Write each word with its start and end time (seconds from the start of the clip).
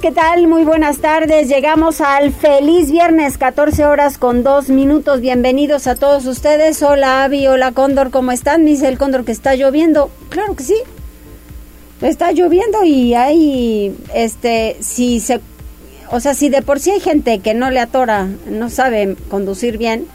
¿Qué 0.00 0.10
tal? 0.10 0.48
Muy 0.48 0.64
buenas 0.64 0.98
tardes. 0.98 1.48
Llegamos 1.48 2.00
al 2.00 2.32
feliz 2.32 2.90
viernes, 2.90 3.38
14 3.38 3.86
horas 3.86 4.18
con 4.18 4.42
2 4.42 4.68
minutos. 4.70 5.20
Bienvenidos 5.20 5.86
a 5.86 5.94
todos 5.94 6.26
ustedes. 6.26 6.82
Hola, 6.82 7.22
Avi, 7.22 7.46
hola, 7.46 7.70
Cóndor, 7.70 8.10
¿cómo 8.10 8.32
están? 8.32 8.64
dice 8.64 8.88
el 8.88 8.98
Cóndor 8.98 9.24
que 9.24 9.30
está 9.30 9.54
lloviendo. 9.54 10.10
Claro 10.30 10.56
que 10.56 10.64
sí. 10.64 10.74
Está 12.00 12.32
lloviendo 12.32 12.82
y 12.82 13.14
hay, 13.14 13.96
este, 14.12 14.76
si 14.80 15.20
se, 15.20 15.40
o 16.10 16.18
sea, 16.18 16.34
si 16.34 16.48
de 16.48 16.62
por 16.62 16.80
sí 16.80 16.90
hay 16.90 17.00
gente 17.00 17.38
que 17.38 17.54
no 17.54 17.70
le 17.70 17.78
atora, 17.78 18.26
no 18.46 18.70
sabe 18.70 19.16
conducir 19.30 19.78
bien, 19.78 20.08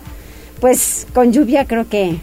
pues 0.59 1.07
con 1.13 1.31
lluvia 1.31 1.66
creo 1.66 1.88
que 1.88 2.19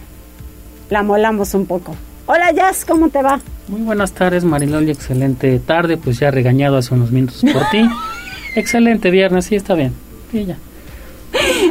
la 0.91 1.03
molamos 1.03 1.55
un 1.55 1.65
poco. 1.65 1.97
Hola, 2.27 2.53
Jazz, 2.53 2.85
¿cómo 2.85 3.09
te 3.09 3.23
va? 3.23 3.41
Muy 3.69 3.81
buenas 3.81 4.13
tardes, 4.13 4.45
Mariloli. 4.45 4.93
Excelente 4.93 5.59
tarde, 5.59 5.97
pues 5.97 6.21
ya 6.21 6.31
regañado 6.31 6.77
hace 6.77 6.95
unos 6.95 7.11
minutos 7.11 7.43
por 7.53 7.69
ti. 7.71 7.89
Excelente 8.55 9.11
viernes, 9.11 9.47
sí, 9.47 9.57
está 9.57 9.75
bien. 9.75 9.93
Y 10.33 10.45
ya. 10.45 10.57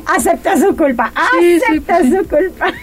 Acepta 0.05 0.57
su 0.57 0.75
culpa, 0.75 1.11
acepta 1.15 2.01
su 2.01 2.27
culpa. 2.27 2.73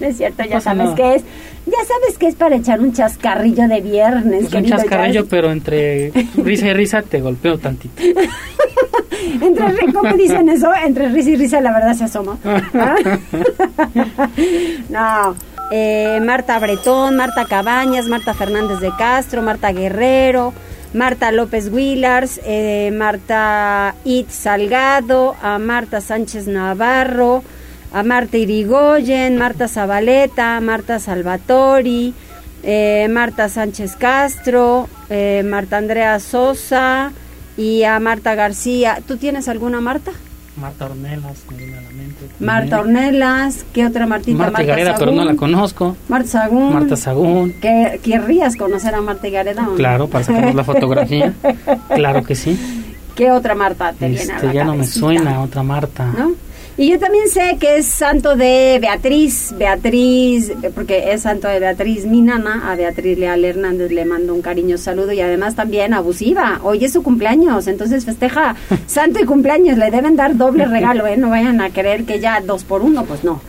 No 0.00 0.06
es 0.06 0.16
cierto, 0.16 0.42
ya 0.44 0.60
sabes 0.60 0.90
qué 0.96 1.16
es. 1.16 1.24
Ya 1.66 1.84
sabes 1.84 2.18
que 2.18 2.28
es 2.28 2.34
para 2.36 2.56
echar 2.56 2.80
un 2.80 2.92
chascarrillo 2.92 3.66
de 3.66 3.80
viernes. 3.80 4.48
Pues 4.50 4.54
un 4.54 4.64
chascarrillo, 4.66 5.26
pero 5.26 5.50
entre 5.50 6.10
risa 6.36 6.68
y 6.68 6.72
risa 6.74 7.02
te 7.02 7.20
golpeo 7.20 7.58
tantito. 7.58 8.02
entre, 9.42 9.92
¿Cómo 9.92 10.16
dicen 10.16 10.48
eso? 10.48 10.70
Entre 10.84 11.08
risa 11.08 11.30
y 11.30 11.36
risa 11.36 11.60
la 11.60 11.72
verdad 11.72 11.94
se 11.94 12.04
asoma. 12.04 12.38
¿Ah? 12.44 12.96
no. 14.88 15.55
Eh, 15.70 16.20
Marta 16.22 16.58
Bretón, 16.58 17.16
Marta 17.16 17.44
Cabañas, 17.44 18.06
Marta 18.06 18.34
Fernández 18.34 18.78
de 18.80 18.92
Castro, 18.96 19.42
Marta 19.42 19.72
Guerrero, 19.72 20.52
Marta 20.94 21.32
López 21.32 21.70
Willars, 21.72 22.40
eh, 22.44 22.92
Marta 22.94 23.96
It 24.04 24.28
Salgado, 24.28 25.34
a 25.42 25.58
Marta 25.58 26.00
Sánchez 26.00 26.46
Navarro, 26.46 27.42
a 27.92 28.02
Marta 28.04 28.36
Irigoyen, 28.36 29.36
Marta 29.36 29.66
Zabaleta, 29.66 30.60
Marta 30.60 31.00
Salvatori, 31.00 32.14
eh, 32.62 33.08
Marta 33.10 33.48
Sánchez 33.48 33.96
Castro, 33.96 34.88
Marta 35.44 35.78
Andrea 35.78 36.18
Sosa 36.20 37.12
y 37.56 37.82
a 37.82 37.98
Marta 37.98 38.34
García. 38.34 39.02
¿Tú 39.06 39.16
tienes 39.16 39.48
alguna 39.48 39.80
Marta? 39.80 40.12
Marta 40.56 40.86
Ornelas, 40.86 41.44
Marta 42.40 42.80
Ornelas, 42.80 43.64
¿qué 43.72 43.86
otra 43.86 44.06
Martita? 44.06 44.38
Marta, 44.38 44.62
Gareda, 44.62 44.94
pero 44.98 45.12
no 45.12 45.24
la 45.24 45.34
conozco. 45.34 45.96
Marta 46.08 46.28
Sagún. 46.28 46.72
Marta 46.72 46.96
Sagún. 46.96 47.54
¿Qué, 47.60 48.00
¿Querrías 48.02 48.56
conocer 48.56 48.94
a 48.94 49.00
Marta 49.00 49.28
Gareda? 49.28 49.68
Claro, 49.76 50.08
para 50.08 50.24
sacarnos 50.24 50.54
la 50.54 50.64
fotografía. 50.64 51.32
claro 51.94 52.22
que 52.22 52.34
sí. 52.34 52.58
¿Qué 53.14 53.30
otra 53.30 53.54
Marta 53.54 53.92
te 53.92 54.08
viene 54.08 54.32
a 54.32 54.36
este, 54.36 54.46
la 54.48 54.52
Ya 54.52 54.64
no 54.64 54.76
me 54.76 54.86
suena 54.86 55.40
otra 55.40 55.62
Marta. 55.62 56.12
¿No? 56.16 56.32
Y 56.78 56.90
yo 56.90 56.98
también 56.98 57.26
sé 57.28 57.56
que 57.58 57.78
es 57.78 57.86
santo 57.86 58.36
de 58.36 58.76
Beatriz, 58.78 59.54
Beatriz, 59.56 60.52
porque 60.74 61.10
es 61.12 61.22
santo 61.22 61.48
de 61.48 61.58
Beatriz, 61.58 62.04
mi 62.04 62.20
nana, 62.20 62.70
a 62.70 62.76
Beatriz 62.76 63.18
Leal 63.18 63.46
Hernández 63.46 63.90
le 63.90 64.04
mando 64.04 64.34
un 64.34 64.42
cariño 64.42 64.76
saludo 64.76 65.12
y 65.12 65.22
además 65.22 65.54
también 65.54 65.94
abusiva. 65.94 66.60
Hoy 66.62 66.84
es 66.84 66.92
su 66.92 67.02
cumpleaños, 67.02 67.66
entonces 67.66 68.04
festeja 68.04 68.56
santo 68.86 69.18
y 69.20 69.24
cumpleaños, 69.24 69.78
le 69.78 69.90
deben 69.90 70.16
dar 70.16 70.36
doble 70.36 70.66
regalo, 70.66 71.06
¿eh? 71.06 71.16
No 71.16 71.30
vayan 71.30 71.62
a 71.62 71.70
creer 71.70 72.04
que 72.04 72.20
ya 72.20 72.42
dos 72.42 72.64
por 72.64 72.82
uno, 72.82 73.06
pues 73.06 73.24
no. 73.24 73.40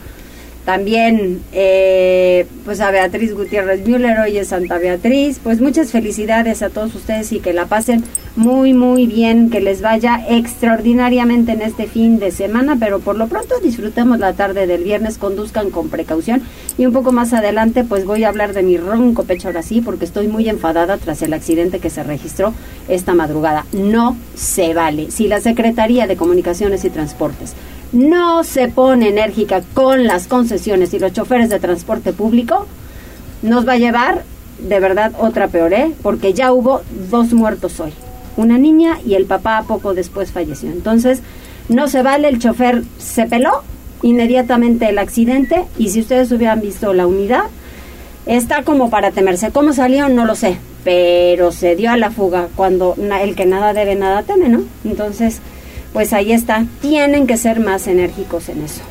También, 0.68 1.40
eh, 1.54 2.44
pues 2.66 2.82
a 2.82 2.90
Beatriz 2.90 3.32
Gutiérrez 3.32 3.88
Müller, 3.88 4.18
hoy 4.20 4.36
es 4.36 4.48
Santa 4.48 4.76
Beatriz. 4.76 5.40
Pues 5.42 5.62
muchas 5.62 5.92
felicidades 5.92 6.60
a 6.60 6.68
todos 6.68 6.94
ustedes 6.94 7.32
y 7.32 7.40
que 7.40 7.54
la 7.54 7.64
pasen 7.64 8.04
muy, 8.36 8.74
muy 8.74 9.06
bien, 9.06 9.48
que 9.48 9.62
les 9.62 9.80
vaya 9.80 10.22
extraordinariamente 10.28 11.52
en 11.52 11.62
este 11.62 11.86
fin 11.86 12.18
de 12.18 12.32
semana, 12.32 12.76
pero 12.78 13.00
por 13.00 13.16
lo 13.16 13.28
pronto 13.28 13.58
disfrutemos 13.60 14.18
la 14.18 14.34
tarde 14.34 14.66
del 14.66 14.84
viernes, 14.84 15.16
conduzcan 15.16 15.70
con 15.70 15.88
precaución 15.88 16.42
y 16.76 16.84
un 16.84 16.92
poco 16.92 17.12
más 17.12 17.32
adelante 17.32 17.82
pues 17.82 18.04
voy 18.04 18.24
a 18.24 18.28
hablar 18.28 18.52
de 18.52 18.62
mi 18.62 18.76
ronco 18.76 19.24
pecho 19.24 19.48
ahora 19.48 19.62
sí, 19.62 19.80
porque 19.80 20.04
estoy 20.04 20.28
muy 20.28 20.50
enfadada 20.50 20.98
tras 20.98 21.22
el 21.22 21.32
accidente 21.32 21.78
que 21.78 21.88
se 21.88 22.02
registró 22.02 22.52
esta 22.88 23.14
madrugada. 23.14 23.64
No 23.72 24.18
se 24.34 24.74
vale. 24.74 25.10
Si 25.12 25.28
la 25.28 25.40
Secretaría 25.40 26.06
de 26.06 26.16
Comunicaciones 26.16 26.84
y 26.84 26.90
Transportes 26.90 27.54
no 27.92 28.44
se 28.44 28.68
pone 28.68 29.08
enérgica 29.08 29.62
con 29.74 30.04
las 30.04 30.26
concesiones 30.26 30.92
y 30.94 30.98
los 30.98 31.12
choferes 31.12 31.48
de 31.48 31.60
transporte 31.60 32.12
público, 32.12 32.66
nos 33.42 33.66
va 33.66 33.72
a 33.72 33.78
llevar 33.78 34.24
de 34.58 34.80
verdad 34.80 35.12
otra 35.18 35.48
peor, 35.48 35.72
¿eh? 35.72 35.92
Porque 36.02 36.32
ya 36.32 36.52
hubo 36.52 36.82
dos 37.10 37.32
muertos 37.32 37.80
hoy. 37.80 37.92
Una 38.36 38.58
niña 38.58 38.98
y 39.04 39.14
el 39.14 39.24
papá 39.24 39.64
poco 39.66 39.94
después 39.94 40.32
falleció. 40.32 40.70
Entonces, 40.70 41.22
no 41.68 41.88
se 41.88 42.02
vale, 42.02 42.28
el 42.28 42.38
chofer 42.38 42.82
se 42.98 43.26
peló 43.26 43.62
inmediatamente 44.02 44.88
el 44.88 44.98
accidente 44.98 45.64
y 45.76 45.90
si 45.90 46.00
ustedes 46.00 46.30
hubieran 46.30 46.60
visto 46.60 46.92
la 46.92 47.06
unidad, 47.06 47.44
está 48.26 48.62
como 48.62 48.90
para 48.90 49.10
temerse. 49.10 49.50
¿Cómo 49.50 49.72
salió? 49.72 50.08
No 50.08 50.24
lo 50.24 50.34
sé, 50.34 50.58
pero 50.84 51.50
se 51.52 51.76
dio 51.76 51.90
a 51.90 51.96
la 51.96 52.10
fuga 52.10 52.48
cuando 52.54 52.94
el 52.96 53.34
que 53.34 53.46
nada 53.46 53.72
debe, 53.72 53.94
nada 53.94 54.22
teme, 54.22 54.48
¿no? 54.48 54.62
Entonces, 54.84 55.40
pues 55.98 56.12
ahí 56.12 56.30
está. 56.30 56.64
Tienen 56.80 57.26
que 57.26 57.36
ser 57.36 57.58
más 57.58 57.88
enérgicos 57.88 58.48
en 58.48 58.62
eso. 58.62 58.82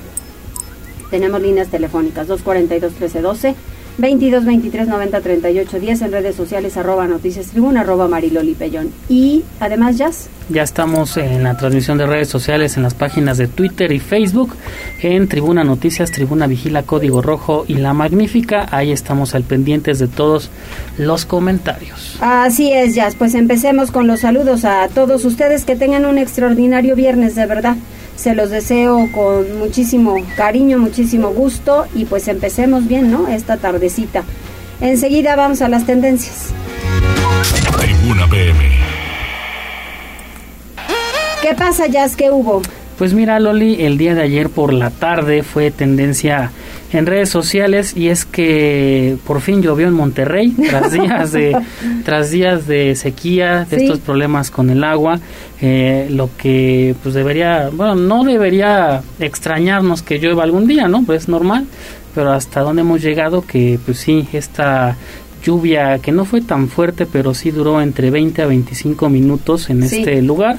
Tenemos 1.10 1.42
líneas 1.42 1.70
telefónicas 1.70 2.28
242 2.28 2.92
1312 3.00 3.56
22 3.98 4.46
23 4.46 4.88
90 4.88 5.22
38 5.22 5.80
10 5.80 6.02
en 6.02 6.12
redes 6.12 6.36
sociales 6.36 6.78
arroba 6.78 7.08
noticias 7.08 7.48
tribuna 7.48 7.82
arroba 7.82 8.08
mariloli 8.08 8.54
pellón 8.54 8.92
y 9.10 9.44
además 9.60 9.98
Jazz 9.98 10.30
ya 10.50 10.64
estamos 10.64 11.18
en 11.18 11.44
la 11.44 11.58
transmisión 11.58 11.98
de 11.98 12.06
redes 12.06 12.30
sociales 12.30 12.78
en 12.78 12.84
las 12.84 12.94
páginas 12.94 13.38
de 13.38 13.48
Twitter 13.50 13.92
y 13.92 14.00
Facebook 14.00 14.56
en 15.02 15.28
Tribuna 15.28 15.66
Noticias, 15.66 16.10
Tribuna 16.10 16.48
Vigila, 16.48 16.84
Código 16.84 17.22
Rojo 17.22 17.66
y 17.68 17.74
La 17.74 17.92
Magnífica. 17.92 18.66
Ahí 18.72 18.94
estamos 18.94 19.36
al 19.36 19.44
pendientes 19.44 20.00
de 20.00 20.08
todos 20.08 20.50
los 20.98 21.26
comentarios. 21.26 22.16
Así 22.22 22.72
es, 22.72 22.96
Jazz. 22.96 23.16
Pues 23.16 23.36
empecemos 23.36 23.92
con 23.92 24.08
los 24.08 24.22
saludos 24.22 24.64
a 24.64 24.88
todos 24.88 25.26
ustedes. 25.26 25.66
Que 25.66 25.76
tengan 25.76 26.06
un 26.06 26.18
extraordinario 26.18 26.96
viernes, 26.96 27.36
de 27.36 27.46
verdad. 27.46 27.76
Se 28.18 28.36
los 28.36 28.50
deseo 28.50 29.10
con 29.14 29.60
muchísimo 29.60 30.18
cariño, 30.36 30.80
muchísimo 30.80 31.30
gusto 31.30 31.86
y 31.96 32.06
pues 32.06 32.28
empecemos 32.28 32.88
bien, 32.88 33.12
¿no? 33.12 33.28
Esta 33.28 33.58
tardecita. 33.58 34.24
Enseguida 34.82 35.36
vamos 35.36 35.62
a 35.62 35.70
las 35.70 35.86
tendencias. 35.86 36.48
Tribuna 37.80 38.28
PM. 38.28 38.72
¿Qué 41.42 41.54
pasa, 41.54 41.88
Jazz? 41.88 42.16
¿Qué 42.16 42.32
hubo? 42.32 42.62
Pues 42.98 43.14
mira, 43.14 43.40
Loli, 43.40 43.84
el 43.84 44.00
día 44.00 44.16
de 44.16 44.24
ayer 44.24 44.50
por 44.50 44.74
la 44.74 44.90
tarde 44.90 45.44
fue 45.44 45.70
tendencia 45.70 46.52
en 46.92 47.06
redes 47.06 47.30
sociales 47.30 47.96
y 47.96 48.08
es 48.08 48.26
que 48.26 49.18
por 49.28 49.42
fin 49.42 49.62
llovió 49.62 49.88
en 49.88 49.94
Monterrey 49.94 50.56
tras 50.70 50.92
días 50.92 51.32
de 51.32 51.56
tras 52.04 52.32
días 52.32 52.66
de 52.66 52.96
sequía, 52.96 53.68
de 53.70 53.78
estos 53.78 54.00
problemas 54.00 54.50
con 54.50 54.72
el 54.72 54.84
agua, 54.84 55.20
eh, 55.62 56.08
lo 56.10 56.32
que 56.38 56.96
pues 57.04 57.14
debería, 57.14 57.70
bueno, 57.72 57.94
no 57.94 58.24
debería 58.24 59.04
extrañarnos 59.20 60.02
que 60.02 60.18
llueva 60.18 60.44
algún 60.44 60.66
día, 60.66 60.88
¿no? 60.88 61.04
Pues 61.04 61.24
es 61.24 61.30
normal, 61.30 61.68
pero 62.16 62.32
hasta 62.32 62.62
dónde 62.62 62.82
hemos 62.82 63.04
llegado 63.04 63.44
que 63.46 63.80
pues 63.86 64.00
sí 64.00 64.28
esta 64.34 64.96
lluvia 65.44 66.00
que 66.00 66.12
no 66.12 66.26
fue 66.26 66.42
tan 66.42 66.68
fuerte, 66.68 67.06
pero 67.06 67.36
sí 67.36 67.52
duró 67.52 67.80
entre 67.80 68.10
20 68.10 68.42
a 68.42 68.48
25 68.48 69.08
minutos 69.10 69.70
en 69.70 69.84
este 69.84 70.22
lugar 70.24 70.58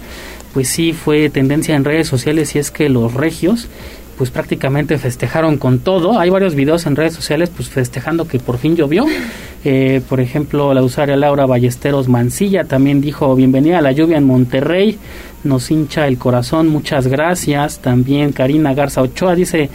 pues 0.52 0.68
sí 0.68 0.92
fue 0.92 1.30
tendencia 1.30 1.76
en 1.76 1.84
redes 1.84 2.08
sociales 2.08 2.54
y 2.54 2.58
es 2.58 2.70
que 2.70 2.88
los 2.88 3.14
regios 3.14 3.68
pues 4.18 4.30
prácticamente 4.30 4.98
festejaron 4.98 5.58
con 5.58 5.78
todo. 5.78 6.18
Hay 6.18 6.28
varios 6.28 6.56
videos 6.56 6.86
en 6.86 6.96
redes 6.96 7.14
sociales 7.14 7.50
pues 7.54 7.68
festejando 7.68 8.26
que 8.26 8.40
por 8.40 8.58
fin 8.58 8.74
llovió. 8.74 9.06
Eh, 9.64 10.02
por 10.08 10.20
ejemplo, 10.20 10.74
la 10.74 10.82
usuaria 10.82 11.16
Laura 11.16 11.46
Ballesteros 11.46 12.08
Mancilla 12.08 12.64
también 12.64 13.00
dijo 13.00 13.34
bienvenida 13.36 13.78
a 13.78 13.82
la 13.82 13.92
lluvia 13.92 14.18
en 14.18 14.24
Monterrey. 14.24 14.98
Nos 15.44 15.70
hincha 15.70 16.08
el 16.08 16.18
corazón, 16.18 16.68
muchas 16.68 17.06
gracias. 17.06 17.78
También 17.78 18.32
Karina 18.32 18.74
Garza 18.74 19.02
Ochoa 19.02 19.36
dice 19.36 19.70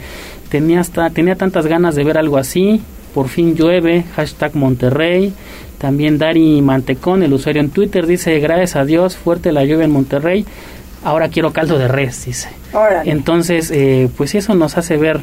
tenía, 0.50 0.80
hasta, 0.80 1.08
tenía 1.10 1.36
tantas 1.36 1.66
ganas 1.66 1.94
de 1.94 2.04
ver 2.04 2.18
algo 2.18 2.36
así. 2.36 2.82
Por 3.14 3.28
fin 3.28 3.54
llueve, 3.54 4.04
hashtag 4.16 4.56
Monterrey. 4.56 5.32
También 5.78 6.18
Dari 6.18 6.60
Mantecón, 6.62 7.22
el 7.22 7.32
usuario 7.32 7.60
en 7.60 7.70
Twitter, 7.70 8.06
dice 8.06 8.38
gracias 8.40 8.76
a 8.76 8.84
Dios, 8.84 9.16
fuerte 9.16 9.52
la 9.52 9.64
lluvia 9.64 9.84
en 9.84 9.90
Monterrey 9.90 10.46
ahora 11.04 11.28
quiero 11.28 11.52
caldo 11.52 11.78
de 11.78 11.86
res, 11.86 12.24
dice. 12.24 12.48
Entonces, 13.04 13.70
eh, 13.70 14.10
pues 14.16 14.34
eso 14.34 14.54
nos 14.54 14.76
hace 14.76 14.96
ver 14.96 15.20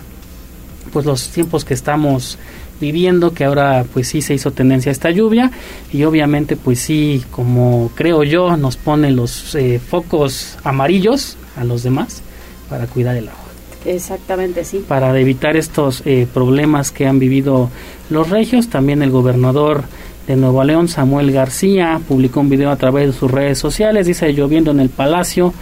pues 0.94 1.06
los 1.06 1.30
tiempos 1.30 1.66
que 1.66 1.74
estamos 1.74 2.38
viviendo, 2.80 3.34
que 3.34 3.46
ahora 3.46 3.86
pues 3.94 4.08
sí 4.08 4.22
se 4.22 4.34
hizo 4.34 4.52
tendencia 4.52 4.90
a 4.90 4.94
esta 4.94 5.12
lluvia 5.12 5.52
y 5.92 6.04
obviamente 6.04 6.56
pues 6.56 6.80
sí, 6.80 7.24
como 7.32 7.92
creo 7.96 8.24
yo, 8.24 8.58
nos 8.58 8.78
pone 8.78 9.12
los 9.12 9.54
eh, 9.56 9.80
focos 9.80 10.58
amarillos 10.64 11.38
a 11.58 11.64
los 11.64 11.84
demás 11.84 12.22
para 12.70 12.88
cuidar 12.88 13.16
el 13.16 13.28
agua. 13.28 13.41
Exactamente, 13.86 14.64
sí. 14.64 14.84
Para 14.88 15.18
evitar 15.20 15.56
estos 15.58 16.04
eh, 16.06 16.28
problemas 16.32 16.92
que 16.92 17.08
han 17.08 17.20
vivido 17.20 17.70
los 18.10 18.30
regios, 18.30 18.70
también 18.70 19.02
el 19.02 19.12
gobernador 19.12 19.84
de 20.28 20.36
Nuevo 20.36 20.64
León, 20.64 20.88
Samuel 20.88 21.32
García, 21.32 22.00
publicó 22.08 22.42
un 22.42 22.50
video 22.50 22.70
a 22.70 22.76
través 22.76 23.08
de 23.08 23.14
sus 23.14 23.32
redes 23.32 23.58
sociales, 23.58 24.06
dice 24.06 24.32
lloviendo 24.34 24.72
en 24.72 24.80
el 24.80 24.90
palacio, 24.90 25.54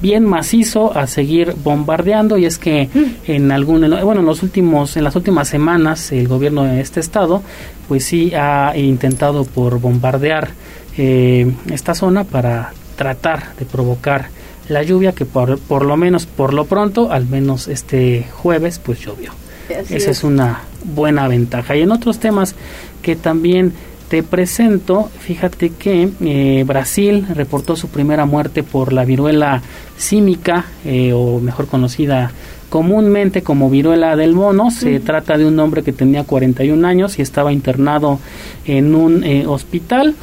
bien 0.00 0.24
macizo 0.24 0.96
a 0.96 1.06
seguir 1.06 1.54
bombardeando 1.62 2.38
y 2.38 2.44
es 2.44 2.58
que 2.58 2.88
mm. 2.92 3.30
en 3.30 3.52
algún 3.52 3.80
bueno 3.80 4.20
en 4.20 4.26
los 4.26 4.42
últimos 4.42 4.96
en 4.96 5.04
las 5.04 5.16
últimas 5.16 5.48
semanas 5.48 6.12
el 6.12 6.28
gobierno 6.28 6.64
de 6.64 6.80
este 6.80 7.00
estado 7.00 7.42
pues 7.88 8.04
sí 8.04 8.32
ha 8.34 8.76
intentado 8.76 9.44
por 9.44 9.80
bombardear 9.80 10.50
eh, 10.98 11.50
esta 11.70 11.94
zona 11.94 12.24
para 12.24 12.72
tratar 12.96 13.54
de 13.58 13.64
provocar 13.64 14.28
la 14.68 14.82
lluvia 14.82 15.12
que 15.12 15.24
por, 15.24 15.58
por 15.58 15.84
lo 15.84 15.96
menos 15.96 16.26
por 16.26 16.54
lo 16.54 16.66
pronto 16.66 17.12
al 17.12 17.26
menos 17.26 17.68
este 17.68 18.26
jueves 18.32 18.78
pues 18.78 19.00
llovió 19.00 19.32
esa 19.68 20.10
es 20.10 20.24
una 20.24 20.60
buena 20.84 21.26
ventaja 21.28 21.76
y 21.76 21.82
en 21.82 21.92
otros 21.92 22.18
temas 22.18 22.54
que 23.02 23.16
también 23.16 23.72
te 24.08 24.22
presento, 24.22 25.10
fíjate 25.18 25.70
que 25.70 26.08
eh, 26.20 26.64
Brasil 26.64 27.26
reportó 27.34 27.74
su 27.74 27.88
primera 27.88 28.24
muerte 28.24 28.62
por 28.62 28.92
la 28.92 29.04
viruela 29.04 29.62
símica, 29.96 30.66
eh, 30.84 31.12
o 31.12 31.40
mejor 31.40 31.66
conocida 31.66 32.30
comúnmente 32.68 33.42
como 33.42 33.68
viruela 33.68 34.14
del 34.14 34.34
mono. 34.34 34.70
Se 34.70 35.00
trata 35.00 35.36
de 35.36 35.44
un 35.44 35.58
hombre 35.58 35.82
que 35.82 35.92
tenía 35.92 36.22
41 36.22 36.86
años 36.86 37.18
y 37.18 37.22
estaba 37.22 37.52
internado 37.52 38.20
en 38.64 38.94
un 38.94 39.24
eh, 39.24 39.44
hospital. 39.46 40.14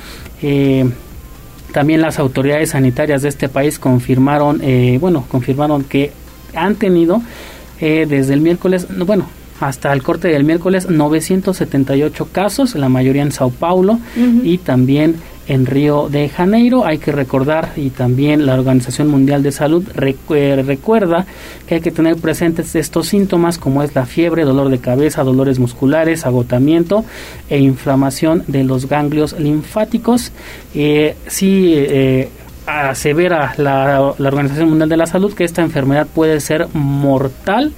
También 1.74 2.02
las 2.02 2.20
autoridades 2.20 2.70
sanitarias 2.70 3.22
de 3.24 3.30
este 3.30 3.50
país 3.50 3.80
confirmaron, 3.80 4.62
bueno, 5.02 5.26
confirmaron 5.28 5.84
que 5.84 6.12
han 6.56 6.76
tenido 6.76 7.22
desde 7.80 8.34
el 8.34 8.40
miércoles, 8.40 8.88
bueno, 9.06 9.28
hasta 9.60 9.92
el 9.92 10.04
corte 10.04 10.28
del 10.30 10.44
miércoles 10.44 10.90
978 10.90 12.30
casos, 12.32 12.76
la 12.76 12.90
mayoría 12.90 13.22
en 13.22 13.32
Sao 13.32 13.50
Paulo 13.50 14.00
y 14.44 14.60
también 14.60 15.16
en 15.48 15.66
Río 15.66 16.10
de 16.10 16.30
Janeiro. 16.30 16.86
Hay 16.86 16.98
que 16.98 17.12
recordar 17.12 17.74
y 17.76 17.90
también 17.90 18.46
la 18.46 18.54
Organización 18.56 19.08
Mundial 19.08 19.44
de 19.44 19.52
Salud 19.52 19.86
recuerda 19.96 21.26
que 21.68 21.76
hay 21.76 21.82
que 21.82 21.92
tener 21.92 22.18
presentes 22.18 22.76
estos 22.76 23.08
síntomas 23.08 23.58
como 23.58 23.84
es 23.84 23.96
la 23.96 24.06
fiebre, 24.06 24.44
dolor 24.44 24.70
de 24.70 24.80
cabeza, 24.80 25.24
dolores 25.24 25.60
musculares, 25.60 26.26
agotamiento 26.26 27.06
e 27.50 27.60
inflamación 27.60 28.44
de 28.48 28.64
los 28.64 28.88
ganglios 28.88 29.38
linfáticos. 29.40 30.32
Eh, 30.74 31.16
sí, 31.28 31.74
eh, 31.76 32.30
asevera 32.66 33.54
la, 33.58 34.14
la 34.18 34.28
Organización 34.28 34.70
Mundial 34.70 34.90
de 34.90 34.98
la 34.98 35.08
Salud 35.08 35.34
que 35.34 35.44
esta 35.44 35.62
enfermedad 35.62 36.08
puede 36.14 36.40
ser 36.40 36.68
mortal 36.74 37.74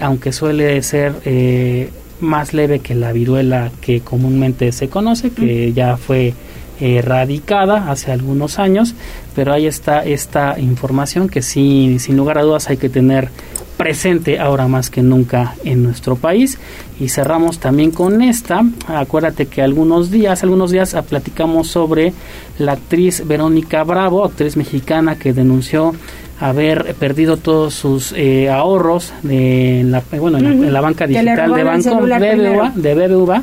aunque 0.00 0.32
suele 0.32 0.82
ser 0.82 1.14
eh, 1.24 1.90
más 2.20 2.52
leve 2.54 2.80
que 2.80 2.94
la 2.94 3.12
viruela 3.12 3.70
que 3.80 4.00
comúnmente 4.00 4.72
se 4.72 4.88
conoce, 4.88 5.30
que 5.30 5.72
ya 5.72 5.96
fue 5.96 6.34
erradicada 6.80 7.90
hace 7.90 8.12
algunos 8.12 8.58
años, 8.58 8.94
pero 9.34 9.52
ahí 9.52 9.66
está 9.66 10.04
esta 10.04 10.58
información 10.58 11.28
que 11.28 11.42
sin 11.42 12.16
lugar 12.16 12.38
a 12.38 12.42
dudas 12.42 12.68
hay 12.68 12.76
que 12.76 12.88
tener 12.88 13.30
presente 13.76 14.38
ahora 14.38 14.68
más 14.68 14.90
que 14.90 15.02
nunca 15.02 15.56
en 15.64 15.82
nuestro 15.82 16.16
país 16.16 16.58
y 17.00 17.08
cerramos 17.08 17.58
también 17.58 17.90
con 17.90 18.22
esta 18.22 18.62
acuérdate 18.86 19.46
que 19.46 19.62
algunos 19.62 20.10
días 20.10 20.42
algunos 20.42 20.70
días 20.70 20.96
platicamos 21.08 21.68
sobre 21.68 22.12
la 22.58 22.72
actriz 22.72 23.26
Verónica 23.26 23.82
Bravo 23.84 24.24
actriz 24.24 24.56
mexicana 24.56 25.16
que 25.16 25.32
denunció 25.32 25.94
haber 26.40 26.94
perdido 26.94 27.36
todos 27.36 27.74
sus 27.74 28.12
eh, 28.16 28.50
ahorros 28.50 29.12
de 29.22 29.82
la, 29.84 30.02
bueno, 30.18 30.38
en, 30.38 30.72
la, 30.72 30.80
banca 30.80 31.06
digital 31.06 31.54
de 31.54 31.64
Banco 31.64 32.00
BBVA, 32.00 32.72
de 32.74 32.94
BBVA. 32.94 33.42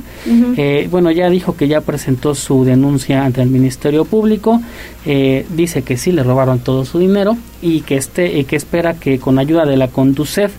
Eh, 0.58 0.88
bueno, 0.92 1.10
ya 1.12 1.30
dijo 1.30 1.56
que 1.56 1.68
ya 1.68 1.82
presentó 1.82 2.36
su 2.36 2.66
denuncia 2.66 3.24
ante 3.24 3.42
el 3.42 3.50
Ministerio 3.50 4.06
Público. 4.06 4.62
Eh, 5.06 5.46
dice 5.56 5.84
que 5.84 5.98
sí 5.98 6.12
le 6.12 6.24
robaron 6.24 6.60
todo 6.60 6.84
su 6.86 7.00
dinero 7.00 7.38
y 7.62 7.82
que 7.82 7.96
esté 7.96 8.38
y 8.38 8.44
que 8.44 8.56
espera 8.56 8.94
que 8.96 9.20
con 9.20 9.40
ayuda 9.40 9.66
de 9.66 9.78
la 9.78 9.88
Conducef 9.88 10.52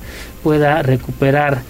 pueda 0.42 0.82
recuperar 0.82 1.62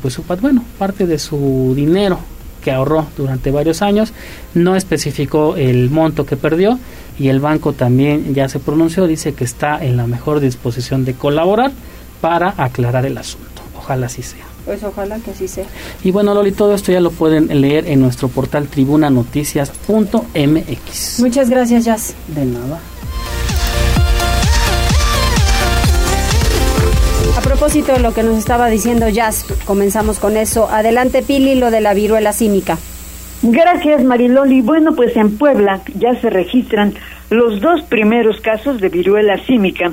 pues 0.00 0.14
su 0.14 0.22
bueno 0.22 0.64
parte 0.78 1.06
de 1.06 1.18
su 1.18 1.74
dinero 1.76 2.18
que 2.62 2.70
ahorró 2.70 3.06
durante 3.16 3.50
varios 3.50 3.82
años, 3.82 4.12
no 4.54 4.76
especificó 4.76 5.56
el 5.56 5.90
monto 5.90 6.24
que 6.24 6.36
perdió 6.36 6.78
y 7.18 7.28
el 7.28 7.40
banco 7.40 7.72
también 7.72 8.34
ya 8.34 8.48
se 8.48 8.58
pronunció, 8.58 9.06
dice 9.06 9.34
que 9.34 9.44
está 9.44 9.84
en 9.84 9.96
la 9.96 10.06
mejor 10.06 10.40
disposición 10.40 11.04
de 11.04 11.14
colaborar 11.14 11.72
para 12.20 12.54
aclarar 12.56 13.04
el 13.04 13.18
asunto. 13.18 13.62
Ojalá 13.76 14.06
así 14.06 14.22
sea. 14.22 14.44
Pues 14.64 14.82
ojalá 14.84 15.18
que 15.18 15.32
así 15.32 15.48
sea. 15.48 15.66
Y 16.04 16.12
bueno, 16.12 16.34
Loli, 16.34 16.52
todo 16.52 16.74
esto 16.74 16.92
ya 16.92 17.00
lo 17.00 17.10
pueden 17.10 17.60
leer 17.60 17.88
en 17.88 18.00
nuestro 18.00 18.28
portal 18.28 18.68
tribunanoticias.mx. 18.68 21.20
Muchas 21.20 21.50
gracias, 21.50 21.84
Jazz. 21.84 22.14
De 22.28 22.44
nada. 22.44 22.80
Propósito 27.62 27.92
de 27.92 28.00
lo 28.00 28.12
que 28.12 28.24
nos 28.24 28.38
estaba 28.38 28.66
diciendo 28.66 29.08
Jazz, 29.08 29.46
comenzamos 29.64 30.18
con 30.18 30.36
eso. 30.36 30.68
Adelante, 30.68 31.22
Pili, 31.22 31.54
lo 31.54 31.70
de 31.70 31.80
la 31.80 31.94
viruela 31.94 32.32
cínica. 32.32 32.76
Gracias, 33.40 34.02
Mariloli. 34.02 34.62
Bueno, 34.62 34.96
pues 34.96 35.16
en 35.16 35.38
Puebla 35.38 35.80
ya 35.94 36.12
se 36.20 36.28
registran 36.28 36.92
los 37.30 37.60
dos 37.60 37.82
primeros 37.82 38.40
casos 38.40 38.80
de 38.80 38.88
viruela 38.88 39.38
símica, 39.46 39.92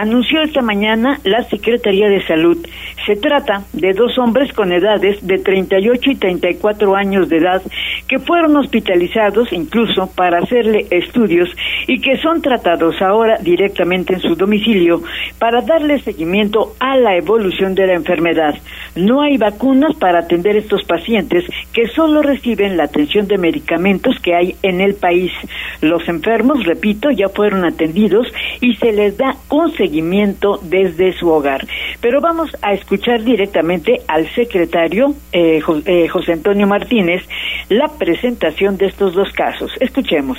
anunció 0.00 0.42
esta 0.42 0.62
mañana 0.62 1.20
la 1.24 1.42
Secretaría 1.44 2.08
de 2.08 2.26
Salud. 2.26 2.58
Se 3.06 3.16
trata 3.16 3.64
de 3.72 3.92
dos 3.92 4.18
hombres 4.18 4.52
con 4.52 4.72
edades 4.72 5.24
de 5.26 5.38
38 5.38 6.10
y 6.10 6.14
34 6.16 6.96
años 6.96 7.28
de 7.28 7.38
edad 7.38 7.62
que 8.08 8.18
fueron 8.18 8.56
hospitalizados 8.56 9.52
incluso 9.52 10.10
para 10.14 10.38
hacerle 10.38 10.86
estudios 10.90 11.48
y 11.86 12.00
que 12.00 12.16
son 12.18 12.40
tratados 12.42 13.00
ahora 13.02 13.38
directamente 13.38 14.14
en 14.14 14.20
su 14.20 14.34
domicilio 14.36 15.02
para 15.38 15.60
darle 15.60 16.00
seguimiento 16.00 16.74
a 16.80 16.96
la 16.96 17.16
evolución 17.16 17.74
de 17.74 17.86
la 17.86 17.94
enfermedad. 17.94 18.54
No 18.96 19.22
hay 19.22 19.36
vacunas 19.36 19.94
para 19.96 20.20
atender 20.20 20.56
estos 20.56 20.84
pacientes 20.84 21.44
que 21.72 21.88
solo 21.88 22.22
reciben 22.22 22.76
la 22.76 22.84
atención 22.84 23.26
de 23.26 23.38
medicamentos 23.38 24.18
que 24.20 24.34
hay 24.34 24.56
en 24.62 24.80
el 24.80 24.94
país. 24.94 25.32
Los 25.80 26.08
enfermos 26.08 26.64
repito, 26.64 27.10
ya 27.10 27.28
fueron 27.28 27.64
atendidos 27.64 28.26
y 28.60 28.74
se 28.76 28.92
les 28.92 29.16
da 29.16 29.36
un 29.50 29.72
seguimiento 29.84 30.58
desde 30.62 31.12
su 31.18 31.28
hogar. 31.30 31.66
Pero 32.00 32.20
vamos 32.20 32.50
a 32.62 32.72
escuchar 32.72 33.22
directamente 33.22 34.02
al 34.08 34.32
secretario 34.34 35.14
eh, 35.32 35.60
eh, 35.84 36.08
José 36.08 36.32
Antonio 36.32 36.66
Martínez 36.66 37.22
la 37.68 37.88
presentación 37.88 38.76
de 38.76 38.86
estos 38.86 39.14
dos 39.14 39.30
casos. 39.32 39.70
Escuchemos 39.80 40.38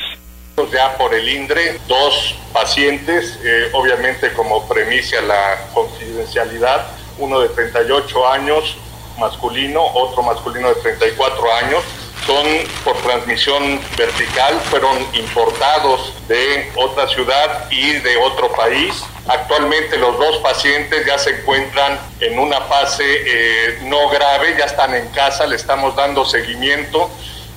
ya 0.72 0.98
por 0.98 1.14
el 1.14 1.28
INDRE, 1.28 1.80
dos 1.88 2.36
pacientes, 2.54 3.38
eh, 3.44 3.70
obviamente 3.74 4.32
como 4.34 4.66
premisa 4.68 5.22
la 5.22 5.68
confidencialidad, 5.74 6.88
uno 7.20 7.42
de 7.42 7.50
38 7.50 8.28
años 8.28 8.78
masculino, 9.20 9.82
otro 9.94 10.24
masculino 10.24 10.70
de 10.70 10.76
34 10.76 11.54
años, 11.56 11.84
son 12.26 12.46
por 12.84 12.96
transmisión 13.02 13.80
vertical, 13.98 14.56
fueron 14.70 14.98
importados 15.14 16.14
de 16.28 16.72
otra 16.76 17.08
ciudad 17.08 17.70
y 17.70 17.94
de 17.94 18.18
otro 18.18 18.52
país. 18.54 19.04
Actualmente 19.28 19.98
los 19.98 20.20
dos 20.20 20.38
pacientes 20.38 21.06
ya 21.06 21.18
se 21.18 21.32
encuentran 21.32 22.00
en 22.20 22.38
una 22.38 22.62
fase 22.62 23.04
eh, 23.04 23.80
no 23.84 24.10
grave, 24.10 24.56
ya 24.58 24.66
están 24.66 24.94
en 24.94 25.08
casa, 25.10 25.48
le 25.48 25.56
estamos 25.56 25.96
dando 25.96 26.26
seguimiento 26.26 27.10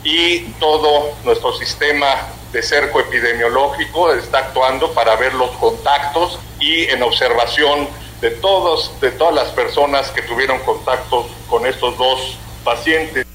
y 0.03 0.41
todo 0.61 1.13
nuestro 1.25 1.53
sistema 1.53 2.07
de 2.53 2.63
cerco 2.63 3.01
epidemiológico 3.01 4.15
está 4.15 4.39
actuando 4.39 4.93
para 4.95 5.17
ver 5.17 5.35
los 5.35 5.51
contactos 5.57 6.39
y 6.59 6.85
en 6.85 7.03
observación 7.03 7.87
de 8.23 8.31
todos 8.31 8.99
de 9.01 9.11
todas 9.11 9.35
las 9.35 9.49
personas 9.49 10.11
que 10.11 10.23
tuvieron 10.23 10.59
contactos 10.61 11.27
con 11.49 11.67
estos 11.67 11.99
dos 11.99 12.39
pacientes. 12.65 13.28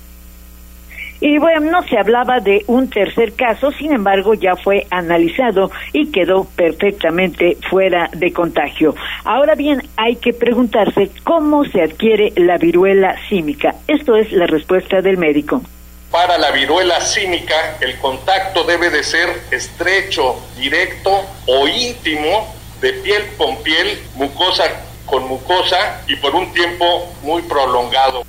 Y 1.26 1.38
bueno, 1.38 1.72
no 1.72 1.88
se 1.88 1.98
hablaba 1.98 2.42
de 2.42 2.66
un 2.68 2.90
tercer 2.90 3.32
caso, 3.32 3.72
sin 3.72 3.94
embargo 3.94 4.34
ya 4.34 4.58
fue 4.58 4.88
analizado 4.90 5.72
y 5.94 6.12
quedó 6.12 6.44
perfectamente 6.44 7.58
fuera 7.70 8.10
de 8.12 8.34
contagio. 8.34 8.94
Ahora 9.24 9.56
bien, 9.56 9.88
hay 9.96 10.18
que 10.18 10.34
preguntarse 10.34 11.12
cómo 11.24 11.64
se 11.64 11.82
adquiere 11.82 12.34
la 12.36 12.58
viruela 12.58 13.16
símica. 13.30 13.74
Esto 13.88 14.18
es 14.18 14.34
la 14.34 14.48
respuesta 14.48 15.02
del 15.02 15.18
médico. 15.18 15.62
Para 16.12 16.38
la 16.38 16.52
viruela 16.52 17.00
símica, 17.00 17.78
el 17.80 17.98
contacto 18.00 18.66
debe 18.66 18.90
de 18.90 19.02
ser 19.02 19.30
estrecho, 19.50 20.36
directo 20.58 21.10
o 21.48 21.66
íntimo 21.70 22.54
de 22.82 22.92
piel 22.96 23.24
con 23.38 23.64
piel, 23.64 23.98
mucosa 24.16 24.66
con 25.06 25.28
mucosa 25.28 26.02
y 26.08 26.18
por 26.18 26.36
un 26.36 26.52
tiempo 26.54 27.14
muy 27.22 27.42
prolongado. 27.44 28.26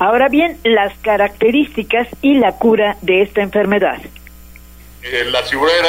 Ahora 0.00 0.30
bien, 0.30 0.58
las 0.64 0.96
características 1.00 2.08
y 2.22 2.38
la 2.38 2.52
cura 2.52 2.96
de 3.02 3.20
esta 3.20 3.42
enfermedad. 3.42 3.98
Eh, 5.02 5.24
la, 5.30 5.42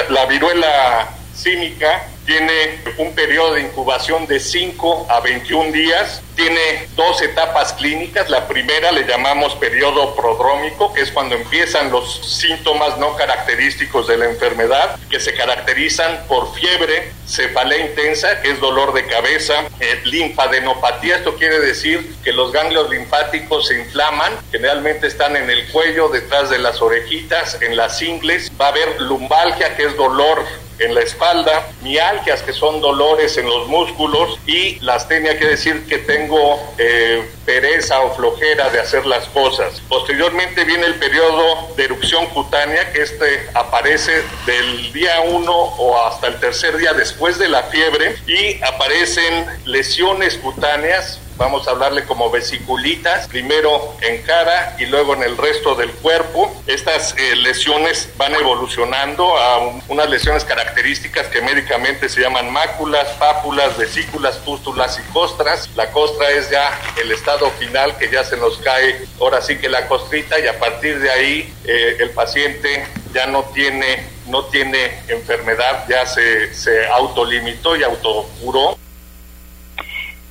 la 0.10 0.26
viruela 0.26 1.08
cínica 1.42 2.08
tiene 2.26 2.80
un 2.98 3.14
periodo 3.14 3.56
de 3.56 3.62
incubación 3.62 4.28
de 4.28 4.40
5 4.40 5.08
a 5.10 5.20
21 5.22 5.72
días, 5.72 6.22
tiene 6.36 6.88
dos 6.96 7.22
etapas 7.22 7.74
clínicas, 7.74 8.30
la 8.30 8.48
primera 8.48 8.92
le 8.92 9.06
llamamos 9.06 9.56
periodo 9.56 10.16
prodrómico, 10.16 10.94
que 10.94 11.02
es 11.02 11.12
cuando 11.12 11.36
empiezan 11.36 11.92
los 11.92 12.40
síntomas 12.40 12.98
no 13.00 13.16
característicos 13.16 14.08
de 14.08 14.18
la 14.18 14.26
enfermedad, 14.26 15.00
que 15.10 15.20
se 15.20 15.34
caracterizan 15.34 16.26
por 16.28 16.54
fiebre, 16.54 17.12
cefalea 17.28 17.88
intensa, 17.88 18.42
que 18.42 18.52
es 18.52 18.60
dolor 18.60 18.94
de 18.94 19.06
cabeza, 19.08 19.66
eh, 19.80 20.00
linfadenopatía, 20.06 21.18
esto 21.18 21.36
quiere 21.36 21.60
decir 21.60 22.16
que 22.24 22.34
los 22.34 22.52
ganglios 22.52 22.90
linfáticos 22.90 23.68
se 23.68 23.80
inflaman, 23.80 24.32
generalmente 24.52 25.08
están 25.08 25.36
en 25.36 25.50
el 25.50 25.68
cuello, 25.72 26.10
detrás 26.10 26.50
de 26.50 26.60
las 26.60 26.82
orejitas, 26.82 27.62
en 27.62 27.76
las 27.76 28.02
ingles, 28.02 28.52
va 28.60 28.68
a 28.68 28.70
haber 28.70 29.02
lumbalgia, 29.02 29.76
que 29.76 29.86
es 29.86 29.98
dolor 29.98 30.46
en 30.82 30.96
la 30.96 31.02
espalda, 31.02 31.68
mialgias 31.82 32.42
que 32.42 32.54
son 32.54 32.82
dolores 32.82 33.38
en 33.38 33.46
los 33.46 33.68
músculos 33.68 34.40
y 34.46 34.80
las 34.80 35.08
tenía 35.08 35.38
que 35.38 35.46
decir 35.46 35.86
que 35.88 36.00
tengo 36.00 36.60
eh, 36.78 37.30
pereza 37.46 38.02
o 38.02 38.16
flojera 38.16 38.70
de 38.70 38.80
hacer 38.80 39.06
las 39.06 39.26
cosas. 39.28 39.82
Posteriormente 39.88 40.64
viene 40.64 40.88
el 40.88 40.96
periodo 40.96 41.76
de 41.76 41.86
erupción 41.86 42.26
cutánea 42.28 42.92
que 42.92 43.04
este 43.04 43.48
aparece 43.54 44.24
del 44.46 44.92
día 44.92 45.22
1 45.22 45.52
o 45.52 46.04
hasta 46.06 46.28
el 46.28 46.40
tercer 46.40 46.78
día 46.78 46.94
después 46.94 47.38
de 47.38 47.50
la 47.50 47.64
fiebre 47.64 48.16
y 48.28 48.62
aparecen 48.64 49.46
lesiones 49.66 50.38
cutáneas 50.38 51.20
vamos 51.38 51.68
a 51.68 51.72
hablarle 51.72 52.06
como 52.06 52.30
vesiculitas, 52.30 53.28
primero 53.28 53.96
en 54.02 54.22
cara 54.24 54.76
y 54.80 54.86
luego 54.86 55.14
en 55.16 55.24
el 55.24 55.38
resto 55.38 55.76
del 55.76 55.92
cuerpo. 55.92 56.52
Estas 56.68 57.16
eh, 57.18 57.36
lesiones 57.36 58.10
van 58.18 58.34
evolucionando 58.36 59.38
a 59.38 59.60
unas 59.88 60.10
lesiones 60.10 60.44
características 60.46 61.28
que 61.28 61.42
médicamente 61.42 62.10
se 62.10 62.22
llaman 62.22 62.52
máculas, 62.52 63.08
pápulas, 63.20 63.78
vesículas, 63.78 64.38
pústulas 64.38 65.00
y 65.00 65.12
costras. 65.12 65.70
La 65.76 65.92
costra 65.92 66.30
es 66.32 66.50
ya 66.50 66.80
el 67.02 67.12
estado 67.12 67.50
final 67.52 67.98
que 67.98 68.10
ya 68.10 68.24
se 68.24 68.38
nos 68.38 68.58
cae 68.60 69.08
ahora 69.20 69.42
sí 69.42 69.58
que 69.58 69.70
la 69.70 69.88
costrita 69.88 70.40
y 70.40 70.48
a 70.48 70.60
partir 70.60 71.00
de 71.00 71.10
ahí 71.10 71.54
eh, 71.66 71.98
el 72.00 72.12
paciente 72.12 72.86
ya 73.14 73.28
no 73.28 73.44
tiene, 73.54 74.08
no 74.28 74.46
tiene 74.46 75.02
enfermedad, 75.08 75.86
ya 75.88 76.06
se, 76.06 76.54
se 76.54 76.88
autolimitó 76.88 77.76
y 77.76 77.84
autocuró. 77.84 78.78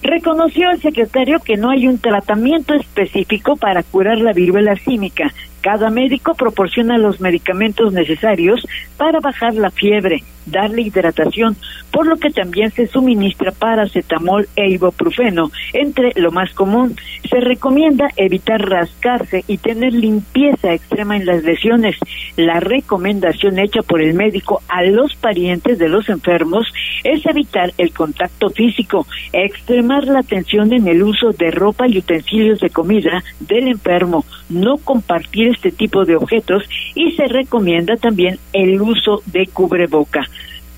Reconoció 0.03 0.71
el 0.71 0.81
secretario 0.81 1.41
que 1.41 1.57
no 1.57 1.71
hay 1.71 1.87
un 1.87 1.99
tratamiento 1.99 2.75
específico 2.75 3.57
para 3.57 3.83
curar 3.83 4.19
la 4.19 4.33
viruela 4.33 4.75
símica, 4.77 5.33
cada 5.61 5.91
médico 5.91 6.35
proporciona 6.35 6.97
los 6.97 7.21
medicamentos 7.21 7.93
necesarios 7.93 8.67
para 8.97 9.21
bajar 9.21 9.55
la 9.55 9.71
fiebre, 9.71 10.23
darle 10.47 10.83
hidratación, 10.83 11.57
por 11.91 12.07
lo 12.07 12.17
que 12.17 12.31
también 12.31 12.71
se 12.71 12.87
suministra 12.87 13.53
paracetamol 13.53 14.49
e 14.57 14.71
ibuprofeno, 14.71 15.51
entre 15.73 16.13
lo 16.17 16.31
más 16.31 16.53
común. 16.53 16.97
Se 17.29 17.41
recomienda 17.41 18.09
evitar 18.17 18.61
rascarse 18.61 19.45
y 19.47 19.59
tener 19.59 19.93
limpieza 19.93 20.73
extrema 20.73 21.17
en 21.17 21.27
las 21.27 21.43
lesiones. 21.43 21.97
La 22.37 22.61
recomendación 22.61 23.59
hecha 23.59 23.83
por 23.83 24.03
el 24.03 24.15
médico 24.15 24.63
a 24.69 24.83
los 24.83 25.15
parientes 25.17 25.79
de 25.79 25.89
los 25.89 26.09
enfermos 26.09 26.67
es 27.05 27.25
evitar 27.27 27.73
el 27.79 27.93
contacto 27.93 28.51
físico, 28.51 29.07
extremar 29.33 30.05
la 30.05 30.21
atención 30.21 30.73
en 30.73 30.89
el 30.89 31.03
uso 31.03 31.33
de 31.33 31.51
ropa 31.51 31.89
y 31.89 31.99
utensilios 31.99 32.61
de 32.61 32.71
comida 32.71 33.23
del 33.41 33.69
enfermo, 33.69 34.25
no 34.49 34.79
compartir 34.79 35.49
este 35.49 35.71
tipo 35.71 36.05
de 36.05 36.17
objetos 36.17 36.65
y 36.95 37.13
se 37.13 37.27
recomienda 37.27 37.97
también 37.97 38.39
el 38.53 38.81
uso 38.81 39.23
de 39.27 39.47
cubreboca. 39.47 40.27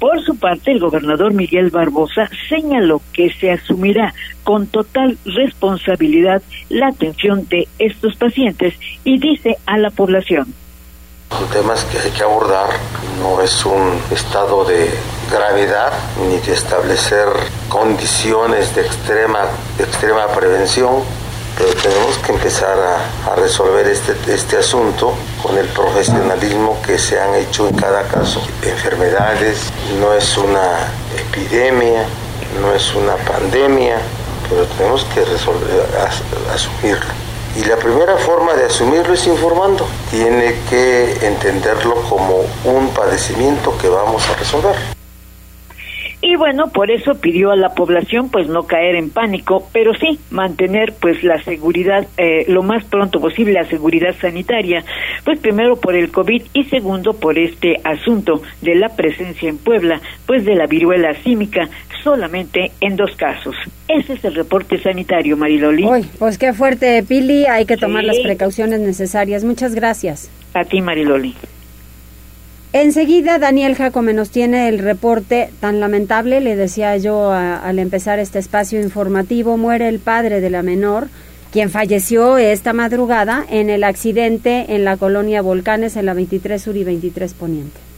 Por 0.02 0.20
su 0.24 0.34
parte, 0.34 0.72
el 0.72 0.80
gobernador 0.80 1.32
Miguel 1.32 1.70
Barbosa 1.70 2.28
señaló 2.48 3.00
que 3.12 3.32
se 3.34 3.52
asumirá 3.52 4.12
con 4.42 4.66
total 4.66 5.16
responsabilidad 5.24 6.42
la 6.70 6.88
atención 6.88 7.46
de 7.46 7.68
estos 7.78 8.16
pacientes 8.16 8.74
y 9.04 9.20
dice 9.20 9.58
a 9.64 9.78
la 9.78 9.90
población. 9.90 10.52
Son 11.30 11.48
temas 11.50 11.84
que 11.84 12.00
hay 12.00 12.10
que 12.10 12.24
abordar, 12.24 12.70
no 13.20 13.40
es 13.42 13.64
un 13.64 14.00
estado 14.10 14.64
de 14.64 14.90
gravedad 15.30 15.92
ni 16.28 16.36
de 16.40 16.52
establecer 16.52 17.28
condiciones 17.68 18.74
de 18.74 18.82
extrema, 18.82 19.46
de 19.78 19.84
extrema 19.84 20.26
prevención 20.34 20.96
pero 21.58 21.72
tenemos 21.74 22.18
que 22.18 22.32
empezar 22.32 22.78
a, 22.78 23.34
resolver 23.36 23.86
este, 23.86 24.14
este 24.32 24.58
asunto 24.58 25.14
con 25.42 25.56
el 25.56 25.66
profesionalismo 25.68 26.80
que 26.84 26.98
se 26.98 27.20
han 27.20 27.34
hecho 27.34 27.68
en 27.68 27.76
cada 27.76 28.02
caso. 28.04 28.42
Enfermedades, 28.62 29.72
no 29.98 30.12
es 30.12 30.36
una 30.36 30.92
epidemia, 31.16 32.04
no 32.60 32.72
es 32.72 32.94
una 32.94 33.16
pandemia, 33.16 33.98
pero 34.48 34.64
tenemos 34.76 35.04
que 35.14 35.24
resolver, 35.24 35.88
asumirlo. 36.52 37.12
Y 37.56 37.64
la 37.64 37.76
primera 37.76 38.16
forma 38.16 38.54
de 38.54 38.66
asumirlo 38.66 39.12
es 39.12 39.26
informando. 39.26 39.86
Tiene 40.10 40.54
que 40.70 41.26
entenderlo 41.26 41.96
como 42.08 42.44
un 42.64 42.88
padecimiento 42.94 43.76
que 43.78 43.88
vamos 43.88 44.22
a 44.28 44.34
resolver. 44.34 45.01
Y 46.24 46.36
bueno, 46.36 46.68
por 46.68 46.92
eso 46.92 47.20
pidió 47.20 47.50
a 47.50 47.56
la 47.56 47.70
población 47.70 48.30
pues 48.30 48.48
no 48.48 48.62
caer 48.62 48.94
en 48.94 49.10
pánico, 49.10 49.68
pero 49.72 49.92
sí 49.92 50.20
mantener 50.30 50.94
pues 51.00 51.24
la 51.24 51.42
seguridad 51.42 52.06
eh, 52.16 52.44
lo 52.46 52.62
más 52.62 52.84
pronto 52.84 53.20
posible, 53.20 53.54
la 53.54 53.64
seguridad 53.64 54.14
sanitaria, 54.20 54.84
pues 55.24 55.40
primero 55.40 55.74
por 55.74 55.96
el 55.96 56.12
COVID 56.12 56.42
y 56.52 56.64
segundo 56.64 57.14
por 57.14 57.38
este 57.38 57.80
asunto 57.82 58.40
de 58.60 58.76
la 58.76 58.90
presencia 58.90 59.48
en 59.48 59.58
Puebla 59.58 60.00
pues 60.24 60.44
de 60.44 60.54
la 60.54 60.66
viruela 60.66 61.12
símica 61.24 61.68
solamente 62.04 62.70
en 62.80 62.94
dos 62.94 63.16
casos. 63.16 63.56
Ese 63.88 64.12
es 64.12 64.24
el 64.24 64.36
reporte 64.36 64.80
sanitario, 64.80 65.36
Mariloli. 65.36 65.84
Uy, 65.84 66.06
pues 66.20 66.38
qué 66.38 66.52
fuerte, 66.52 67.02
Pili, 67.02 67.46
hay 67.46 67.66
que 67.66 67.76
tomar 67.76 68.04
las 68.04 68.20
precauciones 68.20 68.80
necesarias. 68.80 69.42
Muchas 69.42 69.74
gracias. 69.74 70.30
A 70.54 70.64
ti, 70.64 70.80
Mariloli. 70.80 71.34
Enseguida 72.74 73.38
Daniel 73.38 73.74
Jacome 73.74 74.14
nos 74.14 74.30
tiene 74.30 74.66
el 74.68 74.78
reporte 74.78 75.50
tan 75.60 75.78
lamentable, 75.78 76.40
le 76.40 76.56
decía 76.56 76.96
yo 76.96 77.30
al 77.30 77.78
empezar 77.78 78.18
este 78.18 78.38
espacio 78.38 78.80
informativo, 78.80 79.58
muere 79.58 79.88
el 79.88 79.98
padre 79.98 80.40
de 80.40 80.48
la 80.48 80.62
menor, 80.62 81.08
quien 81.52 81.68
falleció 81.68 82.38
esta 82.38 82.72
madrugada 82.72 83.44
en 83.50 83.68
el 83.68 83.84
accidente 83.84 84.74
en 84.74 84.84
la 84.84 84.96
colonia 84.96 85.42
Volcanes 85.42 85.96
en 85.96 86.06
la 86.06 86.14
23 86.14 86.62
Sur 86.62 86.76
y 86.78 86.84
23 86.84 87.34
Poniente. 87.34 87.91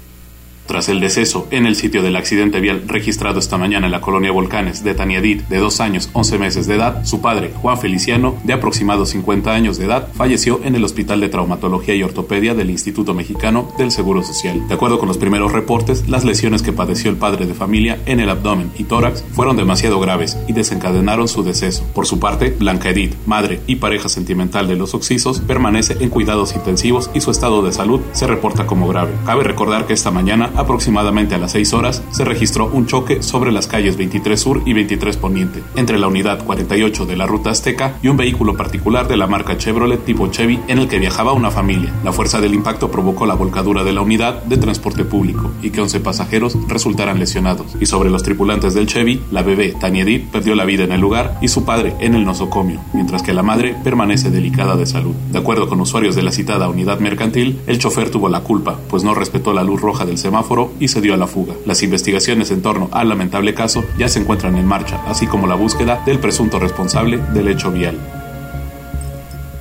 Tras 0.67 0.89
el 0.89 1.01
deceso 1.01 1.47
en 1.51 1.67
el 1.67 1.77
sitio 1.77 2.03
del 2.03 2.17
accidente 2.17 2.61
vial 2.61 2.85
registrado 2.87 3.39
esta 3.39 3.59
mañana 3.59 3.87
en 3.87 3.93
la 3.93 4.01
colonia 4.01 4.33
Volcanes 4.33 4.83
de 4.83 4.95
Taniadit, 4.95 5.47
de 5.49 5.59
dos 5.59 5.81
años, 5.81 6.09
11 6.15 6.39
meses 6.39 6.67
de 6.67 6.77
edad, 6.77 7.05
su 7.05 7.21
padre, 7.21 7.53
Juan 7.61 7.79
Feliciano, 7.79 8.35
de 8.45 8.55
aproximados 8.55 9.11
50 9.11 9.53
años 9.53 9.77
de 9.77 9.85
edad, 9.85 10.09
falleció 10.15 10.61
en 10.65 10.75
el 10.75 10.85
Hospital 10.85 11.21
de 11.21 11.29
Traumatología 11.29 11.95
y 11.95 12.03
Ortopedia 12.03 12.55
del 12.55 12.71
Instituto 12.71 13.13
Mexicano 13.13 13.69
del 13.77 13.91
Seguro 13.91 14.23
Social. 14.23 14.67
De 14.67 14.75
acuerdo 14.75 14.99
con 14.99 15.09
los 15.09 15.19
primeros 15.19 15.53
reportes, 15.53 16.09
las 16.09 16.25
lesiones 16.25 16.63
que 16.63 16.73
padeció 16.73 17.11
el 17.11 17.17
padre 17.17 17.47
de 17.47 17.55
familia 17.55 17.99
en 18.07 18.21
el 18.21 18.31
abdomen 18.31 18.71
y 18.79 18.85
tórax 18.85 19.23
fueron 19.33 19.57
demasiado 19.57 20.01
graves 20.01 20.39
y 20.49 20.55
desencadenaron 20.55 21.29
su 21.29 21.43
deceso. 21.43 21.85
Por 21.95 22.07
su 22.07 22.19
parte, 22.19 22.57
Blanca 22.59 22.89
Edith, 22.89 23.15
madre 23.27 23.61
y 23.67 23.77
pareja 23.77 24.09
sentimental 24.09 24.67
de 24.67 24.77
los 24.77 24.95
oxisos, 24.95 25.41
permanece 25.41 25.99
en 26.01 26.09
cuidados 26.09 26.55
intensivos 26.55 27.11
y 27.15 27.21
su 27.21 27.31
estado 27.31 27.63
de 27.63 27.73
salud 27.73 28.01
se 28.13 28.27
reporta 28.27 28.67
como 28.67 28.89
grave. 28.89 29.13
Cabe 29.27 29.45
recordar 29.45 29.87
que 29.87 29.93
esta 29.93 30.11
mañana 30.11 30.51
aproximadamente 30.57 31.35
a 31.35 31.39
las 31.39 31.53
6 31.53 31.73
horas, 31.73 32.03
se 32.11 32.25
registró 32.25 32.71
un 32.73 32.87
choque 32.87 33.23
sobre 33.23 33.53
las 33.53 33.67
calles 33.67 33.97
23 33.97 34.41
Sur 34.41 34.63
y 34.65 34.73
23 34.73 35.17
Poniente, 35.17 35.63
entre 35.77 35.99
la 35.99 36.09
unidad 36.09 36.45
48 36.45 37.07
de 37.07 37.17
la 37.17 37.27
ruta 37.27 37.51
Azteca 37.51 37.97
y 38.03 38.09
un 38.09 38.17
vehículo 38.17 38.57
particular 38.57 39.09
de 39.09 39.17
la 39.17 39.27
marca 39.27 39.59
Chevrolet 39.59 40.05
tipo 40.05 40.29
Chevy 40.29 40.61
en 40.69 40.79
el 40.79 40.89
que 40.89 40.99
viajaba 40.99 41.33
una 41.33 41.51
familia. 41.51 41.93
La 42.05 42.13
fuerza 42.13 42.41
del 42.41 42.55
impacto 42.55 42.91
provocó 42.91 43.27
la 43.27 43.35
volcadura 43.35 43.85
de 43.85 43.93
la 43.93 44.03
unidad 44.03 44.43
de 44.45 44.57
transporte 44.57 45.05
público 45.05 45.51
y 45.63 45.71
que 45.71 45.81
11 45.81 46.01
pasajeros 46.01 46.57
resultaran 46.69 47.19
lesionados. 47.19 47.77
Y 47.81 47.87
sobre 47.87 48.11
los 48.11 48.23
tripulantes 48.23 48.75
del 48.75 48.87
Chevy, 48.87 49.23
la 49.31 49.43
bebé 49.43 49.75
Tania 49.81 50.03
Edith 50.03 50.31
perdió 50.31 50.55
la 50.55 50.65
vida 50.65 50.85
en 50.85 50.93
el 50.93 51.01
lugar 51.01 51.39
y 51.41 51.49
su 51.49 51.65
padre 51.65 51.95
en 52.01 52.15
el 52.15 52.25
nosocomio, 52.25 52.81
mientras 52.93 53.23
que 53.23 53.35
la 53.35 53.43
madre 53.43 53.77
permanece 53.83 54.31
delicada 54.31 54.77
de 54.77 54.87
salud. 54.87 55.15
De 55.33 55.39
acuerdo 55.39 55.69
con 55.69 55.81
usuarios 55.81 56.15
de 56.15 56.23
la 56.23 56.33
citada 56.33 56.69
unidad 56.69 57.01
mercantil, 57.01 57.61
el 57.67 57.79
chofer 57.79 58.11
tuvo 58.11 58.29
la 58.29 58.41
culpa, 58.41 58.79
pues 58.89 59.03
no 59.03 59.15
respetó 59.15 59.53
la 59.53 59.65
luz 59.65 59.81
roja 59.81 60.05
del 60.05 60.19
semáforo 60.19 60.44
y 60.81 60.89
se 60.89 61.01
dio 61.01 61.15
a 61.15 61.17
la 61.17 61.27
fuga. 61.27 61.55
Las 61.67 61.83
investigaciones 61.83 62.51
en 62.51 62.63
torno 62.63 62.89
al 62.93 63.09
lamentable 63.09 63.55
caso 63.55 63.85
ya 63.99 64.09
se 64.09 64.21
encuentran 64.21 64.57
en 64.57 64.67
marcha, 64.67 65.03
así 65.07 65.27
como 65.27 65.47
la 65.47 65.55
búsqueda 65.55 66.03
del 66.07 66.19
presunto 66.19 66.59
responsable 66.59 67.19
del 67.33 67.49
hecho 67.49 67.71
vial. 67.71 67.99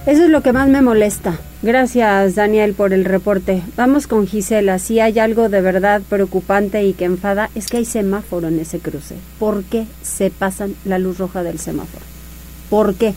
Eso 0.06 0.24
es 0.24 0.30
lo 0.30 0.42
que 0.42 0.54
más 0.54 0.68
me 0.68 0.82
molesta, 0.82 1.40
Gracias, 1.64 2.36
Daniel, 2.36 2.74
por 2.74 2.92
el 2.92 3.06
reporte. 3.06 3.64
Vamos 3.78 4.06
con 4.06 4.28
Gisela. 4.28 4.80
Si 4.80 5.00
hay 5.00 5.18
algo 5.18 5.48
de 5.48 5.62
verdad 5.62 6.02
preocupante 6.10 6.84
y 6.84 6.92
que 6.92 7.06
enfada, 7.06 7.50
es 7.56 7.68
que 7.68 7.78
hay 7.78 7.86
semáforo 7.86 8.50
en 8.50 8.60
ese 8.60 8.80
cruce. 8.80 9.16
¿Por 9.40 9.64
qué 9.64 9.86
se 10.02 10.30
pasan 10.30 10.76
la 10.84 11.00
luz 11.00 11.20
roja 11.20 11.42
del 11.42 11.60
semáforo? 11.60 12.04
¿Por 12.70 12.96
qué? 12.96 13.14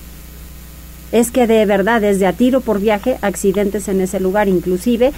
Es 1.17 1.31
que 1.31 1.47
de 1.47 1.65
verdad, 1.65 2.03
desde 2.03 2.27
a 2.27 2.35
tiro 2.35 2.61
por 2.61 2.79
viaje, 2.79 3.17
accidentes 3.23 3.89
en 3.89 4.03
ese 4.03 4.21
lugar, 4.21 4.49
inclusive 4.49 5.13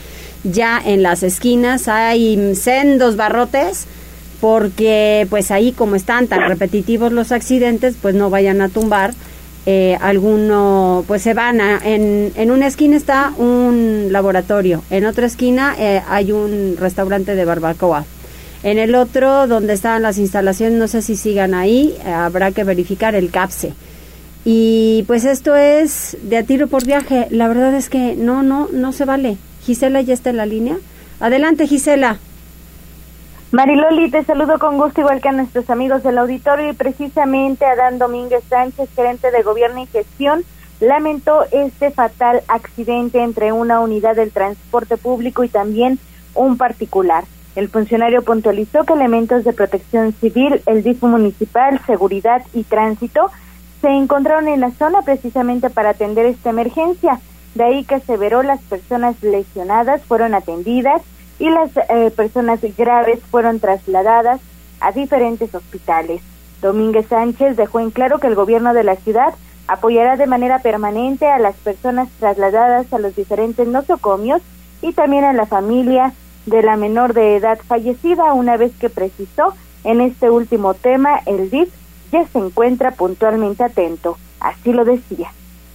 ya 0.45 0.81
en 0.85 1.03
las 1.03 1.25
esquinas 1.25 1.89
hay 1.89 2.55
sendos 2.55 3.17
barrotes 3.17 3.87
porque 4.41 5.27
pues 5.29 5.51
ahí 5.51 5.73
como 5.73 5.97
están 5.97 6.29
tan 6.29 6.47
repetitivos 6.47 7.11
los 7.11 7.33
accidentes, 7.33 7.97
pues 8.01 8.15
no 8.15 8.31
vayan 8.31 8.61
a 8.61 8.69
tumbar 8.69 9.13
eh, 9.67 9.99
alguno, 10.01 11.05
pues 11.09 11.23
se 11.23 11.35
van 11.35 11.61
a, 11.61 11.81
en, 11.85 12.31
en 12.37 12.53
una 12.53 12.69
esquina 12.69 12.97
está 12.97 13.33
un 13.37 14.07
laboratorio, 14.11 14.85
en 14.91 15.05
otra 15.05 15.27
esquina 15.27 15.75
eh, 15.81 16.01
hay 16.09 16.31
un 16.31 16.77
restaurante 16.79 17.35
de 17.35 17.45
barbacoa. 17.45 18.05
En 18.63 18.79
el 18.79 18.95
otro, 18.95 19.49
donde 19.49 19.73
están 19.73 20.03
las 20.03 20.19
instalaciones, 20.19 20.79
no 20.79 20.87
sé 20.87 21.03
si 21.03 21.17
sigan 21.17 21.55
ahí, 21.55 21.97
habrá 22.07 22.53
que 22.53 22.63
verificar 22.63 23.17
el 23.17 23.33
CAPSE. 23.33 23.73
Y 24.51 25.03
pues 25.03 25.27
esto 25.27 25.57
es 25.57 26.17
de 26.23 26.39
a 26.39 26.43
tiro 26.43 26.69
por 26.69 26.83
viaje. 26.87 27.27
La 27.29 27.49
verdad 27.49 27.75
es 27.75 27.91
que 27.91 28.17
no, 28.17 28.43
no, 28.43 28.67
no 28.73 28.95
se 28.95 29.05
vale. 29.05 29.37
Gisela 29.61 30.01
ya 30.01 30.15
está 30.15 30.31
en 30.31 30.39
la 30.39 30.47
línea. 30.47 30.79
Adelante, 31.21 31.67
Gisela. 31.67 32.17
Mariloli, 33.53 34.11
te 34.11 34.25
saludo 34.25 34.59
con 34.59 34.79
gusto, 34.79 35.03
igual 35.03 35.21
que 35.21 35.29
a 35.29 35.33
nuestros 35.33 35.69
amigos 35.69 36.03
del 36.03 36.17
auditorio, 36.17 36.71
y 36.71 36.73
precisamente 36.73 37.67
Adán 37.67 37.99
Domínguez 37.99 38.43
Sánchez, 38.49 38.89
gerente 38.97 39.31
de 39.31 39.43
Gobierno 39.43 39.83
y 39.83 39.87
Gestión, 39.87 40.45
lamentó 40.81 41.45
este 41.53 41.91
fatal 41.91 42.41
accidente 42.49 43.23
entre 43.23 43.53
una 43.53 43.81
unidad 43.81 44.17
del 44.17 44.33
transporte 44.33 44.97
público 44.97 45.45
y 45.45 45.51
también 45.51 45.99
un 46.35 46.57
particular. 46.57 47.25
El 47.55 47.69
funcionario 47.69 48.23
puntualizó 48.23 48.85
que 48.85 48.95
elementos 48.95 49.45
de 49.45 49.53
protección 49.53 50.15
civil, 50.15 50.63
el 50.65 50.83
DIF 50.83 51.03
municipal, 51.03 51.79
seguridad 51.87 52.41
y 52.55 52.63
tránsito 52.63 53.31
se 53.81 53.89
encontraron 53.89 54.49
en 54.49 54.61
la 54.61 54.71
zona 54.73 55.03
precisamente 55.03 55.71
para 55.71 55.91
atender 55.91 56.27
esta 56.27 56.51
emergencia. 56.51 57.21
De 57.55 57.65
ahí 57.65 57.85
que 57.85 57.97
aseveró 57.97 58.43
las 58.43 58.61
personas 58.63 59.23
lesionadas 59.23 60.03
fueron 60.03 60.35
atendidas 60.35 61.03
y 61.39 61.49
las 61.51 61.71
eh, 61.77 62.11
personas 62.15 62.61
graves 62.77 63.21
fueron 63.31 63.61
trasladadas 63.61 64.41
a 64.81 64.93
diferentes 64.93 65.55
hospitales. 65.55 66.21
Domínguez 66.61 67.07
Sánchez 67.07 67.57
dejó 67.57 67.81
en 67.81 67.91
claro 67.91 68.19
que 68.19 68.27
el 68.27 68.35
gobierno 68.35 68.75
de 68.75 68.85
la 68.85 68.97
ciudad 68.97 69.35
apoyará 69.69 70.17
de 70.17 70.27
manera 70.27 70.59
permanente 70.61 71.27
a 71.27 71.39
las 71.39 71.55
personas 71.57 72.09
trasladadas 72.19 72.93
a 72.93 72.99
los 72.99 73.15
diferentes 73.15 73.67
nosocomios 73.69 74.43
y 74.83 74.93
también 74.93 75.25
a 75.25 75.33
la 75.33 75.47
familia 75.47 76.13
de 76.47 76.63
la 76.63 76.77
menor 76.77 77.13
de 77.13 77.37
edad 77.37 77.59
fallecida, 77.67 78.33
una 78.33 78.57
vez 78.57 78.73
que 78.81 78.89
precisó 78.89 79.55
en 79.85 80.01
este 80.01 80.31
último 80.31 80.75
tema 80.75 81.21
el 81.27 81.51
DIF 81.51 81.69
ya 82.13 82.27
se 82.27 82.39
encuentra 82.39 82.93
puntualmente 82.93 83.65
atento. 83.65 84.17
Así 84.41 84.73
lo 84.73 84.85
decía 84.85 85.33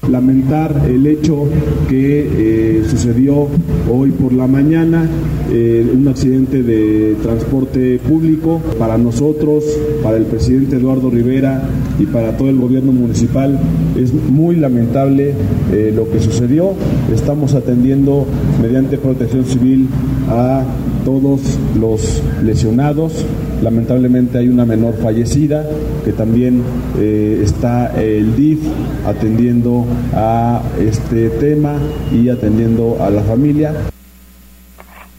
lamentar 0.10 0.84
el 0.88 1.08
hecho 1.08 1.46
que 1.88 2.80
eh, 2.80 2.84
sucedió 2.90 3.48
hoy 3.92 4.12
por 4.12 4.34
la 4.34 4.48
mañana, 4.48 5.08
eh, 5.52 5.86
un 5.94 6.08
accidente 6.08 6.64
de 6.64 7.16
transporte 7.22 8.00
público. 8.00 8.62
Para 8.78 8.98
nosotros, 8.98 9.64
para 10.02 10.18
el 10.18 10.26
presidente 10.26 10.78
Eduardo 10.78 11.10
Rivera 11.10 11.64
y 12.00 12.06
para 12.06 12.36
todo 12.38 12.50
el 12.50 12.58
gobierno 12.58 12.92
municipal 12.92 13.60
es 13.98 14.14
muy 14.14 14.56
lamentable 14.56 15.34
eh, 15.72 15.94
lo 15.96 16.10
que 16.10 16.20
sucedió. 16.20 16.74
Estamos 17.14 17.54
atendiendo 17.54 18.26
mediante 18.62 18.98
protección 18.98 19.46
civil 19.46 19.88
a 20.30 20.64
todos 21.06 21.42
los 21.80 22.22
lesionados. 22.44 23.26
Lamentablemente 23.62 24.38
hay 24.38 24.50
una 24.50 24.66
menor 24.66 24.96
fallecida 24.96 25.66
que 26.04 26.12
también 26.12 26.62
está 27.00 27.94
el 28.02 28.36
DIF 28.36 28.60
atendiendo 29.06 29.86
a 30.14 30.62
este 30.80 31.30
tema 31.30 31.78
y 32.12 32.30
atendiendo 32.30 32.98
a 33.02 33.10
la 33.10 33.22
familia. 33.24 33.74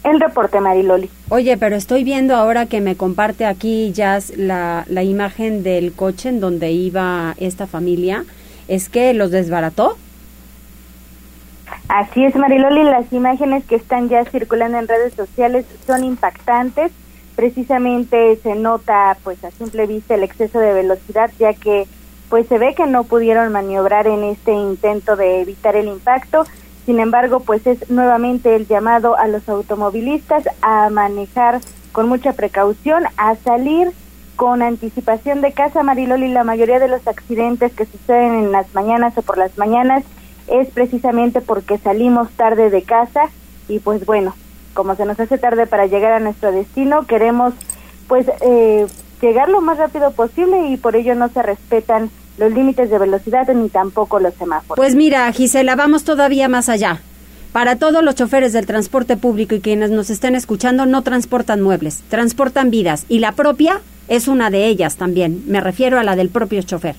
El 0.05 0.21
reporte 0.21 0.61
Mariloli. 0.61 1.09
Oye, 1.31 1.57
pero 1.57 1.77
estoy 1.77 2.05
viendo 2.05 2.37
ahora 2.37 2.67
que 2.67 2.81
me 2.81 2.95
comparte 2.95 3.47
aquí 3.47 3.91
ya 3.93 4.19
la, 4.37 4.85
la 4.89 5.03
imagen 5.03 5.63
del 5.63 5.93
coche 5.93 6.29
en 6.29 6.41
donde 6.41 6.73
iba 6.73 7.35
esta 7.39 7.67
familia. 7.67 8.25
¿Es 8.69 8.89
que 8.89 9.15
los 9.15 9.31
desbarató? 9.31 9.97
Así 11.89 12.25
es, 12.25 12.35
Mariloli. 12.35 12.83
Las 12.83 13.13
imágenes 13.13 13.65
que 13.65 13.77
están 13.77 14.09
ya 14.09 14.25
circulando 14.25 14.79
en 14.79 14.89
redes 14.89 15.15
sociales 15.15 15.65
son 15.87 16.05
impactantes. 16.05 16.93
Precisamente 17.37 18.37
se 18.43 18.55
nota, 18.55 19.17
pues 19.25 19.43
a 19.45 19.51
simple 19.51 19.87
vista, 19.87 20.15
el 20.15 20.23
exceso 20.23 20.61
de 20.61 20.73
velocidad, 20.73 21.31
ya 21.39 21.53
que 21.53 21.87
pues 22.29 22.47
se 22.49 22.59
ve 22.59 22.75
que 22.75 22.87
no 22.87 23.05
pudieron 23.05 23.53
maniobrar 23.53 24.07
en 24.07 24.25
este 24.25 24.53
intento 24.53 25.17
de 25.17 25.41
evitar 25.41 25.77
el 25.77 25.89
impacto. 25.89 26.45
Sin 26.87 27.01
embargo, 27.01 27.41
pues 27.41 27.67
es 27.67 27.91
nuevamente 27.91 28.55
el 28.57 28.67
llamado 28.67 29.17
a 29.17 29.27
los 29.27 29.49
automovilistas 29.49 30.45
a 30.61 30.91
manejar 30.91 31.61
con 31.93 32.09
mucha 32.09 32.33
precaución, 32.33 33.05
a 33.17 33.37
salir 33.37 33.93
con 34.37 34.63
anticipación 34.63 35.41
de 35.41 35.53
casa, 35.53 35.83
Mariloli. 35.83 36.29
La 36.29 36.45
mayoría 36.45 36.79
de 36.79 36.89
los 36.89 37.07
accidentes 37.07 37.73
que 37.73 37.87
suceden 37.87 38.35
en 38.35 38.53
las 38.53 38.75
mañanas 38.75 39.17
o 39.17 39.23
por 39.23 39.39
las 39.39 39.57
mañanas 39.57 40.05
es 40.49 40.69
precisamente 40.69 41.41
porque 41.41 41.79
salimos 41.79 42.31
tarde 42.33 42.69
de 42.69 42.83
casa 42.83 43.31
y 43.69 43.79
pues 43.79 44.05
bueno, 44.05 44.35
como 44.75 44.95
se 44.95 45.07
nos 45.07 45.19
hace 45.19 45.39
tarde 45.39 45.67
para 45.67 45.87
llegar 45.87 46.13
a 46.13 46.21
nuestro 46.21 46.53
destino, 46.53 47.07
queremos 47.07 47.55
pues 48.09 48.27
eh, 48.43 48.87
llegar 49.25 49.49
lo 49.49 49.61
más 49.63 49.79
rápido 49.79 50.11
posible 50.11 50.69
y 50.69 50.77
por 50.77 50.97
ello 50.97 51.15
no 51.15 51.29
se 51.31 51.43
respetan 51.43 52.11
los 52.37 52.53
límites 52.53 52.91
de 52.91 52.99
velocidad 52.99 53.49
ni 53.55 53.69
tampoco 53.71 54.19
los 54.21 54.35
semáforos. 54.35 54.77
Pues 54.77 54.95
mira, 54.95 55.31
Gisela, 55.33 55.77
vamos 55.77 56.05
todavía 56.05 56.49
más 56.49 56.69
allá. 56.69 57.01
Para 57.53 57.77
todos 57.77 58.03
los 58.03 58.17
choferes 58.17 58.53
del 58.53 58.67
transporte 58.67 59.17
público 59.17 59.55
y 59.55 59.61
quienes 59.61 59.91
nos 59.91 60.11
estén 60.11 60.35
escuchando, 60.35 60.87
no 60.87 61.03
transportan 61.03 61.63
muebles, 61.63 62.03
transportan 62.09 62.71
vidas 62.71 63.07
y 63.09 63.21
la 63.21 63.33
propia 63.33 63.81
es 64.09 64.29
una 64.29 64.51
de 64.51 64.67
ellas 64.67 64.97
también. 64.97 65.45
Me 65.47 65.61
refiero 65.61 65.99
a 65.99 66.05
la 66.05 66.17
del 66.17 66.29
propio 66.29 66.61
chofer. 66.63 66.97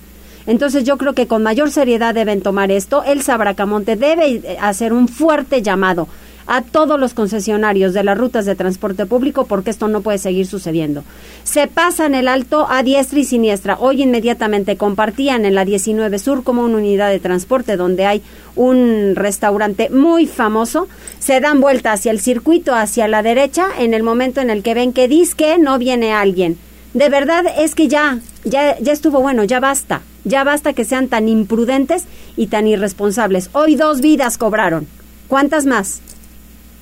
Entonces 0.48 0.84
yo 0.84 0.98
creo 0.98 1.14
que 1.14 1.28
con 1.28 1.44
mayor 1.44 1.72
seriedad 1.72 2.16
deben 2.16 2.42
tomar 2.42 2.72
esto. 2.72 3.04
El 3.04 3.22
Sabracamonte 3.22 3.96
debe 3.96 4.58
hacer 4.62 4.94
un 4.94 5.08
fuerte 5.08 5.62
llamado 5.62 6.08
a 6.48 6.62
todos 6.62 7.00
los 7.00 7.14
concesionarios 7.14 7.94
de 7.94 8.04
las 8.04 8.18
rutas 8.18 8.46
de 8.46 8.56
transporte 8.56 9.06
público 9.06 9.46
porque 9.46 9.70
esto 9.70 9.88
no 9.88 10.02
puede 10.02 10.18
seguir 10.18 10.48
sucediendo. 10.48 11.04
Se 11.44 11.68
pasan 11.68 12.16
el 12.16 12.28
alto 12.28 12.68
a 12.70 12.84
diestra 12.84 13.20
y 13.20 13.26
siniestra. 13.26 13.78
Hoy 13.80 14.04
inmediatamente 14.04 14.78
compartían 14.78 15.46
en 15.46 15.56
la 15.56 15.66
19 15.66 16.20
Sur 16.20 16.44
como 16.44 16.64
una 16.64 16.78
unidad 16.78 17.10
de 17.10 17.20
transporte 17.20 17.78
donde 17.78 18.06
hay 18.06 18.22
un 18.56 19.14
restaurante 19.16 19.90
muy 19.90 20.28
famoso. 20.28 20.88
Se 21.20 21.40
dan 21.40 21.62
vuelta 21.62 21.94
hacia 21.94 22.12
el 22.12 22.20
circuito, 22.20 22.76
hacia 22.76 23.08
la 23.08 23.24
derecha, 23.24 23.68
en 23.80 23.94
el 23.94 24.04
momento 24.04 24.42
en 24.42 24.50
el 24.50 24.64
que 24.64 24.74
ven 24.74 24.94
que 24.94 25.06
que 25.38 25.58
no 25.58 25.78
viene 25.80 26.14
alguien. 26.14 26.58
De 26.94 27.10
verdad 27.10 27.46
es 27.58 27.76
que 27.76 27.88
ya, 27.88 28.20
ya, 28.44 28.78
ya 28.80 28.94
estuvo 28.94 29.22
bueno, 29.22 29.44
ya 29.44 29.60
basta. 29.60 30.02
Ya 30.24 30.44
basta 30.44 30.74
que 30.74 30.86
sean 30.86 31.08
tan 31.08 31.30
imprudentes 31.30 32.06
y 32.36 32.48
tan 32.48 32.68
irresponsables. 32.68 33.50
Hoy 33.54 33.76
dos 33.76 34.02
vidas 34.02 34.38
cobraron. 34.38 34.88
¿Cuántas 35.28 35.66
más? 35.66 36.02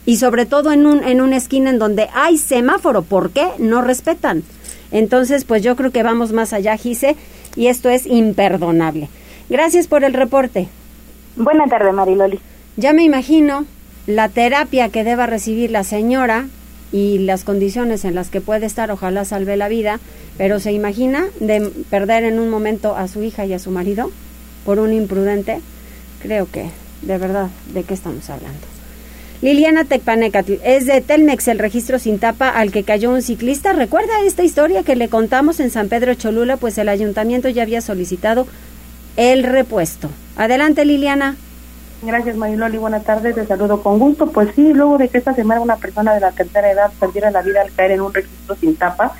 Y 0.06 0.18
sobre 0.18 0.46
todo 0.46 0.72
en, 0.72 0.86
un, 0.86 1.04
en 1.04 1.22
una 1.22 1.38
esquina 1.38 1.70
en 1.70 1.80
donde 1.80 2.10
hay 2.14 2.38
semáforo. 2.38 3.04
¿Por 3.04 3.32
qué? 3.32 3.48
No 3.58 3.82
respetan. 3.82 4.44
Entonces, 4.92 5.46
pues 5.46 5.64
yo 5.64 5.76
creo 5.76 5.92
que 5.92 6.04
vamos 6.04 6.34
más 6.34 6.54
allá, 6.54 6.78
Gise, 6.78 7.16
y 7.56 7.68
esto 7.68 7.90
es 7.90 8.06
imperdonable. 8.06 9.10
Gracias 9.50 9.88
por 9.88 10.04
el 10.04 10.14
reporte. 10.14 10.68
Buena 11.36 11.68
tarde, 11.68 11.92
Mariloli. 11.92 12.40
Ya 12.78 12.94
me 12.94 13.04
imagino 13.04 13.66
la 14.08 14.30
terapia 14.30 14.90
que 14.90 15.04
deba 15.04 15.26
recibir 15.26 15.72
la 15.72 15.84
señora 15.84 16.48
y 16.92 17.20
las 17.20 17.44
condiciones 17.44 18.06
en 18.06 18.14
las 18.14 18.30
que 18.30 18.42
puede 18.42 18.68
estar, 18.68 18.92
ojalá 18.92 19.26
salve 19.26 19.58
la 19.58 19.68
vida, 19.68 20.00
pero 20.38 20.60
se 20.60 20.74
imagina 20.74 21.26
de 21.40 21.72
perder 21.90 22.24
en 22.24 22.40
un 22.40 22.50
momento 22.50 22.96
a 22.96 23.08
su 23.08 23.24
hija 23.24 23.46
y 23.46 23.54
a 23.54 23.60
su 23.60 23.72
marido 23.72 24.12
por 24.66 24.80
un 24.80 24.94
imprudente. 24.94 25.62
Creo 26.22 26.50
que, 26.50 26.70
de 27.02 27.18
verdad, 27.18 27.50
¿de 27.74 27.84
qué 27.84 27.96
estamos 27.96 28.30
hablando? 28.30 28.73
Liliana 29.44 29.84
Tecpanecatl, 29.84 30.54
es 30.64 30.86
de 30.86 31.02
Telmex 31.02 31.50
el 31.50 31.60
registro 31.60 32.00
sin 32.00 32.18
tapa 32.18 32.48
al 32.48 32.72
que 32.72 32.86
cayó 32.86 33.12
un 33.12 33.22
ciclista. 33.22 33.74
¿Recuerda 33.74 34.22
esta 34.26 34.42
historia 34.42 34.84
que 34.84 34.96
le 34.96 35.10
contamos 35.10 35.60
en 35.60 35.70
San 35.70 35.90
Pedro 35.90 36.14
Cholula? 36.14 36.56
Pues 36.56 36.78
el 36.78 36.88
ayuntamiento 36.88 37.50
ya 37.50 37.64
había 37.64 37.82
solicitado 37.82 38.48
el 39.18 39.44
repuesto. 39.44 40.10
Adelante, 40.38 40.86
Liliana. 40.86 41.36
Gracias, 42.04 42.38
Mariloli. 42.38 42.78
Buenas 42.78 43.04
tardes. 43.04 43.36
Te 43.36 43.46
saludo 43.46 43.84
con 43.84 44.00
gusto. 44.00 44.28
Pues 44.28 44.48
sí, 44.56 44.72
luego 44.74 44.98
de 44.98 45.10
que 45.10 45.18
esta 45.18 45.34
semana 45.34 45.60
una 45.60 45.76
persona 45.76 46.14
de 46.14 46.22
la 46.22 46.32
tercera 46.32 46.72
edad 46.72 46.94
perdiera 46.98 47.30
la 47.30 47.42
vida 47.42 47.64
al 47.64 47.74
caer 47.74 47.92
en 47.92 48.00
un 48.00 48.14
registro 48.14 48.56
sin 48.56 48.78
tapa, 48.78 49.12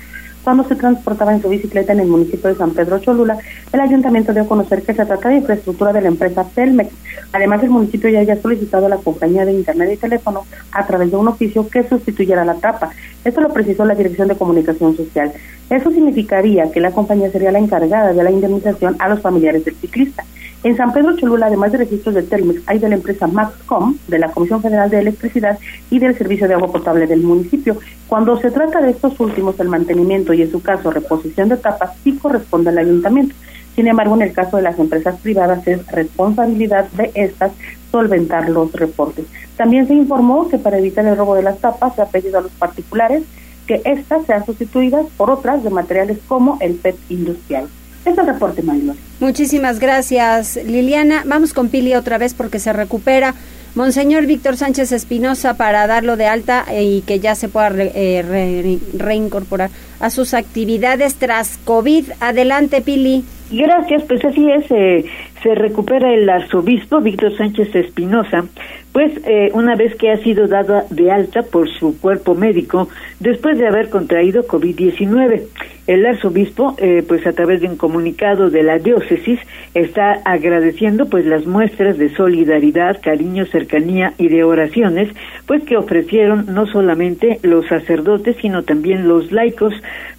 cuando 0.44 0.62
se 0.64 0.76
transportaba 0.76 1.32
en 1.32 1.42
su 1.42 1.48
bicicleta 1.48 1.92
en 1.92 2.00
el 2.00 2.08
municipio 2.08 2.50
de 2.50 2.56
San 2.56 2.72
Pedro 2.72 2.98
Cholula. 2.98 3.38
El 3.72 3.80
ayuntamiento 3.80 4.32
dio 4.32 4.42
a 4.42 4.48
conocer 4.48 4.82
que 4.82 4.94
se 4.94 5.04
trata 5.04 5.30
de 5.30 5.36
infraestructura 5.36 5.92
de 5.92 6.02
la 6.02 6.08
empresa 6.08 6.44
Telmex. 6.54 6.90
Además, 7.32 7.62
el 7.62 7.70
municipio 7.70 8.10
ya 8.10 8.20
haya 8.20 8.40
solicitado 8.40 8.86
a 8.86 8.90
la 8.90 8.98
compañía 8.98 9.44
de 9.44 9.52
internet 9.52 9.90
y 9.94 9.96
teléfono 9.96 10.44
a 10.70 10.86
través 10.86 11.10
de 11.10 11.16
un 11.16 11.28
oficio 11.28 11.66
que 11.68 11.88
sustituyera 11.88 12.44
la 12.44 12.54
tapa. 12.54 12.90
Esto 13.24 13.40
lo 13.40 13.52
precisó 13.52 13.84
la 13.84 13.94
Dirección 13.94 14.28
de 14.28 14.36
Comunicación 14.36 14.96
Social. 14.96 15.32
Eso 15.70 15.90
significaría 15.90 16.70
que 16.70 16.80
la 16.80 16.90
compañía 16.90 17.30
sería 17.30 17.50
la 17.50 17.58
encargada 17.58 18.12
de 18.12 18.22
la 18.22 18.30
indemnización 18.30 18.96
a 18.98 19.08
los 19.08 19.20
familiares 19.20 19.64
del 19.64 19.74
ciclista. 19.76 20.24
En 20.64 20.78
San 20.78 20.94
Pedro 20.94 21.14
Cholula, 21.14 21.48
además 21.48 21.72
de 21.72 21.78
registros 21.78 22.14
de 22.14 22.22
Telmex, 22.22 22.62
hay 22.64 22.78
de 22.78 22.88
la 22.88 22.94
empresa 22.94 23.26
Maxcom, 23.26 23.98
de 24.08 24.18
la 24.18 24.30
Comisión 24.30 24.62
Federal 24.62 24.88
de 24.88 24.98
Electricidad 24.98 25.58
y 25.90 25.98
del 25.98 26.16
Servicio 26.16 26.48
de 26.48 26.54
Agua 26.54 26.72
Potable 26.72 27.06
del 27.06 27.20
municipio. 27.20 27.76
Cuando 28.08 28.40
se 28.40 28.50
trata 28.50 28.80
de 28.80 28.92
estos 28.92 29.20
últimos, 29.20 29.60
el 29.60 29.68
mantenimiento 29.68 30.32
y 30.32 30.40
en 30.40 30.50
su 30.50 30.62
caso 30.62 30.90
reposición 30.90 31.50
de 31.50 31.58
tapas 31.58 31.90
sí 32.02 32.16
corresponde 32.16 32.70
al 32.70 32.78
ayuntamiento. 32.78 33.34
Sin 33.76 33.88
embargo, 33.88 34.14
en 34.14 34.22
el 34.22 34.32
caso 34.32 34.56
de 34.56 34.62
las 34.62 34.78
empresas 34.78 35.20
privadas 35.20 35.68
es 35.68 35.86
responsabilidad 35.88 36.86
de 36.92 37.10
estas 37.12 37.52
solventar 37.92 38.48
los 38.48 38.72
reportes. 38.72 39.26
También 39.58 39.86
se 39.86 39.92
informó 39.92 40.48
que 40.48 40.56
para 40.56 40.78
evitar 40.78 41.04
el 41.04 41.18
robo 41.18 41.34
de 41.34 41.42
las 41.42 41.58
tapas 41.58 41.94
se 41.94 42.00
ha 42.00 42.06
pedido 42.06 42.38
a 42.38 42.42
los 42.42 42.52
particulares 42.52 43.22
que 43.66 43.82
éstas 43.84 44.24
sean 44.24 44.46
sustituidas 44.46 45.04
por 45.18 45.30
otras 45.30 45.62
de 45.62 45.68
materiales 45.68 46.20
como 46.26 46.56
el 46.62 46.76
PET 46.76 46.96
industrial. 47.10 47.68
Es 48.04 48.18
el 48.18 48.26
reporte, 48.26 48.62
Marilón. 48.62 48.96
Muchísimas 49.20 49.80
gracias, 49.80 50.56
Liliana. 50.64 51.22
Vamos 51.26 51.54
con 51.54 51.68
Pili 51.68 51.94
otra 51.94 52.18
vez 52.18 52.34
porque 52.34 52.58
se 52.58 52.72
recupera. 52.72 53.34
Monseñor 53.74 54.26
Víctor 54.26 54.56
Sánchez 54.56 54.92
Espinosa 54.92 55.56
para 55.56 55.86
darlo 55.88 56.16
de 56.16 56.26
alta 56.26 56.64
y 56.80 57.00
que 57.02 57.18
ya 57.18 57.34
se 57.34 57.48
pueda 57.48 57.72
eh, 57.76 58.78
reincorporar 58.96 59.70
a 59.98 60.10
sus 60.10 60.32
actividades 60.32 61.16
tras 61.16 61.58
COVID. 61.64 62.04
Adelante, 62.20 62.82
Pili. 62.82 63.24
Gracias, 63.50 64.02
pues 64.04 64.24
así 64.24 64.50
es, 64.50 64.70
eh, 64.70 65.04
se 65.42 65.54
recupera 65.54 66.12
el 66.12 66.28
arzobispo 66.28 67.00
Víctor 67.00 67.36
Sánchez 67.36 67.74
Espinosa, 67.74 68.46
pues 68.92 69.12
eh, 69.26 69.50
una 69.52 69.76
vez 69.76 69.94
que 69.96 70.10
ha 70.10 70.16
sido 70.18 70.48
dada 70.48 70.86
de 70.90 71.10
alta 71.10 71.42
por 71.42 71.68
su 71.68 71.98
cuerpo 72.00 72.34
médico 72.34 72.88
después 73.20 73.58
de 73.58 73.66
haber 73.66 73.90
contraído 73.90 74.46
COVID-19. 74.46 75.42
El 75.86 76.06
arzobispo, 76.06 76.76
eh, 76.78 77.04
pues 77.06 77.26
a 77.26 77.32
través 77.32 77.60
de 77.60 77.68
un 77.68 77.76
comunicado 77.76 78.48
de 78.48 78.62
la 78.62 78.78
diócesis, 78.78 79.38
está 79.74 80.22
agradeciendo 80.24 81.06
pues 81.10 81.26
las 81.26 81.46
muestras 81.46 81.98
de 81.98 82.14
solidaridad, 82.14 83.00
cariño, 83.02 83.44
cercanía 83.46 84.14
y 84.16 84.28
de 84.28 84.44
oraciones, 84.44 85.10
pues 85.46 85.62
que 85.64 85.76
ofrecieron 85.76 86.46
no 86.54 86.66
solamente 86.66 87.38
los 87.42 87.66
sacerdotes, 87.66 88.36
sino 88.40 88.62
también 88.62 89.08
los 89.08 89.30
laicos, 89.30 89.74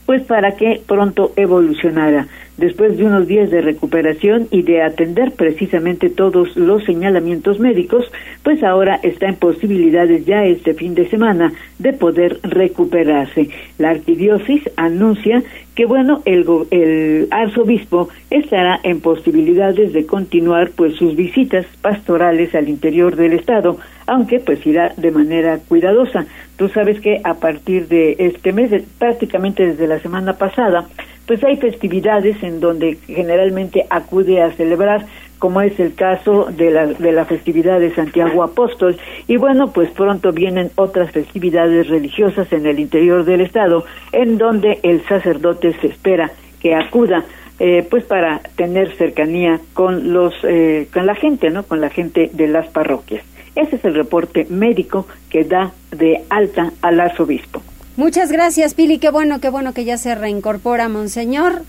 pues 0.06 0.22
para 0.24 0.56
que 0.56 0.82
pronto 0.86 1.32
evolucionara 1.36 2.28
después 2.58 2.98
de 2.98 3.06
unos 3.06 3.28
días 3.28 3.50
de 3.50 3.62
recuperación 3.62 4.48
y 4.52 4.62
de 4.62 4.82
atender 4.82 5.34
precisamente 5.34 6.10
todos 6.10 6.56
los 6.56 6.84
señalamientos 6.86 7.60
médicos, 7.60 8.06
pues 8.44 8.64
ahora 8.64 9.00
está 9.04 9.28
en 9.28 9.36
posibilidades 9.36 10.26
ya 10.26 10.46
este 10.46 10.74
fin 10.74 10.96
de 10.96 11.10
semana 11.10 11.54
de 11.80 11.94
poder 11.94 12.40
recuperarse. 12.44 13.50
La 13.78 13.90
arquidiócesis 13.90 14.70
anuncia 14.78 15.44
que 15.76 15.86
bueno, 15.86 16.22
el, 16.26 16.46
el 16.72 17.28
arzobispo 17.32 18.10
estará 18.30 18.80
en 18.84 19.02
posibilidades 19.02 19.94
de 19.94 20.06
continuar 20.06 20.72
pues 20.76 20.96
sus 20.96 21.16
visitas 21.16 21.66
pastorales 21.82 22.56
al 22.56 22.70
interior 22.70 23.16
del 23.16 23.34
estado, 23.34 23.78
aunque 24.08 24.40
pues 24.40 24.66
irá 24.66 24.94
de 24.98 25.12
manera 25.12 25.60
cuidadosa. 25.68 26.26
Tú 26.58 26.70
sabes 26.70 27.00
que 27.02 27.20
a 27.24 27.36
partir 27.36 27.88
de 27.88 28.16
este 28.20 28.54
mes, 28.54 28.72
prácticamente 28.98 29.66
desde 29.66 29.88
la 29.88 30.00
semana 30.00 30.38
pasada, 30.38 30.88
pues 31.28 31.44
hay 31.44 31.58
festividades 31.58 32.42
en 32.44 32.60
donde 32.60 32.98
generalmente 33.08 33.86
acude 33.90 34.42
a 34.42 34.52
celebrar 34.52 35.06
como 35.40 35.62
es 35.62 35.80
el 35.80 35.94
caso 35.94 36.46
de 36.46 36.72
la, 36.72 36.86
de 36.86 37.12
la 37.12 37.26
festividad 37.26 37.80
de 37.80 37.94
Santiago 37.94 38.44
Apóstol. 38.44 38.98
Y 39.28 39.38
bueno, 39.38 39.72
pues 39.72 39.90
pronto 39.92 40.32
vienen 40.32 40.72
otras 40.76 41.12
festividades 41.12 41.88
religiosas 41.88 42.52
en 42.52 42.66
el 42.66 42.80
interior 42.80 43.26
del 43.26 43.42
Estado, 43.42 43.86
en 44.12 44.38
donde 44.38 44.80
el 44.84 45.06
sacerdote 45.06 45.74
se 45.82 45.88
espera 45.88 46.32
que 46.60 46.76
acuda. 46.76 47.26
Eh, 47.58 47.88
pues 47.90 48.04
para 48.04 48.42
tener 48.58 48.94
cercanía 48.98 49.62
con 49.74 50.12
los 50.12 50.34
eh, 50.44 50.90
con 50.94 51.06
la 51.06 51.16
gente 51.16 51.50
no 51.50 51.64
con 51.64 51.80
la 51.80 51.90
gente 51.90 52.30
de 52.34 52.50
las 52.50 52.68
parroquias 52.68 53.24
ese 53.56 53.78
es 53.78 53.86
el 53.86 53.96
reporte 53.96 54.46
médico 54.50 55.08
que 55.30 55.46
da 55.46 55.72
de 55.92 56.26
alta 56.30 56.74
al 56.82 57.00
arzobispo 57.00 57.62
Muchas 57.98 58.30
gracias, 58.30 58.74
Pili. 58.74 58.98
Qué 58.98 59.10
bueno, 59.10 59.40
qué 59.40 59.50
bueno 59.50 59.74
que 59.74 59.86
ya 59.86 59.98
se 59.98 60.16
reincorpora 60.16 60.90
Monseñor 60.90 61.62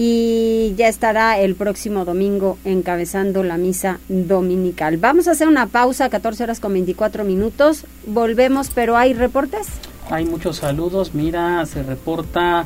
y 0.00 0.76
ya 0.76 0.86
estará 0.86 1.40
el 1.40 1.56
próximo 1.56 2.04
domingo 2.04 2.56
encabezando 2.64 3.42
la 3.42 3.56
misa 3.56 3.98
dominical. 4.08 4.96
Vamos 4.96 5.26
a 5.26 5.32
hacer 5.32 5.48
una 5.48 5.66
pausa, 5.66 6.08
14 6.08 6.44
horas 6.44 6.60
con 6.60 6.72
24 6.72 7.24
minutos. 7.24 7.84
Volvemos, 8.06 8.70
pero 8.72 8.96
¿hay 8.96 9.12
reportes? 9.12 9.66
Hay 10.08 10.24
muchos 10.24 10.58
saludos. 10.58 11.14
Mira, 11.14 11.66
se 11.66 11.82
reporta 11.82 12.64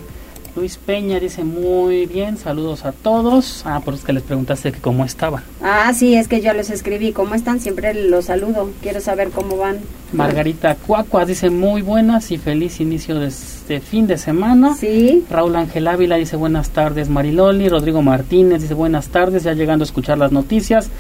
Luis 0.55 0.77
Peña 0.77 1.19
dice 1.19 1.45
muy 1.45 2.05
bien, 2.05 2.37
saludos 2.37 2.85
a 2.85 2.93
todos. 2.93 3.63
Ah, 3.65 3.81
por 3.81 3.95
eso 3.95 4.05
que 4.05 4.13
les 4.13 4.23
preguntaste 4.23 4.71
que 4.71 4.81
cómo 4.81 5.05
estaban. 5.05 5.43
Ah, 5.63 5.93
sí, 5.95 6.15
es 6.15 6.29
que 6.29 6.43
ya 6.43 6.53
los 6.53 6.69
escribí. 6.69 7.13
¿Cómo 7.13 7.35
están? 7.35 7.59
Siempre 7.59 7.95
los 7.95 8.27
saludo. 8.27 8.71
Quiero 8.83 9.01
saber 9.01 9.31
cómo 9.31 9.57
van. 9.57 9.79
Margarita 10.13 10.75
Cuacua 10.75 11.25
dice 11.25 11.49
muy 11.49 11.81
buenas 11.81 12.31
y 12.31 12.37
feliz 12.37 12.81
inicio 12.81 13.19
de 13.19 13.29
este 13.29 13.81
fin 13.81 14.07
de 14.07 14.19
semana. 14.19 14.75
Sí. 14.75 15.25
Raúl 15.31 15.57
Ángel 15.57 15.89
Ávila 15.89 16.17
dice 16.17 16.37
buenas 16.37 16.69
tardes 16.69 17.09
Mariloli. 17.09 17.71
Rodrigo 17.71 18.03
Martínez 18.03 18.61
dice 18.61 18.75
buenas 18.75 19.09
tardes, 19.09 19.45
ya 19.45 19.55
llegando 19.55 19.85
a 19.85 19.87
escuchar 19.87 20.19
las 20.19 20.33
noticias. 20.33 20.91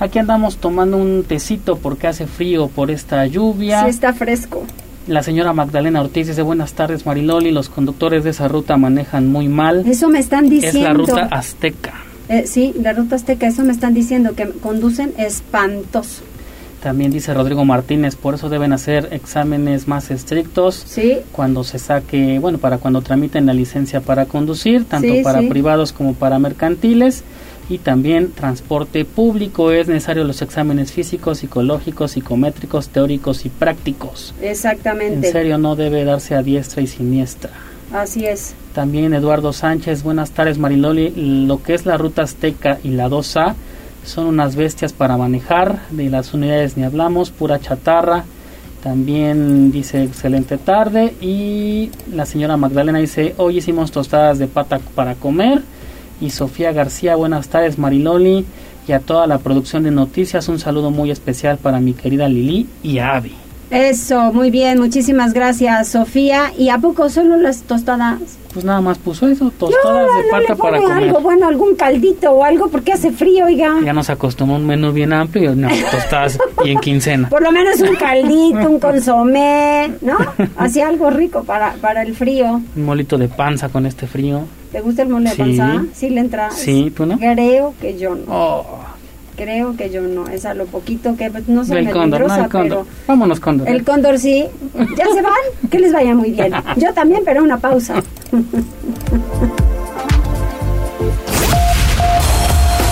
Aquí 0.00 0.18
andamos 0.18 0.56
tomando 0.56 0.96
un 0.96 1.24
tecito 1.24 1.76
porque 1.76 2.06
hace 2.06 2.26
frío 2.26 2.68
por 2.68 2.90
esta 2.90 3.26
lluvia. 3.26 3.84
Sí, 3.84 3.90
está 3.90 4.14
fresco. 4.14 4.64
La 5.08 5.22
señora 5.22 5.52
Magdalena 5.52 6.00
Ortiz 6.00 6.28
dice 6.28 6.42
buenas 6.42 6.74
tardes 6.74 7.06
Mariloli, 7.06 7.50
los 7.50 7.68
conductores 7.68 8.22
de 8.22 8.30
esa 8.30 8.46
ruta 8.46 8.76
manejan 8.76 9.26
muy 9.26 9.48
mal. 9.48 9.84
Eso 9.86 10.08
me 10.08 10.20
están 10.20 10.48
diciendo. 10.48 10.78
Es 10.78 10.84
la 10.84 10.92
ruta 10.92 11.28
azteca. 11.30 11.94
Eh, 12.28 12.46
sí, 12.46 12.72
la 12.80 12.92
ruta 12.92 13.16
azteca, 13.16 13.48
eso 13.48 13.64
me 13.64 13.72
están 13.72 13.94
diciendo, 13.94 14.34
que 14.36 14.48
conducen 14.48 15.12
espantoso. 15.18 16.22
También 16.80 17.12
dice 17.12 17.34
Rodrigo 17.34 17.64
Martínez, 17.64 18.16
por 18.16 18.34
eso 18.34 18.48
deben 18.48 18.72
hacer 18.72 19.08
exámenes 19.12 19.86
más 19.86 20.10
estrictos. 20.10 20.82
Sí. 20.86 21.18
Cuando 21.30 21.62
se 21.62 21.78
saque, 21.78 22.38
bueno, 22.38 22.58
para 22.58 22.78
cuando 22.78 23.02
tramiten 23.02 23.46
la 23.46 23.54
licencia 23.54 24.00
para 24.00 24.26
conducir, 24.26 24.84
tanto 24.84 25.12
para 25.22 25.42
privados 25.48 25.92
como 25.92 26.14
para 26.14 26.38
mercantiles 26.38 27.22
y 27.68 27.78
también 27.78 28.32
transporte 28.32 29.04
público 29.04 29.70
es 29.70 29.88
necesario 29.88 30.24
los 30.24 30.42
exámenes 30.42 30.92
físicos, 30.92 31.38
psicológicos, 31.38 32.12
psicométricos, 32.12 32.88
teóricos 32.88 33.44
y 33.44 33.48
prácticos. 33.48 34.34
Exactamente. 34.40 35.26
En 35.26 35.32
serio 35.32 35.58
no 35.58 35.76
debe 35.76 36.04
darse 36.04 36.34
a 36.34 36.42
diestra 36.42 36.82
y 36.82 36.86
siniestra. 36.86 37.50
Así 37.92 38.24
es. 38.26 38.54
También 38.74 39.12
Eduardo 39.12 39.52
Sánchez, 39.52 40.02
buenas 40.02 40.30
tardes 40.30 40.58
Mariloli, 40.58 41.12
lo 41.46 41.62
que 41.62 41.74
es 41.74 41.84
la 41.84 41.98
ruta 41.98 42.22
azteca 42.22 42.78
y 42.82 42.88
la 42.88 43.08
2A 43.08 43.54
son 44.04 44.26
unas 44.26 44.56
bestias 44.56 44.92
para 44.92 45.16
manejar, 45.16 45.80
de 45.90 46.10
las 46.10 46.34
unidades 46.34 46.76
ni 46.76 46.84
hablamos, 46.84 47.30
pura 47.30 47.60
chatarra. 47.60 48.24
También 48.82 49.70
dice 49.70 50.02
excelente 50.02 50.58
tarde 50.58 51.14
y 51.20 51.90
la 52.12 52.26
señora 52.26 52.56
Magdalena 52.56 52.98
dice 52.98 53.34
hoy 53.36 53.58
hicimos 53.58 53.92
tostadas 53.92 54.40
de 54.40 54.48
pata 54.48 54.80
para 54.96 55.14
comer 55.14 55.62
y 56.22 56.30
Sofía 56.30 56.72
García. 56.72 57.16
Buenas 57.16 57.48
tardes, 57.48 57.78
Mariloli, 57.78 58.46
y 58.86 58.92
a 58.92 59.00
toda 59.00 59.26
la 59.26 59.38
producción 59.38 59.82
de 59.82 59.90
noticias. 59.90 60.48
Un 60.48 60.58
saludo 60.58 60.90
muy 60.90 61.10
especial 61.10 61.58
para 61.58 61.80
mi 61.80 61.92
querida 61.92 62.28
Lili 62.28 62.66
y 62.82 62.98
Avi. 62.98 63.34
Eso, 63.70 64.34
muy 64.34 64.50
bien, 64.50 64.78
muchísimas 64.78 65.32
gracias, 65.32 65.88
Sofía. 65.88 66.52
¿Y 66.58 66.68
a 66.68 66.76
poco 66.76 67.08
solo 67.08 67.38
las 67.38 67.62
tostadas? 67.62 68.18
Pues 68.52 68.66
nada 68.66 68.82
más 68.82 68.98
puso 68.98 69.26
eso, 69.28 69.50
tostadas 69.58 70.06
de 70.14 70.30
pata 70.30 70.54
para 70.56 70.78
comer. 70.78 71.04
algo, 71.04 71.20
bueno, 71.20 71.48
algún 71.48 71.74
caldito 71.74 72.32
o 72.32 72.44
algo, 72.44 72.68
porque 72.68 72.92
hace 72.92 73.10
frío, 73.12 73.46
oiga. 73.46 73.78
Ya 73.82 73.94
nos 73.94 74.10
acostumbró 74.10 74.56
un 74.56 74.66
menú 74.66 74.92
bien 74.92 75.14
amplio, 75.14 75.54
no, 75.54 75.68
tostadas 75.90 76.38
y 76.62 76.70
en 76.70 76.80
quincena. 76.80 77.30
Por 77.30 77.42
lo 77.42 77.50
menos 77.50 77.80
un 77.80 77.96
caldito, 77.96 78.68
un 78.68 78.78
consomé, 78.78 79.90
¿no? 80.02 80.18
Así 80.56 80.82
algo 80.82 81.08
rico 81.08 81.42
para, 81.42 81.72
para 81.80 82.02
el 82.02 82.14
frío. 82.14 82.60
Un 82.76 82.84
molito 82.84 83.16
de 83.16 83.28
panza 83.28 83.70
con 83.70 83.86
este 83.86 84.06
frío. 84.06 84.42
¿Te 84.72 84.80
gusta 84.80 85.02
el 85.02 85.10
mole 85.10 85.30
de 85.30 85.36
panza? 85.36 85.84
Sí 85.92 86.08
le 86.08 86.20
entra. 86.20 86.50
Sí, 86.50 86.90
¿tú 86.96 87.04
no? 87.04 87.18
Creo 87.18 87.74
que 87.78 87.98
yo 87.98 88.14
no. 88.14 88.24
Oh. 88.28 88.78
Creo 89.36 89.76
que 89.76 89.90
yo 89.90 90.00
no. 90.00 90.26
Es 90.28 90.46
a 90.46 90.54
lo 90.54 90.64
poquito 90.64 91.14
que 91.14 91.30
pues, 91.30 91.46
no 91.46 91.64
soy 91.64 91.86
cóndor, 91.86 92.26
no, 92.26 92.34
el 92.34 92.48
cóndor. 92.48 92.86
Vámonos, 93.06 93.38
cóndor. 93.38 93.68
El 93.68 93.84
cóndor 93.84 94.18
sí. 94.18 94.46
¿Ya 94.96 95.04
se 95.14 95.22
van? 95.22 95.70
Que 95.70 95.78
les 95.78 95.92
vaya 95.92 96.14
muy 96.14 96.30
bien. 96.30 96.52
Yo 96.76 96.92
también, 96.94 97.22
pero 97.24 97.42
una 97.42 97.58
pausa. 97.58 98.02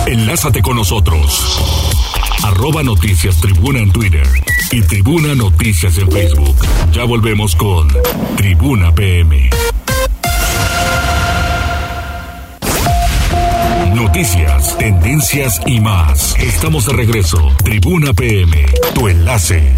Enlázate 0.05 0.61
con 0.61 0.75
nosotros. 0.75 1.97
Arroba 2.43 2.83
Noticias 2.83 3.39
Tribuna 3.39 3.79
en 3.79 3.91
Twitter 3.91 4.27
y 4.71 4.81
Tribuna 4.81 5.33
Noticias 5.35 5.97
en 5.97 6.11
Facebook. 6.11 6.55
Ya 6.91 7.05
volvemos 7.05 7.55
con 7.55 7.87
Tribuna 8.35 8.93
PM. 8.93 9.49
Noticias, 14.11 14.77
tendencias 14.77 15.61
y 15.65 15.79
más. 15.79 16.35
Estamos 16.37 16.85
de 16.85 16.91
regreso. 16.91 17.37
Tribuna 17.63 18.11
PM, 18.13 18.65
tu 18.93 19.07
enlace. 19.07 19.73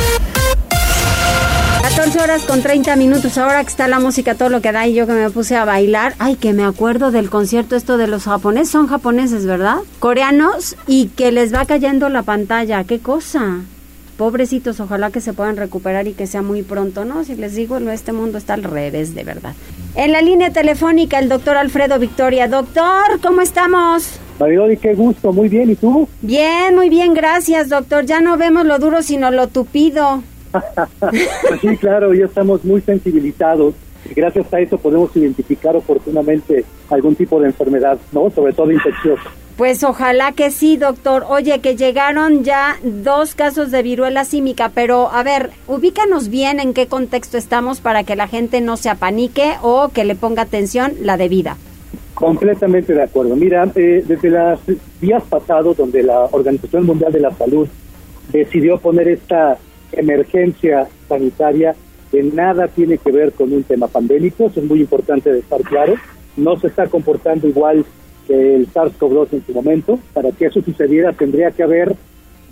14 1.84 2.19
horas 2.19 2.41
con 2.41 2.63
30 2.63 2.96
minutos. 2.96 3.38
Ahora 3.38 3.62
que 3.63 3.69
está 3.69 3.88
la 3.88 4.00
música, 4.00 4.34
todo 4.34 4.50
lo 4.50 4.60
que 4.60 4.72
da, 4.72 4.88
y 4.88 4.96
yo 4.96 5.06
que 5.06 5.13
me 5.13 5.30
puse 5.30 5.56
a 5.56 5.65
bailar. 5.65 6.15
Ay, 6.17 6.36
que 6.36 6.52
me 6.52 6.63
acuerdo 6.63 7.12
del 7.12 7.30
concierto 7.30 7.76
esto 7.76 7.98
de 7.98 8.08
los 8.08 8.24
japoneses. 8.24 8.72
Son 8.72 8.88
japoneses, 8.88 9.46
¿verdad? 9.46 9.78
Coreanos 10.00 10.78
y 10.88 11.10
que 11.10 11.32
les 11.32 11.54
va 11.54 11.65
cayendo 11.65 12.10
la 12.10 12.24
pantalla. 12.24 12.86
¿Qué 12.86 12.98
cosa? 12.98 13.60
Pobrecitos, 14.17 14.80
ojalá 14.80 15.10
que 15.10 15.21
se 15.21 15.34
puedan 15.34 15.58
recuperar 15.58 16.08
y 16.08 16.13
que 16.13 16.28
sea 16.28 16.41
muy 16.41 16.62
pronto, 16.62 17.04
¿no? 17.04 17.23
Si 17.23 17.36
les 17.36 17.56
digo, 17.56 17.78
este 17.78 18.13
mundo 18.13 18.38
está 18.38 18.54
al 18.54 18.63
revés, 18.63 19.15
de 19.15 19.23
verdad. 19.23 19.54
En 19.95 20.12
la 20.12 20.21
línea 20.21 20.52
telefónica, 20.52 21.19
el 21.19 21.30
doctor 21.30 21.58
Alfredo 21.58 21.97
Victoria. 21.99 22.47
Doctor, 22.47 23.19
¿cómo 23.21 23.41
estamos? 23.41 24.19
Mariloli, 24.39 24.78
qué 24.78 24.93
gusto, 24.93 25.34
muy 25.34 25.49
bien, 25.49 25.71
¿y 25.71 25.76
tú? 25.76 26.08
Bien, 26.21 26.76
muy 26.76 26.89
bien, 26.89 27.13
gracias, 27.13 27.69
doctor. 27.69 28.06
Ya 28.06 28.21
no 28.21 28.38
vemos 28.38 28.65
lo 28.65 28.80
duro, 28.80 29.02
sino 29.02 29.32
lo 29.32 29.47
tupido. 29.47 30.23
Pues 30.99 31.62
sí, 31.62 31.78
claro, 31.78 32.13
ya 32.13 32.26
estamos 32.26 32.63
muy 32.63 32.82
sensibilizados 32.82 33.73
y 34.10 34.13
gracias 34.13 34.54
a 34.54 34.60
eso 34.60 34.78
podemos 34.78 35.15
identificar 35.15 35.76
oportunamente 35.76 36.65
algún 36.89 37.15
tipo 37.15 37.39
de 37.39 37.47
enfermedad, 37.47 37.97
¿no? 38.12 38.30
Sobre 38.30 38.54
todo 38.54 38.71
infecciosa. 38.71 39.32
Pues 39.58 39.84
ojalá 39.84 40.32
que 40.32 40.50
sí, 40.50 40.78
doctor. 40.78 41.26
Oye, 41.30 41.60
que 41.60 41.76
llegaron 41.76 42.44
ya 42.44 42.78
dos 42.84 43.36
casos 43.36 43.70
de 43.70 43.84
viruela 43.84 44.26
símica, 44.26 44.72
pero 44.74 45.12
a 45.12 45.22
ver, 45.22 45.52
ubícanos 45.68 46.30
bien 46.30 46.60
en 46.60 46.74
qué 46.74 46.88
contexto 46.88 47.38
estamos 47.38 47.80
para 47.80 48.04
que 48.04 48.16
la 48.16 48.28
gente 48.28 48.62
no 48.62 48.78
se 48.78 48.89
apanique 48.89 49.54
o 49.62 49.89
que 49.89 50.06
le 50.06 50.16
ponga 50.16 50.42
atención 50.42 50.94
la 51.02 51.18
debida. 51.18 51.58
Completamente 52.16 52.94
de 52.94 53.04
acuerdo. 53.04 53.36
Mira, 53.36 53.70
eh, 53.76 54.04
desde 54.08 54.32
los 54.32 54.60
días 55.00 55.22
pasados, 55.30 55.78
donde 55.78 56.02
la 56.02 56.26
Organización 56.32 56.88
Mundial 56.88 57.12
de 57.12 57.20
la 57.20 57.32
Salud 57.32 57.68
decidió 58.32 58.80
poner 58.80 59.08
esta 59.08 59.58
emergencia 59.92 60.88
sanitaria 61.08 61.76
que 62.12 62.24
nada 62.24 62.68
tiene 62.68 62.98
que 62.98 63.12
ver 63.12 63.34
con 63.34 63.54
un 63.54 63.63
tema 63.63 63.88
pandémico, 63.88 64.46
eso 64.46 64.60
es 64.60 64.66
muy 64.66 64.82
importante 64.82 65.32
de 65.32 65.39
estar 65.39 65.62
claro, 65.62 65.96
no 66.38 66.60
se 66.60 66.68
está 66.68 66.88
comportando 66.88 67.48
igual 67.48 67.86
que 68.28 68.56
el 68.56 68.68
SARS-CoV-2 68.72 69.28
en 69.34 69.46
su 69.46 69.54
momento, 69.54 70.00
para 70.14 70.32
que 70.32 70.46
eso 70.46 70.62
sucediera 70.62 71.14
tendría 71.14 71.52
que 71.52 71.64
haber 71.64 71.96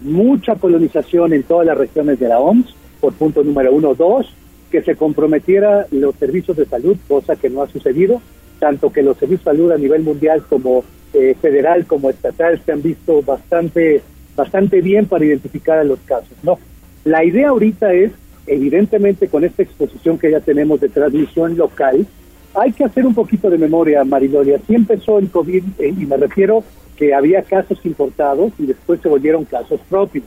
mucha 0.02 0.56
colonización 0.56 1.34
en 1.34 1.44
todas 1.44 1.68
las 1.68 1.78
regiones 1.78 2.20
de 2.20 2.28
la 2.28 2.40
OMS, 2.40 2.76
por 3.00 3.14
punto 3.14 3.44
número 3.44 3.74
uno. 3.74 3.96
Dos, 3.96 4.34
que 4.72 4.82
se 4.82 4.96
comprometiera 4.96 5.86
los 5.92 6.16
servicios 6.16 6.58
de 6.58 6.66
salud, 6.66 6.98
cosa 7.08 7.36
que 7.36 7.50
no 7.50 7.62
ha 7.62 7.68
sucedido, 7.68 8.22
tanto 8.60 8.92
que 8.92 9.04
los 9.04 9.18
servicios 9.18 9.46
de 9.46 9.52
salud 9.52 9.72
a 9.72 9.78
nivel 9.78 10.04
mundial 10.04 10.44
como 10.48 10.84
eh, 11.14 11.36
federal 11.42 11.86
como 11.86 12.10
estatal 12.10 12.62
se 12.66 12.72
han 12.72 12.82
visto 12.82 13.22
bastante 13.22 14.02
bastante 14.34 14.80
bien 14.80 15.08
para 15.08 15.26
identificar 15.26 15.78
a 15.78 15.84
los 15.84 16.00
casos. 16.00 16.38
No, 16.42 16.58
la 17.04 17.26
idea 17.26 17.50
ahorita 17.50 17.94
es, 17.94 18.12
evidentemente, 18.48 19.28
con 19.28 19.44
esta 19.44 19.64
exposición 19.64 20.18
que 20.18 20.32
ya 20.32 20.40
tenemos 20.40 20.80
de 20.80 20.90
transmisión 20.90 21.58
local, 21.58 22.08
hay 22.54 22.72
que 22.72 22.84
hacer 22.84 23.06
un 23.06 23.14
poquito 23.14 23.50
de 23.50 23.58
memoria, 23.58 24.04
Marilolia. 24.04 24.58
Así 24.58 24.76
empezó 24.76 25.20
el 25.20 25.30
COVID, 25.30 25.64
eh, 25.80 25.94
y 25.98 26.06
me 26.06 26.18
refiero 26.18 26.64
que 26.98 27.14
había 27.14 27.42
casos 27.44 27.80
importados 27.86 28.52
y 28.60 28.66
después 28.66 29.00
se 29.02 29.10
volvieron 29.10 29.46
casos 29.46 29.80
propios. 29.90 30.26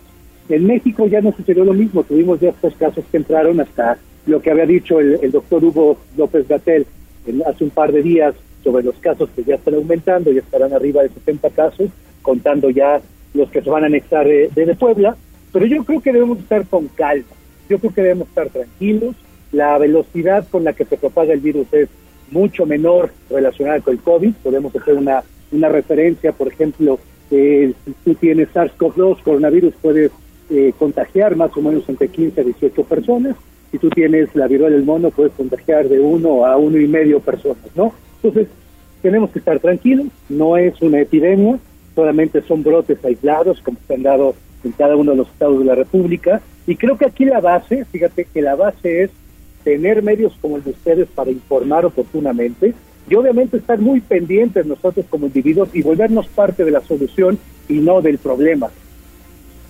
En 0.49 0.67
México 0.67 1.07
ya 1.07 1.21
no 1.21 1.33
sucedió 1.33 1.65
lo 1.65 1.73
mismo, 1.73 2.03
tuvimos 2.03 2.41
ya 2.41 2.51
estos 2.51 2.75
casos 2.75 3.05
que 3.11 3.17
entraron 3.17 3.61
hasta 3.61 3.99
lo 4.27 4.41
que 4.41 4.51
había 4.51 4.67
dicho 4.67 5.01
el, 5.01 5.31
doctor 5.31 5.65
Hugo 5.65 5.99
López 6.17 6.49
Gatel 6.49 6.87
hace 7.47 7.65
un 7.65 7.71
par 7.71 7.93
de 7.93 8.03
días 8.03 8.35
sobre 8.63 8.83
los 8.85 8.97
casos 8.97 9.29
que 9.35 9.45
ya 9.45 9.55
están 9.55 9.75
aumentando, 9.75 10.33
ya 10.33 10.41
estarán 10.41 10.73
arriba 10.73 11.03
de 11.03 11.11
70 11.11 11.51
casos, 11.51 11.91
contando 12.23 12.71
ya 12.71 13.01
los 13.35 13.51
que 13.51 13.63
se 13.63 13.71
van 13.71 13.85
a 13.85 13.87
anexar 13.87 14.27
eh, 14.27 14.51
desde 14.55 14.75
Puebla, 14.75 15.17
pero 15.53 15.67
yo 15.67 15.85
creo 15.85 16.01
que 16.01 16.13
debemos 16.13 16.39
estar 16.39 16.67
con 16.67 16.89
calma, 16.89 17.25
yo 17.69 17.79
creo 17.79 17.93
que 17.93 18.03
debemos 18.03 18.29
estar 18.29 18.49
tranquilos, 18.49 19.15
la 19.53 19.79
velocidad 19.79 20.47
con 20.51 20.65
la 20.65 20.73
que 20.73 20.85
se 20.85 20.97
propaga 20.97 21.33
el 21.33 21.41
virus 21.41 21.67
es 21.73 21.89
mucho 22.31 22.67
menor 22.67 23.11
relacionada 23.31 23.81
con 23.81 23.95
el 23.95 24.01
COVID, 24.01 24.35
podemos 24.43 24.75
hacer 24.75 24.95
una, 24.95 25.23
una 25.53 25.69
referencia, 25.69 26.33
por 26.33 26.49
ejemplo, 26.49 26.99
eh, 27.31 27.73
si 27.85 27.93
tú 28.05 28.15
tienes 28.15 28.49
SARS-CoV-2, 28.55 29.23
coronavirus, 29.23 29.75
puedes 29.81 30.11
eh, 30.51 30.73
contagiar 30.79 31.37
más 31.37 31.57
o 31.57 31.63
menos 31.63 31.89
entre 31.89 32.09
15 32.09 32.41
a 32.41 32.45
18 32.45 32.85
personas, 32.85 33.37
si 33.71 33.79
tú 33.79 33.91
tienes 33.91 34.35
la 34.35 34.47
viruela 34.47 34.77
del 34.77 34.85
mono, 34.85 35.11
puedes 35.11 35.33
contagiar 35.33 35.89
de 35.89 35.99
uno 35.99 36.47
a 36.47 36.57
uno 36.57 36.79
y 36.79 36.87
medio 36.87 37.19
personas, 37.21 37.65
¿no? 37.75 37.93
Entonces, 38.23 38.49
tenemos 39.03 39.31
que 39.31 39.41
estar 39.41 39.59
tranquilos, 39.59 40.07
no 40.29 40.57
es 40.57 40.81
una 40.81 41.01
epidemia, 41.01 41.59
solamente 41.95 42.41
son 42.43 42.63
brotes 42.63 43.05
aislados, 43.05 43.61
como 43.63 43.79
se 43.87 43.95
han 43.95 44.03
dado 44.03 44.35
en 44.63 44.73
cada 44.73 44.97
uno 44.97 45.11
de 45.11 45.19
los 45.19 45.29
estados 45.29 45.59
de 45.59 45.65
la 45.65 45.75
República. 45.75 46.41
Y 46.67 46.77
creo 46.77 46.97
que 46.97 47.07
aquí 47.07 47.25
la 47.25 47.41
base, 47.41 47.85
fíjate 47.85 48.27
que 48.33 48.43
la 48.43 48.55
base 48.55 49.03
es 49.03 49.11
tener 49.65 50.03
medios 50.03 50.33
como 50.41 50.57
el 50.57 50.65
de 50.65 50.71
ustedes 50.71 51.09
para 51.09 51.31
informar 51.31 51.85
oportunamente 51.85 52.75
y 53.09 53.15
obviamente 53.15 53.57
estar 53.57 53.79
muy 53.79 54.01
pendientes 54.01 54.65
nosotros 54.67 55.07
como 55.11 55.27
individuos 55.27 55.71
y 55.73 55.83
volvernos 55.83 56.27
parte 56.29 56.65
de 56.65 56.71
la 56.71 56.81
solución 56.83 57.39
y 57.69 57.75
no 57.75 58.01
del 58.01 58.19
problema. 58.19 58.71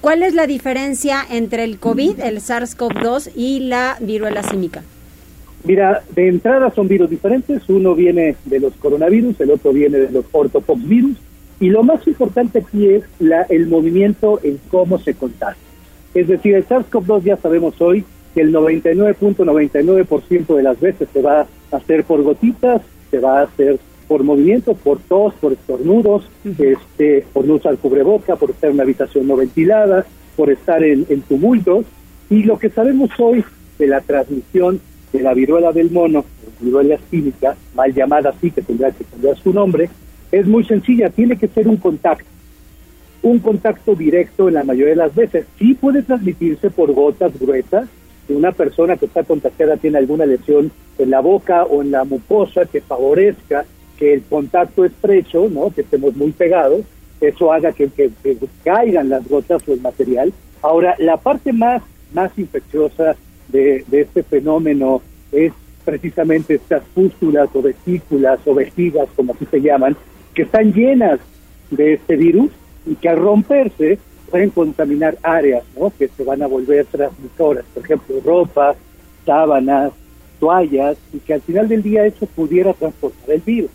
¿Cuál 0.01 0.23
es 0.23 0.35
la 0.35 0.47
diferencia 0.47 1.25
entre 1.31 1.65
el 1.65 1.79
COVID, 1.79 2.21
el 2.21 2.41
SARS-CoV-2 2.41 3.31
y 3.35 3.61
la 3.61 3.97
viruela 4.01 4.43
símica? 4.43 4.83
Mira, 5.65 6.03
de 6.15 6.29
entrada 6.29 6.71
son 6.75 6.89
virus 6.89 7.09
diferentes. 7.09 7.63
Uno 7.71 7.95
viene 7.95 8.37
de 8.45 8.61
los 8.61 8.75
coronavirus, 8.75 9.41
el 9.41 9.51
otro 9.51 9.73
viene 9.73 9.97
de 9.97 10.11
los 10.11 10.27
ortopoxvirus. 10.31 11.17
Y 11.59 11.71
lo 11.71 11.83
más 11.83 12.07
importante 12.07 12.59
aquí 12.59 12.87
es 12.87 13.05
la, 13.19 13.43
el 13.43 13.67
movimiento 13.67 14.41
en 14.43 14.61
cómo 14.71 14.99
se 14.99 15.15
contagia. 15.15 15.63
Es 16.13 16.29
decir, 16.29 16.55
el 16.55 16.67
SARS-CoV-2 16.69 17.23
ya 17.23 17.37
sabemos 17.39 17.81
hoy 17.81 18.05
que 18.35 18.41
el 18.41 18.53
99.99% 18.53 20.57
de 20.57 20.63
las 20.63 20.81
veces 20.81 21.09
se 21.13 21.23
va 21.23 21.47
a 21.71 21.77
hacer 21.77 22.05
por 22.05 22.23
gotitas, 22.23 22.83
se 23.11 23.21
va 23.21 23.41
a 23.41 23.45
hacer 23.45 23.79
por 24.09 24.23
movimiento, 24.23 24.75
por 24.75 24.99
tos, 24.99 25.35
por 25.35 25.53
estornudos, 25.53 26.29
este, 26.45 27.25
por 27.33 27.47
no 27.47 27.55
usar 27.55 27.77
cubreboca, 27.79 28.37
por 28.37 28.51
estar 28.51 28.69
en 28.69 28.75
una 28.75 28.83
habitación 28.83 29.27
no 29.27 29.37
ventilada, 29.37 30.05
por 30.37 30.51
estar 30.51 30.83
en, 30.83 31.07
en 31.09 31.23
tumultos. 31.23 31.87
Y 32.29 32.43
lo 32.43 32.59
que 32.59 32.71
sabemos 32.71 33.11
hoy 33.19 33.45
de 33.79 33.87
la 33.87 34.01
transmisión 34.01 34.81
de 35.13 35.23
la 35.23 35.33
viruela 35.33 35.73
del 35.73 35.91
mono, 35.91 36.25
viruela 36.61 36.99
química, 37.11 37.57
mal 37.75 37.95
llamada 37.95 38.31
así, 38.31 38.51
que 38.51 38.63
tendrá 38.63 38.91
que 38.91 39.05
cambiar 39.05 39.39
su 39.39 39.53
nombre, 39.53 39.89
es 40.33 40.47
muy 40.47 40.65
sencilla, 40.65 41.11
tiene 41.11 41.37
que 41.37 41.49
ser 41.49 41.69
un 41.69 41.77
contacto. 41.77 42.29
Un 43.23 43.39
contacto 43.39 43.95
directo 43.95 44.49
en 44.49 44.55
la 44.55 44.65
mayoría 44.65 44.91
de 44.91 44.97
las 44.97 45.15
veces. 45.15 45.47
Sí 45.59 45.75
puede 45.75 46.03
transmitirse 46.03 46.71
por 46.71 46.93
gotas 46.93 47.39
gruesas. 47.39 47.89
Si 48.27 48.33
una 48.33 48.53
persona 48.53 48.97
que 48.97 49.07
está 49.07 49.23
contagiada 49.25 49.77
tiene 49.77 49.99
alguna 49.99 50.27
lesión 50.27 50.71
en 50.99 51.11
la 51.11 51.21
boca 51.21 51.65
o 51.65 51.83
en 51.83 51.91
la 51.91 52.05
mucosa 52.05 52.65
que 52.67 52.81
favorezca 52.81 53.65
que 53.99 54.15
el 54.15 54.23
contacto 54.23 54.85
estrecho, 54.85 55.49
¿no? 55.51 55.71
que 55.71 55.83
estemos 55.83 56.17
muy 56.17 56.33
pegados, 56.33 56.83
eso 57.21 57.53
haga 57.53 57.73
que, 57.73 57.91
caigan 58.65 59.09
las 59.09 59.27
gotas 59.29 59.67
o 59.69 59.73
el 59.73 59.81
material. 59.81 60.33
Ahora, 60.63 60.95
la 60.99 61.17
parte 61.17 61.53
más, 61.53 61.83
más 62.13 62.37
infecciosa 62.39 63.17
de, 63.49 63.85
de 63.89 64.01
este 64.03 64.23
fenómeno 64.23 65.03
es 65.33 65.53
precisamente 65.85 66.55
estas 66.55 66.83
pústulas 66.95 67.49
o 67.55 67.63
vesículas 67.63 68.41
o 68.47 68.55
vejigas, 68.55 69.09
como 69.15 69.35
así 69.35 69.47
se 69.51 69.61
llaman, 69.61 69.97
que 70.35 70.43
están 70.43 70.73
llenas 70.73 71.21
de 71.71 71.95
este 71.95 72.17
virus 72.17 72.51
y 72.87 72.95
que 72.97 73.09
al 73.09 73.19
romperse 73.19 73.99
pueden 74.35 74.51
contaminar 74.51 75.17
áreas 75.23 75.63
¿no? 75.79 75.93
que 75.97 76.09
se 76.09 76.25
van 76.25 76.43
a 76.43 76.49
volver 76.49 76.85
transmisoras, 76.87 77.65
por 77.73 77.85
ejemplo, 77.85 78.17
ropa, 78.25 78.75
sábanas, 79.25 79.93
toallas, 80.41 80.97
y 81.13 81.21
que 81.21 81.35
al 81.35 81.41
final 81.41 81.69
del 81.69 81.85
día 81.85 82.05
eso 82.05 82.27
pudiera 82.27 82.73
transportar 82.73 83.31
el 83.31 83.43
virus. 83.43 83.71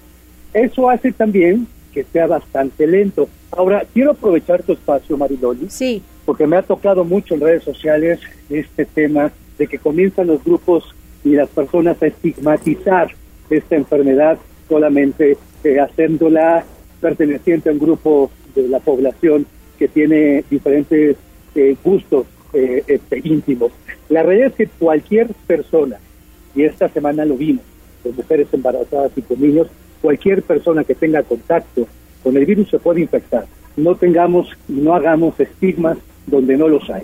Eso 0.54 0.90
hace 0.90 1.14
también 1.14 1.66
que 1.94 2.04
sea 2.04 2.28
bastante 2.28 2.86
lento. 2.86 3.30
Ahora, 3.52 3.86
quiero 3.94 4.12
aprovechar 4.12 4.62
tu 4.64 4.74
espacio, 4.74 5.16
Mariloli, 5.16 5.70
sí. 5.70 6.04
porque 6.26 6.46
me 6.46 6.58
ha 6.58 6.62
tocado 6.62 7.06
mucho 7.06 7.36
en 7.36 7.40
redes 7.40 7.64
sociales 7.64 8.20
este 8.50 8.84
tema 8.84 9.32
de 9.58 9.66
que 9.66 9.78
comienzan 9.78 10.28
los 10.28 10.44
grupos 10.44 10.94
y 11.24 11.36
las 11.36 11.48
personas 11.48 12.04
a 12.04 12.08
estigmatizar 12.08 13.08
esta 13.50 13.78
enfermedad 13.78 14.38
solamente 14.68 15.38
eh, 15.64 15.80
haciéndola 15.80 16.66
perteneciente 17.00 17.70
a 17.70 17.72
un 17.72 17.80
grupo 17.80 18.30
de 18.56 18.68
la 18.68 18.82
población 18.82 19.46
que 19.80 19.88
tiene 19.88 20.44
diferentes 20.50 21.16
eh, 21.56 21.76
gustos 21.84 22.28
eh, 22.54 22.84
este, 22.86 23.22
íntimos. 23.24 23.72
La 24.10 24.22
realidad 24.24 24.50
es 24.50 24.56
que 24.56 24.68
cualquier 24.68 25.30
persona, 25.48 25.98
y 26.54 26.64
esta 26.64 26.90
semana 26.90 27.24
lo 27.24 27.38
vimos, 27.38 27.64
con 28.04 28.16
mujeres 28.16 28.48
embarazadas 28.52 29.12
y 29.16 29.22
con 29.22 29.42
niños, 29.42 29.68
cualquier 30.02 30.44
persona 30.44 30.84
que 30.84 30.96
tenga 30.96 31.24
contacto 31.24 31.88
con 32.24 32.36
el 32.36 32.46
virus 32.46 32.70
se 32.70 32.80
puede 32.80 33.02
infectar. 33.02 33.46
No 33.78 33.96
tengamos 33.96 34.50
y 34.68 34.74
no 34.74 34.94
hagamos 34.94 35.40
estigmas 35.40 35.98
donde 36.28 36.58
no 36.58 36.68
los 36.68 36.90
hay. 36.90 37.04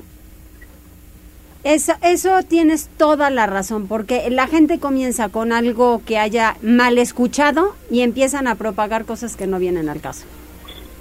Eso, 1.63 1.93
eso 2.03 2.43
tienes 2.47 2.89
toda 2.97 3.31
la 3.31 3.47
razón, 3.47 3.87
porque 3.87 4.29
la 4.29 4.47
gente 4.47 4.77
comienza 4.77 5.29
con 5.29 5.51
algo 5.51 6.01
que 6.05 6.19
haya 6.19 6.57
mal 6.61 6.97
escuchado 6.97 7.75
y 7.89 8.01
empiezan 8.01 8.47
a 8.47 8.55
propagar 8.55 9.05
cosas 9.05 9.35
que 9.35 9.47
no 9.47 9.57
vienen 9.57 9.89
al 9.89 10.01
caso. 10.01 10.25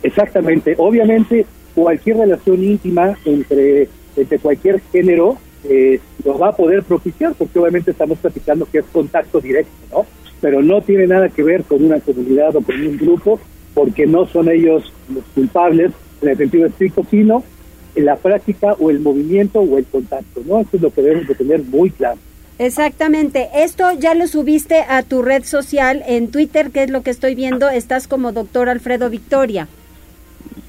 Exactamente. 0.02 0.74
Obviamente, 0.78 1.44
cualquier 1.74 2.18
relación 2.18 2.62
íntima 2.62 3.18
entre, 3.24 3.88
entre 4.16 4.38
cualquier 4.38 4.80
género 4.92 5.38
eh, 5.68 6.00
lo 6.24 6.38
va 6.38 6.48
a 6.48 6.56
poder 6.56 6.82
propiciar, 6.82 7.34
porque 7.34 7.58
obviamente 7.58 7.90
estamos 7.90 8.18
platicando 8.18 8.66
que 8.66 8.78
es 8.78 8.84
contacto 8.92 9.40
directo, 9.40 9.72
¿no? 9.90 10.06
Pero 10.40 10.62
no 10.62 10.82
tiene 10.82 11.06
nada 11.06 11.28
que 11.28 11.42
ver 11.42 11.64
con 11.64 11.84
una 11.84 12.00
comunidad 12.00 12.54
o 12.56 12.60
con 12.60 12.80
un 12.80 12.96
grupo, 12.98 13.40
porque 13.72 14.06
no 14.06 14.26
son 14.26 14.50
ellos 14.50 14.92
los 15.12 15.24
culpables 15.34 15.92
en 16.20 16.28
el 16.28 16.36
sentido 16.36 16.66
estricto, 16.66 17.04
sino 17.10 17.42
la 17.94 18.16
práctica 18.16 18.74
o 18.78 18.90
el 18.90 19.00
movimiento 19.00 19.60
o 19.60 19.78
el 19.78 19.86
contacto, 19.86 20.42
¿no? 20.46 20.60
Eso 20.60 20.70
es 20.74 20.82
lo 20.82 20.90
que 20.90 21.02
debemos 21.02 21.28
de 21.28 21.34
tener 21.34 21.62
muy 21.62 21.90
claro. 21.90 22.18
Exactamente. 22.58 23.48
Esto 23.54 23.92
ya 23.98 24.14
lo 24.14 24.26
subiste 24.26 24.84
a 24.88 25.02
tu 25.02 25.22
red 25.22 25.44
social 25.44 26.02
en 26.06 26.30
Twitter, 26.30 26.70
que 26.70 26.84
es 26.84 26.90
lo 26.90 27.02
que 27.02 27.10
estoy 27.10 27.34
viendo. 27.34 27.68
Estás 27.68 28.06
como 28.06 28.32
doctor 28.32 28.68
Alfredo 28.68 29.10
Victoria. 29.10 29.66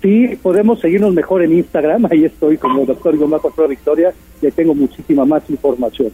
Sí, 0.02 0.38
podemos 0.42 0.80
seguirnos 0.80 1.14
mejor 1.14 1.44
en 1.44 1.54
Instagram. 1.54 2.06
Ahí 2.12 2.26
estoy 2.26 2.58
como 2.58 2.86
doctor 2.86 3.14
Alfredo 3.14 3.68
Victoria. 3.68 4.14
Y 4.42 4.52
tengo 4.52 4.76
muchísima 4.76 5.26
más 5.26 5.50
información 5.50 6.12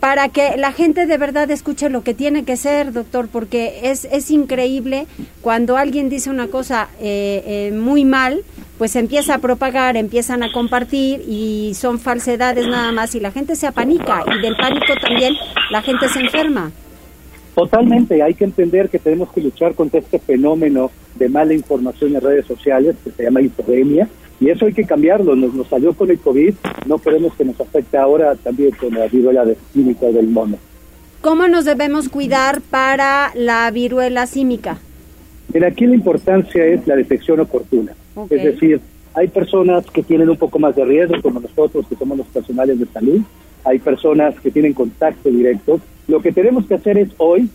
para 0.00 0.28
que 0.28 0.56
la 0.56 0.72
gente 0.72 1.06
de 1.06 1.18
verdad 1.18 1.50
escuche 1.50 1.90
lo 1.90 2.02
que 2.02 2.14
tiene 2.14 2.44
que 2.44 2.56
ser, 2.56 2.92
doctor, 2.92 3.28
porque 3.28 3.80
es, 3.90 4.04
es 4.06 4.30
increíble 4.30 5.06
cuando 5.40 5.76
alguien 5.76 6.08
dice 6.08 6.30
una 6.30 6.48
cosa 6.48 6.88
eh, 7.00 7.42
eh, 7.46 7.72
muy 7.72 8.04
mal, 8.04 8.42
pues 8.78 8.94
empieza 8.94 9.34
a 9.34 9.38
propagar, 9.38 9.96
empiezan 9.96 10.42
a 10.42 10.52
compartir 10.52 11.22
y 11.26 11.72
son 11.74 11.98
falsedades 11.98 12.66
nada 12.68 12.92
más 12.92 13.14
y 13.14 13.20
la 13.20 13.32
gente 13.32 13.56
se 13.56 13.66
apanica 13.66 14.24
y 14.26 14.40
del 14.40 14.56
pánico 14.56 14.94
también 15.02 15.34
la 15.70 15.82
gente 15.82 16.08
se 16.08 16.20
enferma. 16.20 16.70
Totalmente, 17.56 18.22
hay 18.22 18.34
que 18.34 18.44
entender 18.44 18.88
que 18.88 19.00
tenemos 19.00 19.32
que 19.32 19.40
luchar 19.40 19.74
contra 19.74 19.98
este 19.98 20.20
fenómeno 20.20 20.92
de 21.18 21.28
mala 21.28 21.54
información 21.54 22.14
en 22.14 22.20
redes 22.20 22.46
sociales 22.46 22.96
que 23.02 23.10
se 23.10 23.24
llama 23.24 23.42
infodemia 23.42 24.08
y 24.40 24.50
eso 24.50 24.66
hay 24.66 24.72
que 24.72 24.84
cambiarlo, 24.84 25.34
nos, 25.34 25.52
nos 25.52 25.66
salió 25.66 25.92
con 25.94 26.10
el 26.10 26.18
COVID, 26.18 26.54
no 26.86 26.98
queremos 26.98 27.34
que 27.34 27.44
nos 27.44 27.60
afecte 27.60 27.96
ahora 27.96 28.36
también 28.36 28.70
con 28.72 28.94
la 28.94 29.06
viruela 29.08 29.44
de 29.44 29.56
química 29.72 30.06
del 30.06 30.28
mono. 30.28 30.58
¿Cómo 31.20 31.48
nos 31.48 31.64
debemos 31.64 32.08
cuidar 32.08 32.60
para 32.60 33.32
la 33.34 33.68
viruela 33.72 34.26
símica? 34.26 34.78
Mira, 35.52 35.68
aquí 35.68 35.86
la 35.86 35.94
importancia 35.94 36.64
es 36.64 36.86
la 36.86 36.94
detección 36.94 37.40
oportuna. 37.40 37.92
Es 38.30 38.44
decir, 38.44 38.80
hay 39.14 39.26
personas 39.28 39.84
que 39.86 40.02
tienen 40.02 40.28
un 40.28 40.36
poco 40.36 40.58
más 40.60 40.76
de 40.76 40.84
riesgo, 40.84 41.20
como 41.20 41.40
nosotros, 41.40 41.86
que 41.88 41.96
somos 41.96 42.18
los 42.18 42.26
personales 42.28 42.78
de 42.78 42.86
salud. 42.86 43.20
Hay 43.64 43.80
personas 43.80 44.38
que 44.40 44.50
tienen 44.52 44.74
contacto 44.74 45.28
directo. 45.28 45.80
Lo 46.06 46.20
que 46.20 46.30
tenemos 46.30 46.66
que 46.66 46.74
hacer 46.74 46.98
es 46.98 47.08
hoy 47.18 47.48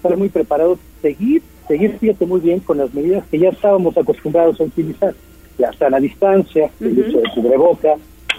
estar 0.00 0.16
muy 0.16 0.30
preparados, 0.30 0.78
seguir, 1.02 1.42
seguir, 1.68 1.98
fíjate 1.98 2.24
muy 2.24 2.40
bien, 2.40 2.60
con 2.60 2.78
las 2.78 2.92
medidas 2.94 3.24
que 3.30 3.38
ya 3.38 3.50
estábamos 3.50 3.96
acostumbrados 3.96 4.58
a 4.60 4.64
utilizar 4.64 5.14
la 5.58 5.72
sana 5.74 6.00
distancia, 6.00 6.70
el 6.80 6.98
uso 6.98 7.18
de 7.18 7.30
cubreboca, 7.34 7.96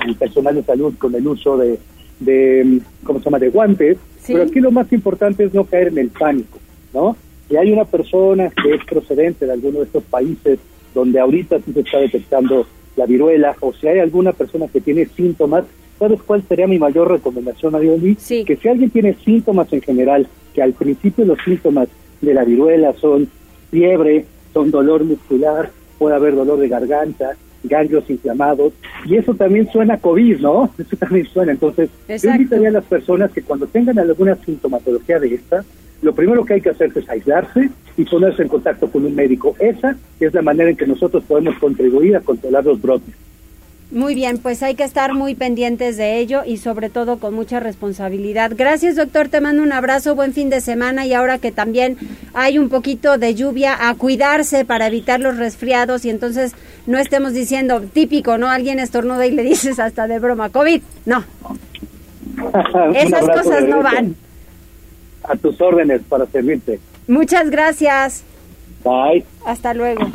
el 0.08 0.16
personal 0.16 0.56
de 0.56 0.64
salud 0.64 0.94
con 0.98 1.14
el 1.14 1.28
uso 1.28 1.58
de, 1.58 1.78
de 2.20 2.80
¿cómo 3.04 3.20
se 3.20 3.26
llama?, 3.26 3.38
de 3.40 3.50
guantes. 3.50 3.98
Pero 4.26 4.44
aquí 4.44 4.60
lo 4.60 4.72
más 4.72 4.92
importante 4.92 5.44
es 5.44 5.54
no 5.54 5.66
caer 5.66 5.90
en 5.90 6.00
el 6.00 6.10
pánico, 6.10 6.58
¿no? 6.94 7.16
Si 7.48 7.58
hay 7.58 7.72
una 7.72 7.86
persona 7.86 8.50
que 8.50 8.74
es 8.74 8.86
procedente 8.86 9.46
de 9.46 9.54
alguno 9.54 9.80
de 9.80 9.86
estos 9.86 10.04
países 10.04 10.58
donde 10.96 11.20
ahorita 11.20 11.60
sí 11.60 11.74
se 11.74 11.82
está 11.82 12.00
detectando 12.00 12.66
la 12.96 13.06
viruela, 13.06 13.56
o 13.60 13.72
si 13.74 13.88
hay 13.88 14.00
alguna 14.00 14.34
persona 14.34 14.68
que 14.68 14.82
tiene 14.82 15.06
síntomas, 15.06 15.66
¿sabes 16.00 16.22
cuál 16.24 16.44
sería 16.48 16.68
mi 16.68 16.80
mayor 16.80 17.10
recomendación, 17.10 17.72
Marioli? 17.72 18.16
Sí. 18.20 18.44
Que 18.46 18.56
si 18.58 18.68
alguien 18.68 18.90
tiene 18.90 19.14
síntomas 19.24 19.72
en 19.72 19.82
general, 19.82 20.28
que 20.54 20.62
al 20.62 20.74
principio 20.74 21.26
los 21.26 21.40
síntomas 21.44 21.88
de 22.22 22.34
la 22.34 22.44
viruela 22.44 22.94
son 22.94 23.30
fiebre, 23.70 24.26
son 24.54 24.72
dolor 24.72 25.04
muscular, 25.04 25.72
puede 25.98 26.16
haber 26.16 26.36
dolor 26.36 26.60
de 26.60 26.68
garganta, 26.68 27.32
ganglios 27.64 28.10
inflamados, 28.10 28.74
y 29.06 29.16
eso 29.16 29.34
también 29.36 29.70
suena 29.72 29.98
COVID, 29.98 30.40
¿no? 30.40 30.70
Eso 30.78 30.96
también 30.98 31.28
suena. 31.28 31.52
Entonces, 31.52 31.90
yo 32.08 32.32
invitaría 32.32 32.70
a 32.70 32.72
las 32.72 32.86
personas 32.86 33.32
que 33.32 33.42
cuando 33.42 33.68
tengan 33.68 34.00
alguna 34.00 34.36
sintomatología 34.36 35.20
de 35.20 35.36
esta, 35.36 35.64
lo 36.02 36.14
primero 36.14 36.44
que 36.44 36.56
hay 36.56 36.62
que 36.62 36.70
hacer 36.70 36.92
es 36.96 37.08
aislarse 37.10 37.70
y 37.98 38.06
ponerse 38.06 38.42
en 38.42 38.48
contacto 38.48 38.90
con 38.90 39.06
un 39.06 39.16
médico. 39.16 39.56
Esa 39.60 39.96
es 40.20 40.34
la 40.34 40.42
manera 40.42 40.70
en 40.70 40.76
que 40.76 40.88
nosotros 40.88 41.24
podemos 41.24 41.56
contribuir 41.60 42.16
a 42.16 42.22
controlar 42.22 42.66
los 42.66 42.82
brotes. 42.82 43.14
Muy 43.92 44.16
bien, 44.16 44.38
pues 44.38 44.64
hay 44.64 44.76
que 44.76 44.86
estar 44.86 45.14
muy 45.14 45.36
pendientes 45.36 45.98
de 45.98 46.20
ello 46.20 46.44
y 46.46 46.58
sobre 46.58 46.90
todo 46.90 47.18
con 47.18 47.34
mucha 47.34 47.60
responsabilidad. 47.60 48.54
Gracias, 48.56 48.96
doctor. 48.96 49.28
Te 49.28 49.42
mando 49.42 49.62
un 49.62 49.74
abrazo, 49.74 50.16
buen 50.16 50.32
fin 50.32 50.50
de 50.50 50.62
semana 50.62 51.06
y 51.06 51.14
ahora 51.14 51.40
que 51.40 51.52
también 51.52 51.98
hay 52.34 52.58
un 52.58 52.70
poquito 52.70 53.18
de 53.18 53.36
lluvia, 53.36 53.90
a 53.90 53.96
cuidarse 53.96 54.64
para 54.64 54.88
evitar 54.88 55.20
los 55.20 55.36
resfriados 55.38 56.06
y 56.06 56.10
entonces 56.10 56.54
no 56.88 57.00
estemos 57.00 57.34
diciendo 57.34 57.82
típico, 57.82 58.38
¿no? 58.38 58.50
Alguien 58.50 58.80
estornuda 58.80 59.26
y 59.26 59.32
le 59.32 59.44
dices 59.44 59.78
hasta 59.78 60.08
de 60.08 60.20
broma, 60.20 60.50
COVID. 60.50 60.82
No. 61.06 61.26
Esas 62.96 63.28
cosas 63.28 63.64
no 63.68 63.84
van. 63.84 64.16
A 65.24 65.36
tus 65.36 65.60
órdenes 65.60 66.02
para 66.08 66.26
servirte. 66.28 66.80
Muchas 67.08 67.50
gracias. 67.50 68.24
Bye. 68.86 69.26
Hasta 69.46 69.74
luego. 69.74 70.10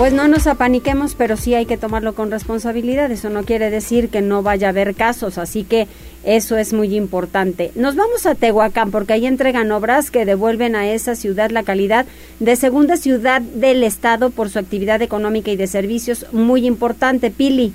Pues 0.00 0.14
no 0.14 0.28
nos 0.28 0.46
apaniquemos, 0.46 1.14
pero 1.14 1.36
sí 1.36 1.52
hay 1.52 1.66
que 1.66 1.76
tomarlo 1.76 2.14
con 2.14 2.30
responsabilidad. 2.30 3.12
Eso 3.12 3.28
no 3.28 3.44
quiere 3.44 3.68
decir 3.68 4.08
que 4.08 4.22
no 4.22 4.42
vaya 4.42 4.68
a 4.68 4.70
haber 4.70 4.94
casos, 4.94 5.36
así 5.36 5.62
que 5.62 5.88
eso 6.24 6.56
es 6.56 6.72
muy 6.72 6.96
importante. 6.96 7.70
Nos 7.74 7.96
vamos 7.96 8.24
a 8.24 8.34
Tehuacán 8.34 8.92
porque 8.92 9.12
ahí 9.12 9.26
entregan 9.26 9.70
obras 9.72 10.10
que 10.10 10.24
devuelven 10.24 10.74
a 10.74 10.90
esa 10.90 11.14
ciudad 11.16 11.50
la 11.50 11.64
calidad 11.64 12.06
de 12.38 12.56
segunda 12.56 12.96
ciudad 12.96 13.42
del 13.42 13.82
estado 13.82 14.30
por 14.30 14.48
su 14.48 14.58
actividad 14.58 15.02
económica 15.02 15.50
y 15.50 15.56
de 15.56 15.66
servicios 15.66 16.24
muy 16.32 16.66
importante. 16.66 17.30
Pili. 17.30 17.74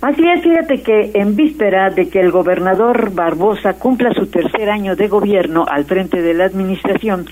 Así 0.00 0.22
es, 0.28 0.42
fíjate 0.42 0.82
que 0.82 1.12
en 1.14 1.34
víspera 1.34 1.90
de 1.90 2.08
que 2.08 2.20
el 2.20 2.30
gobernador 2.30 3.14
Barbosa 3.14 3.74
cumpla 3.74 4.12
su 4.12 4.26
tercer 4.26 4.68
año 4.68 4.96
de 4.96 5.08
gobierno 5.08 5.64
al 5.66 5.84
frente 5.84 6.20
de 6.20 6.34
la 6.34 6.44
administración, 6.44 7.26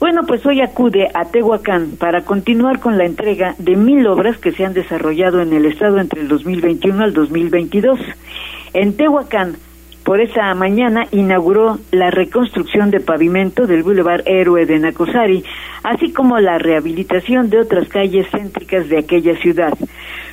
bueno, 0.00 0.22
pues 0.26 0.44
hoy 0.44 0.60
acude 0.60 1.08
a 1.14 1.24
Tehuacán 1.24 1.92
para 1.98 2.22
continuar 2.22 2.80
con 2.80 2.98
la 2.98 3.06
entrega 3.06 3.54
de 3.58 3.76
mil 3.76 4.06
obras 4.06 4.38
que 4.38 4.52
se 4.52 4.64
han 4.64 4.74
desarrollado 4.74 5.40
en 5.40 5.52
el 5.52 5.66
estado 5.66 5.98
entre 6.00 6.20
el 6.20 6.28
2021 6.28 7.02
al 7.04 7.14
2022. 7.14 8.00
En 8.74 8.96
Tehuacán, 8.96 9.56
por 10.06 10.20
esa 10.20 10.54
mañana 10.54 11.06
inauguró 11.10 11.78
la 11.90 12.10
reconstrucción 12.10 12.92
de 12.92 13.00
pavimento 13.00 13.66
del 13.66 13.82
Boulevard 13.82 14.22
Héroe 14.24 14.64
de 14.64 14.78
Nacosari, 14.78 15.42
así 15.82 16.12
como 16.12 16.38
la 16.38 16.58
rehabilitación 16.58 17.50
de 17.50 17.58
otras 17.58 17.88
calles 17.88 18.28
céntricas 18.30 18.88
de 18.88 18.98
aquella 18.98 19.36
ciudad. 19.38 19.72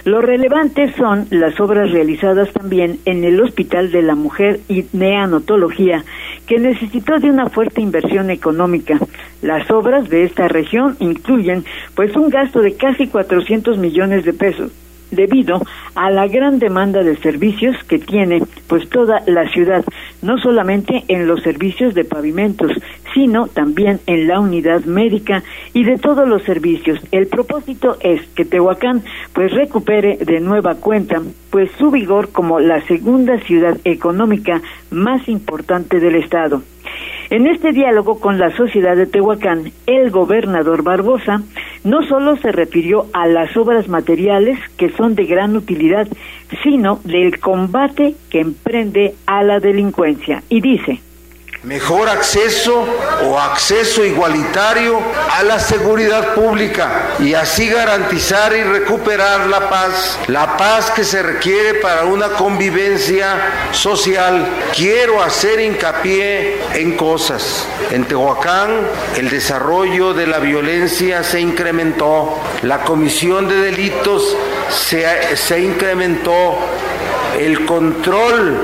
Lo 0.05 0.19
relevante 0.19 0.91
son 0.97 1.27
las 1.29 1.57
obras 1.61 1.91
realizadas 1.91 2.51
también 2.51 2.99
en 3.05 3.23
el 3.23 3.39
Hospital 3.41 3.89
de 3.91 4.01
la 4.01 4.15
Mujer 4.15 4.59
y 4.67 4.85
Neanotología, 4.91 6.03
que 6.45 6.59
necesitó 6.59 7.19
de 7.19 7.29
una 7.29 7.49
fuerte 7.49 7.81
inversión 7.81 8.29
económica. 8.29 8.99
Las 9.41 9.71
obras 9.71 10.09
de 10.09 10.25
esta 10.25 10.49
región 10.49 10.97
incluyen 10.99 11.63
pues 11.95 12.15
un 12.17 12.29
gasto 12.29 12.61
de 12.61 12.75
casi 12.75 13.07
400 13.07 13.77
millones 13.77 14.25
de 14.25 14.33
pesos 14.33 14.71
debido 15.13 15.61
a 15.95 16.09
la 16.09 16.27
gran 16.27 16.59
demanda 16.59 17.03
de 17.03 17.15
servicios 17.17 17.75
que 17.85 17.99
tiene 17.99 18.41
pues 18.67 18.89
toda 18.89 19.21
la 19.27 19.49
ciudad, 19.49 19.83
no 20.21 20.37
solamente 20.37 21.03
en 21.07 21.27
los 21.27 21.41
servicios 21.41 21.93
de 21.93 22.03
pavimentos, 22.03 22.71
sino 23.13 23.47
también 23.47 23.99
en 24.07 24.27
la 24.27 24.39
unidad 24.39 24.85
médica 24.85 25.43
y 25.73 25.83
de 25.83 25.97
todos 25.97 26.27
los 26.27 26.43
servicios. 26.43 26.99
El 27.11 27.27
propósito 27.27 27.97
es 28.01 28.21
que 28.35 28.45
Tehuacán 28.45 29.03
pues 29.33 29.51
recupere 29.53 30.17
de 30.17 30.39
nueva 30.39 30.75
cuenta 30.75 31.21
pues 31.49 31.69
su 31.77 31.91
vigor 31.91 32.31
como 32.31 32.59
la 32.59 32.81
segunda 32.87 33.37
ciudad 33.39 33.77
económica 33.83 34.61
más 34.89 35.27
importante 35.27 35.99
del 35.99 36.15
estado. 36.15 36.63
En 37.33 37.47
este 37.47 37.71
diálogo 37.71 38.19
con 38.19 38.37
la 38.37 38.55
sociedad 38.55 38.95
de 38.95 39.07
Tehuacán, 39.07 39.71
el 39.87 40.11
gobernador 40.11 40.83
Barbosa 40.83 41.41
no 41.83 42.03
solo 42.03 42.35
se 42.35 42.51
refirió 42.51 43.07
a 43.11 43.25
las 43.25 43.57
obras 43.57 43.87
materiales 43.87 44.59
que 44.77 44.91
son 44.91 45.15
de 45.15 45.25
gran 45.25 45.55
utilidad, 45.55 46.07
sino 46.61 46.99
del 47.03 47.39
combate 47.39 48.13
que 48.29 48.39
emprende 48.39 49.15
a 49.25 49.41
la 49.41 49.59
delincuencia. 49.59 50.43
Y 50.47 50.61
dice, 50.61 50.99
mejor 51.63 52.09
acceso 52.09 52.85
o 53.23 53.39
acceso 53.39 54.03
igualitario 54.03 54.99
a 55.31 55.43
la 55.43 55.59
seguridad 55.59 56.35
pública 56.35 57.15
y 57.19 57.33
así 57.35 57.69
garantizar 57.69 58.53
y 58.53 58.63
recuperar 58.63 59.47
la 59.47 59.69
paz, 59.69 60.19
la 60.27 60.57
paz 60.57 60.91
que 60.91 61.05
se 61.05 61.23
requiere 61.23 61.75
para 61.75 62.03
una 62.03 62.29
convivencia 62.29 63.69
social. 63.71 64.45
Quiero 64.75 65.23
hacer 65.23 65.61
hincapié 65.61 66.59
en 66.73 66.97
cosas. 66.97 67.65
En 67.91 68.03
Tehuacán 68.05 68.85
el 69.15 69.29
desarrollo 69.29 70.13
de 70.13 70.27
la 70.27 70.39
violencia 70.39 71.23
se 71.23 71.39
incrementó, 71.39 72.39
la 72.63 72.81
comisión 72.81 73.47
de 73.47 73.55
delitos 73.55 74.35
se, 74.69 75.37
se 75.37 75.61
incrementó, 75.61 76.57
el 77.39 77.65
control 77.65 78.57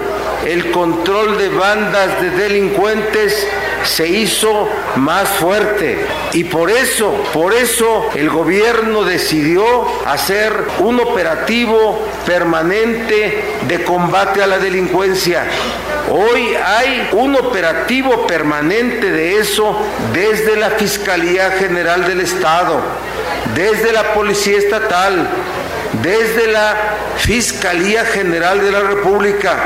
el 0.45 0.71
control 0.71 1.37
de 1.37 1.49
bandas 1.49 2.21
de 2.21 2.29
delincuentes 2.31 3.45
se 3.83 4.07
hizo 4.07 4.69
más 4.95 5.27
fuerte 5.29 6.05
y 6.33 6.45
por 6.45 6.71
eso, 6.71 7.13
por 7.33 7.53
eso 7.53 8.09
el 8.15 8.29
gobierno 8.29 9.03
decidió 9.03 9.65
hacer 10.05 10.53
un 10.79 10.99
operativo 10.99 11.99
permanente 12.25 13.43
de 13.67 13.83
combate 13.83 14.41
a 14.41 14.47
la 14.47 14.59
delincuencia. 14.59 15.43
Hoy 16.09 16.55
hay 16.55 17.09
un 17.13 17.35
operativo 17.35 18.25
permanente 18.25 19.11
de 19.11 19.39
eso 19.39 19.77
desde 20.13 20.55
la 20.55 20.71
Fiscalía 20.71 21.51
General 21.51 22.05
del 22.05 22.21
Estado, 22.21 22.79
desde 23.55 23.91
la 23.91 24.13
Policía 24.13 24.57
Estatal, 24.57 25.29
desde 26.01 26.47
la 26.47 26.75
Fiscalía 27.17 28.05
General 28.05 28.61
de 28.61 28.71
la 28.71 28.81
República, 28.81 29.57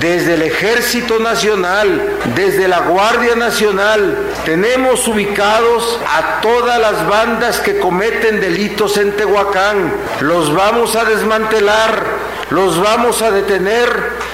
desde 0.00 0.34
el 0.34 0.42
Ejército 0.42 1.18
Nacional, 1.18 2.18
desde 2.34 2.68
la 2.68 2.80
Guardia 2.80 3.34
Nacional. 3.34 4.16
Tenemos 4.44 5.06
ubicados 5.08 5.98
a 6.06 6.40
todas 6.40 6.78
las 6.80 7.06
bandas 7.08 7.60
que 7.60 7.78
cometen 7.78 8.40
delitos 8.40 8.96
en 8.96 9.12
Tehuacán. 9.16 9.92
Los 10.20 10.54
vamos 10.54 10.94
a 10.96 11.04
desmantelar, 11.04 12.04
los 12.50 12.80
vamos 12.80 13.22
a 13.22 13.30
detener 13.30 13.88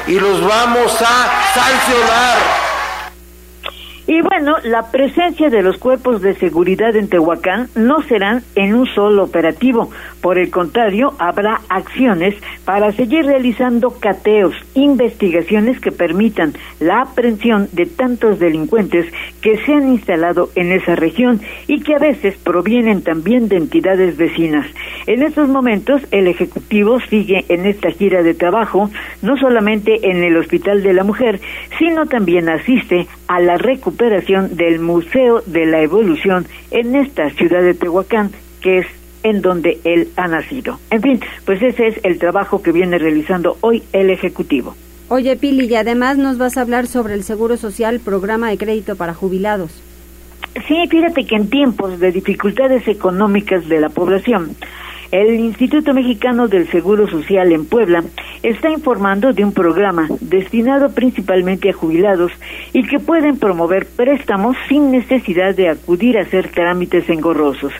y 0.07 0.19
los 0.19 0.47
vamos 0.47 0.93
a 1.01 1.55
sancionar. 1.55 2.68
Y 4.09 4.23
bueno, 4.23 4.57
la 4.65 4.91
presencia 4.91 5.51
de 5.51 5.63
los 5.63 5.77
cuerpos 5.77 6.23
de 6.23 6.35
seguridad 6.37 6.97
en 6.97 7.11
Tehuacán 7.11 7.69
no 7.75 8.01
serán 8.01 8.43
en 8.55 8.75
un 8.75 8.87
solo 8.87 9.23
operativo. 9.25 9.91
Por 10.23 10.39
el 10.39 10.51
contrario, 10.51 11.13
habrá 11.19 11.61
acciones 11.69 12.35
para 12.65 12.91
seguir 12.93 13.27
realizando 13.27 13.91
cateos, 14.01 14.55
investigaciones 14.73 15.79
que 15.79 15.93
permitan 15.93 16.55
la 16.81 17.03
aprehensión 17.03 17.69
de 17.73 17.85
tantos 17.85 18.39
delincuentes 18.39 19.13
que 19.43 19.59
se 19.59 19.75
han 19.75 19.93
instalado 19.93 20.49
en 20.55 20.73
esa 20.73 20.97
región 20.97 21.43
y 21.67 21.83
que 21.83 21.95
a 21.95 21.99
veces 21.99 22.35
provienen 22.39 23.03
también 23.03 23.49
de 23.49 23.59
entidades 23.59 24.17
vecinas. 24.17 24.67
En 25.07 25.23
estos 25.23 25.51
momentos, 25.51 26.01
el 26.13 26.29
Ejecutivo 26.29 26.99
sigue 27.11 27.45
en 27.51 27.67
esta 27.67 27.91
gira 27.91 28.23
de 28.23 28.33
trabajo, 28.33 28.89
no 29.21 29.37
solamente 29.37 30.11
en 30.11 30.25
el 30.25 30.39
Hospital 30.39 30.83
de 30.83 30.95
la 30.95 31.05
Mujer, 31.05 31.41
sino 31.79 32.07
también 32.07 32.49
asiste 32.49 33.07
a 33.27 33.41
la 33.41 33.59
recuperación 33.59 33.98
del 33.99 34.79
Museo 34.79 35.43
de 35.45 35.67
la 35.67 35.83
Evolución 35.83 36.47
en 36.71 36.95
esta 36.95 37.31
ciudad 37.31 37.63
de 37.63 37.75
Tehuacán, 37.75 38.31
que 38.61 38.79
es 38.79 38.87
en 39.25 39.43
donde 39.43 39.81
él 39.85 40.09
ha 40.17 40.29
nacido. 40.29 40.79
En 40.91 41.03
fin, 41.03 41.21
pues 41.45 41.61
ese 41.63 41.89
es 41.89 42.01
el 42.05 42.19
trabajo 42.19 42.63
que 42.63 42.73
viene 42.73 42.99
realizando 42.99 43.57
hoy 43.61 43.83
el 43.93 44.11
Ejecutivo. 44.11 44.77
Oye, 45.09 45.37
Pili, 45.37 45.67
y 45.67 45.75
además 45.75 46.17
nos 46.17 46.39
vas 46.39 46.57
a 46.57 46.61
hablar 46.61 46.87
sobre 46.87 47.15
el 47.15 47.25
Seguro 47.25 47.57
Social, 47.57 47.99
programa 47.99 48.51
de 48.51 48.59
crédito 48.59 48.95
para 48.95 49.15
jubilados. 49.15 49.83
Sí, 50.67 50.77
fíjate 50.89 51.25
que 51.25 51.37
en 51.37 51.51
tiempos 51.51 51.99
de 51.99 52.13
dificultades 52.13 52.87
económicas 52.87 53.69
de 53.69 53.81
la 53.81 53.89
población, 53.89 54.55
el 55.11 55.41
Instituto 55.41 55.95
Mexicano 55.95 56.49
del 56.49 56.69
Seguro 56.69 57.09
Social 57.09 57.53
en 57.53 57.65
Puebla 57.65 58.05
está 58.43 58.71
informando 58.71 59.33
de 59.33 59.43
un 59.43 59.53
programa 59.53 60.07
destinado 60.21 60.91
principalmente 60.91 61.71
a 61.71 61.73
jubilados 61.73 62.31
y 62.73 62.87
que 62.87 62.99
pueden 62.99 63.39
promover 63.39 63.87
préstamos 63.87 64.57
sin 64.69 64.91
necesidad 64.91 65.55
de 65.55 65.71
acudir 65.71 66.19
a 66.19 66.23
hacer 66.23 66.51
trámites 66.51 67.09
engorrosos. 67.09 67.73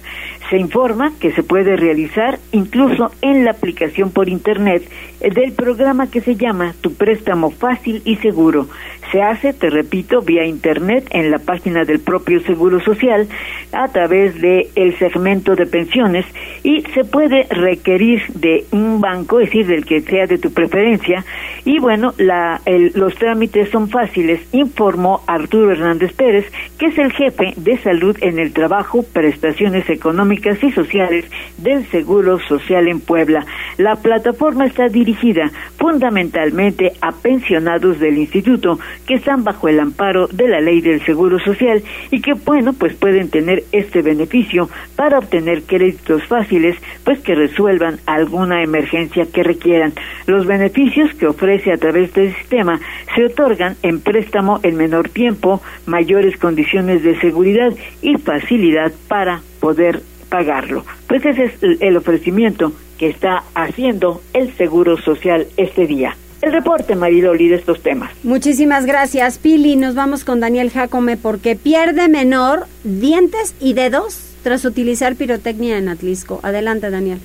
Se 0.51 0.57
informa 0.57 1.13
que 1.21 1.33
se 1.33 1.43
puede 1.43 1.77
realizar 1.77 2.39
incluso 2.53 3.11
en 3.21 3.45
la 3.45 3.51
aplicación 3.51 4.11
por 4.11 4.29
Internet 4.29 4.89
del 5.21 5.53
programa 5.53 6.11
que 6.11 6.21
se 6.21 6.37
llama 6.37 6.75
Tu 6.81 6.95
préstamo 6.95 7.51
fácil 7.51 8.03
y 8.05 8.17
seguro. 8.17 8.69
Se 9.13 9.23
hace, 9.23 9.55
te 9.55 9.71
repito, 9.71 10.21
vía 10.21 10.45
Internet 10.45 11.09
en 11.11 11.31
la 11.31 11.39
página 11.39 11.85
del 11.85 11.99
propio 12.01 12.41
Seguro 12.41 12.79
Social 12.81 13.27
a 13.73 13.89
través 13.89 14.41
de 14.41 14.69
el 14.75 14.99
segmento 14.99 15.55
de 15.55 15.67
pensiones 15.67 16.27
y 16.63 16.83
se 16.95 17.05
puede 17.05 17.45
requerir 17.51 18.23
de 18.35 18.67
un 18.71 19.01
banco, 19.01 19.41
es 19.41 19.47
decir, 19.47 19.67
del 19.67 19.87
que 19.87 20.03
sea 20.03 20.27
de 20.27 20.39
tu 20.39 20.53
preferencia. 20.53 21.25
Y 21.65 21.79
bueno, 21.79 22.13
los 22.95 23.15
trámites 23.15 23.71
son 23.71 23.89
fáciles, 23.89 24.41
informó 24.53 25.23
Arturo 25.27 25.73
Hernández 25.73 26.13
Pérez, 26.13 26.47
que 26.79 26.87
es 26.87 26.99
el 26.99 27.13
jefe 27.13 27.55
de 27.57 27.79
salud 27.79 28.17
en 28.21 28.39
el 28.39 28.53
trabajo, 28.53 29.05
prestaciones 29.13 29.89
económicas 30.39 30.63
y 30.63 30.73
sociales 30.73 31.25
del 31.59 31.85
Seguro 31.91 32.39
Social 32.41 32.89
en 32.89 33.01
Puebla. 33.01 33.45
La 33.77 33.97
plataforma 33.97 34.67
está 34.67 34.89
dirigida 34.89 35.51
fundamentalmente 35.77 36.93
a 37.01 37.13
pensionados 37.13 37.99
del 37.99 38.19
instituto 38.19 38.79
que 39.07 39.15
están 39.15 39.45
bajo 39.45 39.69
el 39.69 39.81
amparo 39.81 40.27
de 40.29 40.49
la 40.49 40.61
ley 40.61 40.81
del 40.81 41.05
Seguro 41.05 41.39
Social 41.39 41.83
y 42.11 42.21
que, 42.21 42.33
bueno, 42.35 42.73
pues 42.73 42.95
pueden 42.95 43.31
tener 43.31 43.65
este 43.73 44.03
beneficio 44.03 44.69
para 44.97 45.19
obtener 45.19 45.63
créditos 45.63 46.25
fáciles, 46.25 46.77
pues 47.05 47.21
que 47.21 47.35
resuelvan 47.35 47.99
alguna 48.07 48.63
emergencia 48.63 49.27
que 49.33 49.43
requieran. 49.43 49.93
Los 50.27 50.47
beneficios 50.47 51.15
que 51.15 51.27
ofrece 51.27 51.73
a 51.73 51.79
través 51.79 52.13
del 52.15 52.35
sistema 52.35 52.81
se 53.15 53.25
otorgan 53.25 53.77
en 53.83 54.01
préstamo 54.01 54.61
en 54.63 54.77
menor 54.77 55.09
tiempo, 55.09 55.61
mayores 55.87 56.37
condiciones 56.39 57.03
de 57.03 57.19
seguridad 57.21 57.73
y 58.03 58.17
facilidad 58.17 58.93
para 59.09 59.41
poder 59.61 60.01
pagarlo. 60.29 60.85
Pues 61.07 61.25
ese 61.25 61.45
es 61.45 61.53
el 61.81 61.97
ofrecimiento 61.97 62.73
que 62.99 63.09
está 63.09 63.45
haciendo 63.55 64.21
el 64.33 64.55
Seguro 64.57 64.97
Social 65.01 65.47
este 65.57 65.87
día. 65.87 66.17
El 66.41 66.53
reporte, 66.53 66.95
Mariloli, 66.95 67.49
de 67.49 67.57
estos 67.57 67.83
temas. 67.83 68.13
Muchísimas 68.23 68.87
gracias, 68.87 69.39
Pili. 69.39 69.75
Nos 69.77 69.95
vamos 69.95 70.25
con 70.25 70.39
Daniel 70.39 70.71
Jacome 70.71 71.17
porque 71.17 71.57
pierde 71.57 72.09
menor 72.09 72.67
dientes 72.85 73.55
y 73.61 73.73
dedos 73.73 74.37
tras 74.43 74.65
utilizar 74.65 75.17
pirotecnia 75.17 75.79
en 75.79 75.89
Atlisco. 75.89 76.39
Adelante, 76.43 76.91
Daniel. 76.91 77.19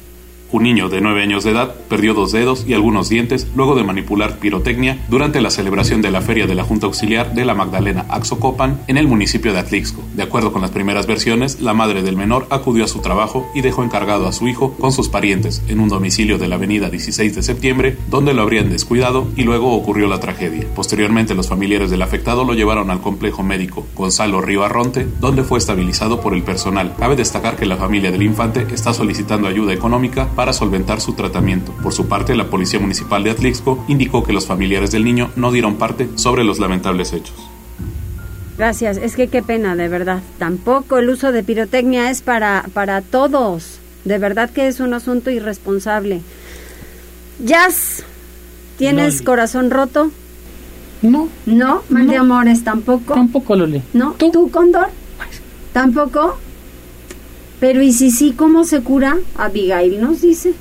Un 0.54 0.62
niño 0.62 0.88
de 0.88 1.02
9 1.02 1.24
años 1.24 1.44
de 1.44 1.50
edad 1.50 1.74
perdió 1.90 2.14
dos 2.14 2.32
dedos 2.32 2.64
y 2.68 2.76
algunos 2.76 3.10
dientes 3.10 3.48
luego 3.56 3.74
de 3.74 3.84
manipular 3.84 4.38
pirotecnia 4.38 5.04
durante 5.10 5.42
la 5.42 5.50
celebración 5.50 6.04
de 6.04 6.12
la 6.12 6.22
feria 6.22 6.46
de 6.46 6.54
la 6.54 6.64
Junta 6.64 6.86
Auxiliar 6.86 7.34
de 7.34 7.44
la 7.44 7.56
Magdalena 7.56 8.06
Axocopan 8.08 8.80
en 8.86 8.98
el 8.98 9.08
municipio 9.08 9.52
de 9.52 9.58
Atlixco. 9.58 10.04
De 10.14 10.22
acuerdo 10.22 10.54
con 10.54 10.62
las 10.62 10.70
primeras 10.70 11.08
versiones, 11.08 11.60
la 11.60 11.74
madre 11.74 12.04
del 12.04 12.18
menor 12.18 12.46
acudió 12.52 12.84
a 12.84 12.88
su 12.88 13.00
trabajo 13.00 13.50
y 13.56 13.62
dejó 13.62 13.84
encargado 13.84 14.28
a 14.28 14.32
su 14.32 14.48
hijo 14.48 14.76
con 14.76 14.92
sus 14.92 15.10
parientes 15.10 15.64
en 15.70 15.80
un 15.80 15.90
domicilio 15.90 16.38
de 16.38 16.48
la 16.48 16.58
avenida 16.58 16.92
16 16.92 17.34
de 17.34 17.42
septiembre, 17.42 17.98
donde 18.12 18.36
lo 18.36 18.44
habrían 18.44 18.70
descuidado 18.70 19.28
y 19.36 19.42
luego 19.42 19.74
ocurrió 19.74 20.08
la 20.08 20.20
tragedia. 20.20 20.68
Posteriormente, 20.76 21.34
los 21.34 21.50
familiares 21.50 21.90
del 21.90 22.04
afectado 22.04 22.44
lo 22.44 22.54
llevaron 22.54 22.92
al 22.92 23.02
complejo 23.02 23.42
médico 23.42 23.88
Gonzalo 23.96 24.40
Río 24.40 24.64
Arronte, 24.64 25.08
donde 25.20 25.42
fue 25.42 25.58
estabilizado 25.58 26.22
por 26.22 26.36
el 26.36 26.44
personal. 26.44 26.94
Cabe 27.00 27.16
destacar 27.16 27.56
que 27.56 27.66
la 27.66 27.78
familia 27.78 28.12
del 28.12 28.22
infante 28.22 28.68
está 28.72 28.94
solicitando 28.94 29.48
ayuda 29.48 29.74
económica 29.74 30.30
para 30.36 30.43
para 30.44 30.52
solventar 30.52 31.00
su 31.00 31.14
tratamiento. 31.14 31.72
Por 31.82 31.94
su 31.94 32.10
parte, 32.10 32.36
la 32.36 32.50
Policía 32.50 32.78
Municipal 32.78 33.24
de 33.24 33.32
Atlixco 33.32 33.82
indicó 33.88 34.26
que 34.26 34.34
los 34.34 34.46
familiares 34.46 34.92
del 34.92 35.06
niño 35.06 35.32
no 35.38 35.54
dieron 35.54 35.78
parte 35.78 36.10
sobre 36.16 36.44
los 36.44 36.60
lamentables 36.60 37.14
hechos. 37.14 37.50
Gracias, 38.58 38.98
es 38.98 39.16
que 39.16 39.30
qué 39.30 39.42
pena, 39.42 39.78
de 39.78 39.88
verdad. 39.88 40.22
Tampoco 40.40 40.98
el 40.98 41.08
uso 41.08 41.32
de 41.32 41.44
pirotecnia 41.44 42.10
es 42.10 42.22
para, 42.22 42.66
para 42.74 43.02
todos. 43.02 43.80
De 44.04 44.18
verdad 44.18 44.50
que 44.50 44.68
es 44.68 44.82
un 44.82 44.94
asunto 44.94 45.32
irresponsable. 45.32 46.20
Jazz, 47.40 48.04
¿tienes 48.78 49.22
corazón 49.22 49.72
roto? 49.72 50.12
No. 51.02 51.30
¿No? 51.46 51.84
¿Mal 51.88 52.06
de 52.06 52.18
amores 52.18 52.66
tampoco? 52.66 53.14
Tampoco, 53.14 53.56
Loli. 53.56 53.82
¿No? 53.94 54.12
¿Tú, 54.18 54.30
¿Tú 54.30 54.52
Cóndor? 54.52 54.90
¿Tampoco? 55.72 56.38
Pero 57.64 57.82
¿y 57.82 57.94
si 57.94 58.12
sí, 58.12 58.34
cómo 58.36 58.66
se 58.66 58.82
cura? 58.82 59.18
Abigail 59.38 60.02
nos 60.02 60.20
dice. 60.20 60.54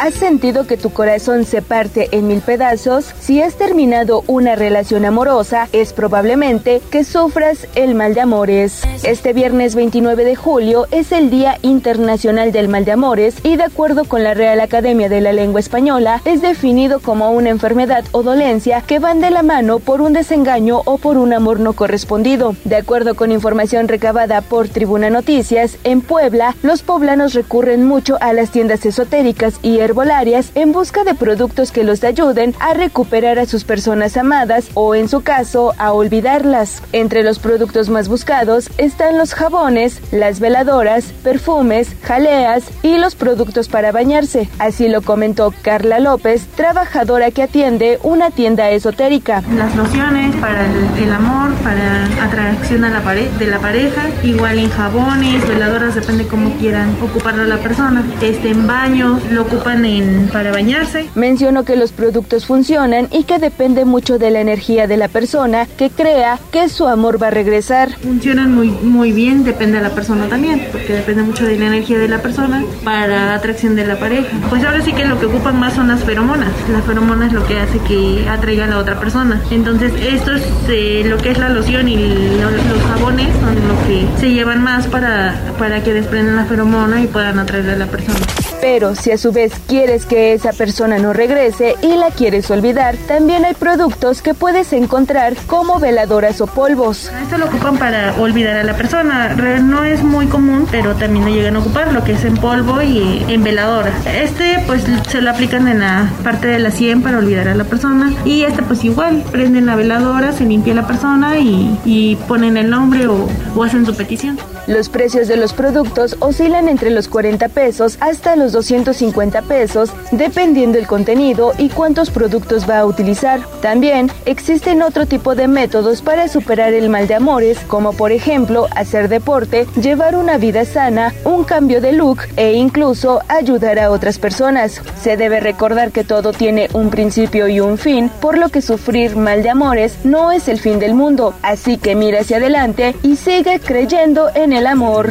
¿Has 0.00 0.14
sentido 0.14 0.66
que 0.66 0.78
tu 0.78 0.88
corazón 0.94 1.44
se 1.44 1.60
parte 1.60 2.08
en 2.12 2.26
mil 2.26 2.40
pedazos? 2.40 3.12
Si 3.20 3.42
has 3.42 3.56
terminado 3.56 4.24
una 4.28 4.56
relación 4.56 5.04
amorosa, 5.04 5.68
es 5.72 5.92
probablemente 5.92 6.80
que 6.90 7.04
sufras 7.04 7.68
el 7.74 7.94
mal 7.94 8.14
de 8.14 8.22
amores. 8.22 8.80
Este 9.02 9.34
viernes 9.34 9.74
29 9.74 10.24
de 10.24 10.36
julio 10.36 10.86
es 10.90 11.12
el 11.12 11.28
Día 11.28 11.58
Internacional 11.60 12.50
del 12.50 12.68
Mal 12.68 12.86
de 12.86 12.92
Amores 12.92 13.36
y 13.42 13.56
de 13.56 13.64
acuerdo 13.64 14.06
con 14.06 14.24
la 14.24 14.32
Real 14.32 14.60
Academia 14.60 15.10
de 15.10 15.20
la 15.20 15.34
Lengua 15.34 15.60
Española, 15.60 16.22
es 16.24 16.40
definido 16.40 17.00
como 17.00 17.32
una 17.32 17.50
enfermedad 17.50 18.06
o 18.12 18.22
dolencia 18.22 18.80
que 18.80 19.00
van 19.00 19.20
de 19.20 19.28
la 19.28 19.42
mano 19.42 19.80
por 19.80 20.00
un 20.00 20.14
desengaño 20.14 20.80
o 20.86 20.96
por 20.96 21.18
un 21.18 21.34
amor 21.34 21.60
no 21.60 21.74
correspondido. 21.74 22.56
De 22.64 22.76
acuerdo 22.76 23.16
con 23.16 23.32
información 23.32 23.86
recabada 23.86 24.40
por 24.40 24.66
Tribuna 24.70 25.10
Noticias, 25.10 25.76
en 25.84 26.00
Puebla, 26.00 26.56
los 26.62 26.80
poblanos 26.80 27.34
recurren 27.34 27.84
mucho 27.84 28.16
a 28.22 28.32
las 28.32 28.50
tiendas 28.50 28.86
esotéricas 28.86 29.58
y 29.60 29.89
herbolarias 29.90 30.52
en 30.54 30.70
busca 30.70 31.02
de 31.02 31.14
productos 31.14 31.72
que 31.72 31.82
los 31.82 32.04
ayuden 32.04 32.54
a 32.60 32.74
recuperar 32.74 33.40
a 33.40 33.46
sus 33.46 33.64
personas 33.64 34.16
amadas 34.16 34.68
o 34.74 34.94
en 34.94 35.08
su 35.08 35.22
caso 35.22 35.74
a 35.78 35.92
olvidarlas. 35.92 36.82
Entre 36.92 37.24
los 37.24 37.40
productos 37.40 37.88
más 37.88 38.08
buscados 38.08 38.70
están 38.78 39.18
los 39.18 39.34
jabones, 39.34 40.00
las 40.12 40.38
veladoras, 40.38 41.06
perfumes, 41.24 41.96
jaleas 42.02 42.70
y 42.84 42.98
los 42.98 43.16
productos 43.16 43.68
para 43.68 43.90
bañarse. 43.90 44.48
Así 44.60 44.88
lo 44.88 45.02
comentó 45.02 45.52
Carla 45.62 45.98
López, 45.98 46.46
trabajadora 46.54 47.32
que 47.32 47.42
atiende 47.42 47.98
una 48.04 48.30
tienda 48.30 48.70
esotérica. 48.70 49.42
Las 49.56 49.74
lociones 49.74 50.36
para 50.36 50.66
el, 50.98 51.12
amor, 51.12 51.52
para 51.64 52.04
atracción 52.24 52.84
a 52.84 52.90
la 52.90 53.00
de 53.10 53.46
la 53.48 53.58
pareja, 53.58 54.02
igual 54.22 54.58
en 54.60 54.70
jabones, 54.70 55.48
veladoras, 55.48 55.96
depende 55.96 56.28
cómo 56.28 56.52
quieran 56.58 56.94
ocuparlo 57.02 57.44
la 57.44 57.56
persona. 57.56 58.04
Este 58.22 58.50
en 58.50 58.68
baño, 58.68 59.18
lo 59.32 59.42
ocupan 59.42 59.79
en 59.84 60.28
para 60.32 60.52
bañarse. 60.52 61.08
Mencionó 61.14 61.64
que 61.64 61.76
los 61.76 61.92
productos 61.92 62.46
funcionan 62.46 63.08
y 63.10 63.24
que 63.24 63.38
depende 63.38 63.84
mucho 63.84 64.18
de 64.18 64.30
la 64.30 64.40
energía 64.40 64.86
de 64.86 64.96
la 64.96 65.08
persona 65.08 65.66
que 65.76 65.90
crea 65.90 66.38
que 66.50 66.68
su 66.68 66.86
amor 66.86 67.22
va 67.22 67.28
a 67.28 67.30
regresar. 67.30 67.90
Funcionan 68.00 68.54
muy 68.54 68.68
muy 68.68 69.12
bien, 69.12 69.44
depende 69.44 69.78
de 69.78 69.84
la 69.84 69.94
persona 69.94 70.26
también, 70.28 70.68
porque 70.72 70.92
depende 70.94 71.22
mucho 71.22 71.44
de 71.44 71.58
la 71.58 71.66
energía 71.66 71.98
de 71.98 72.08
la 72.08 72.22
persona 72.22 72.64
para 72.84 73.34
atracción 73.34 73.76
de 73.76 73.86
la 73.86 73.98
pareja. 73.98 74.28
Pues 74.48 74.64
ahora 74.64 74.82
sí 74.82 74.92
que 74.92 75.04
lo 75.04 75.18
que 75.18 75.26
ocupan 75.26 75.58
más 75.58 75.74
son 75.74 75.88
las 75.88 76.02
feromonas. 76.04 76.50
La 76.70 76.82
feromona 76.82 77.26
es 77.26 77.32
lo 77.32 77.46
que 77.46 77.58
hace 77.58 77.78
que 77.80 78.28
atraiga 78.28 78.64
a 78.64 78.68
la 78.68 78.78
otra 78.78 78.98
persona. 78.98 79.40
Entonces, 79.50 79.92
esto 80.00 80.32
es 80.34 80.42
eh, 80.68 81.02
lo 81.06 81.18
que 81.18 81.30
es 81.30 81.38
la 81.38 81.48
loción 81.48 81.88
y 81.88 81.96
los 81.96 82.82
jabones 82.88 83.28
son 83.40 83.54
lo 83.54 83.86
que 83.86 84.06
se 84.20 84.30
llevan 84.30 84.62
más 84.62 84.86
para, 84.86 85.34
para 85.58 85.82
que 85.82 85.92
desprendan 85.92 86.36
la 86.36 86.44
feromona 86.44 87.02
y 87.02 87.06
puedan 87.06 87.38
atraer 87.38 87.70
a 87.70 87.76
la 87.76 87.86
persona. 87.86 88.18
Pero 88.60 88.94
si 88.94 89.10
a 89.10 89.18
su 89.18 89.32
vez 89.32 89.52
quieres 89.66 90.04
que 90.04 90.34
esa 90.34 90.52
persona 90.52 90.98
no 90.98 91.12
regrese 91.12 91.76
y 91.82 91.96
la 91.96 92.10
quieres 92.10 92.50
olvidar, 92.50 92.96
también 93.08 93.44
hay 93.44 93.54
productos 93.54 94.20
que 94.20 94.34
puedes 94.34 94.72
encontrar 94.72 95.34
como 95.46 95.78
veladoras 95.78 96.40
o 96.40 96.46
polvos. 96.46 97.10
Esto 97.22 97.38
lo 97.38 97.46
ocupan 97.46 97.78
para 97.78 98.14
olvidar 98.20 98.58
a 98.58 98.64
la 98.64 98.76
persona. 98.76 99.34
No 99.60 99.84
es 99.84 100.02
muy 100.02 100.26
común, 100.26 100.66
pero 100.70 100.94
también 100.94 101.24
lo 101.24 101.30
llegan 101.30 101.56
a 101.56 101.60
ocupar, 101.60 101.92
lo 101.92 102.04
que 102.04 102.12
es 102.12 102.24
en 102.24 102.36
polvo 102.36 102.82
y 102.82 103.24
en 103.28 103.42
veladora. 103.42 103.92
Este 104.04 104.62
pues 104.66 104.84
se 105.08 105.20
lo 105.22 105.30
aplican 105.30 105.66
en 105.68 105.80
la 105.80 106.10
parte 106.22 106.48
de 106.48 106.58
la 106.58 106.70
sien 106.70 107.02
para 107.02 107.18
olvidar 107.18 107.48
a 107.48 107.54
la 107.54 107.64
persona. 107.64 108.12
Y 108.24 108.42
este 108.42 108.62
pues 108.62 108.84
igual, 108.84 109.24
prenden 109.30 109.66
la 109.66 109.76
veladora, 109.76 110.32
se 110.32 110.44
limpia 110.44 110.74
la 110.74 110.86
persona 110.86 111.38
y, 111.38 112.18
ponen 112.28 112.56
el 112.56 112.70
nombre 112.70 113.06
o, 113.06 113.28
o 113.56 113.64
hacen 113.64 113.86
su 113.86 113.94
petición. 113.94 114.38
Los 114.70 114.88
precios 114.88 115.26
de 115.26 115.36
los 115.36 115.52
productos 115.52 116.16
oscilan 116.20 116.68
entre 116.68 116.90
los 116.90 117.08
40 117.08 117.48
pesos 117.48 117.98
hasta 117.98 118.36
los 118.36 118.52
250 118.52 119.42
pesos, 119.42 119.90
dependiendo 120.12 120.78
el 120.78 120.86
contenido 120.86 121.52
y 121.58 121.70
cuántos 121.70 122.10
productos 122.10 122.70
va 122.70 122.78
a 122.78 122.86
utilizar. 122.86 123.40
También 123.62 124.12
existen 124.26 124.82
otro 124.82 125.06
tipo 125.06 125.34
de 125.34 125.48
métodos 125.48 126.02
para 126.02 126.28
superar 126.28 126.72
el 126.72 126.88
mal 126.88 127.08
de 127.08 127.16
amores, 127.16 127.58
como 127.66 127.94
por 127.94 128.12
ejemplo 128.12 128.68
hacer 128.70 129.08
deporte, 129.08 129.66
llevar 129.74 130.14
una 130.14 130.38
vida 130.38 130.64
sana, 130.64 131.14
un 131.24 131.42
cambio 131.42 131.80
de 131.80 131.90
look 131.90 132.20
e 132.36 132.52
incluso 132.52 133.22
ayudar 133.26 133.80
a 133.80 133.90
otras 133.90 134.20
personas. 134.20 134.80
Se 135.02 135.16
debe 135.16 135.40
recordar 135.40 135.90
que 135.90 136.04
todo 136.04 136.32
tiene 136.32 136.68
un 136.74 136.90
principio 136.90 137.48
y 137.48 137.58
un 137.58 137.76
fin, 137.76 138.08
por 138.20 138.38
lo 138.38 138.50
que 138.50 138.62
sufrir 138.62 139.16
mal 139.16 139.42
de 139.42 139.50
amores 139.50 139.96
no 140.04 140.30
es 140.30 140.46
el 140.46 140.60
fin 140.60 140.78
del 140.78 140.94
mundo. 140.94 141.34
Así 141.42 141.76
que 141.76 141.96
mira 141.96 142.20
hacia 142.20 142.36
adelante 142.36 142.94
y 143.02 143.16
sigue 143.16 143.58
creyendo 143.58 144.28
en 144.32 144.52
el 144.52 144.59
amor. 144.66 145.08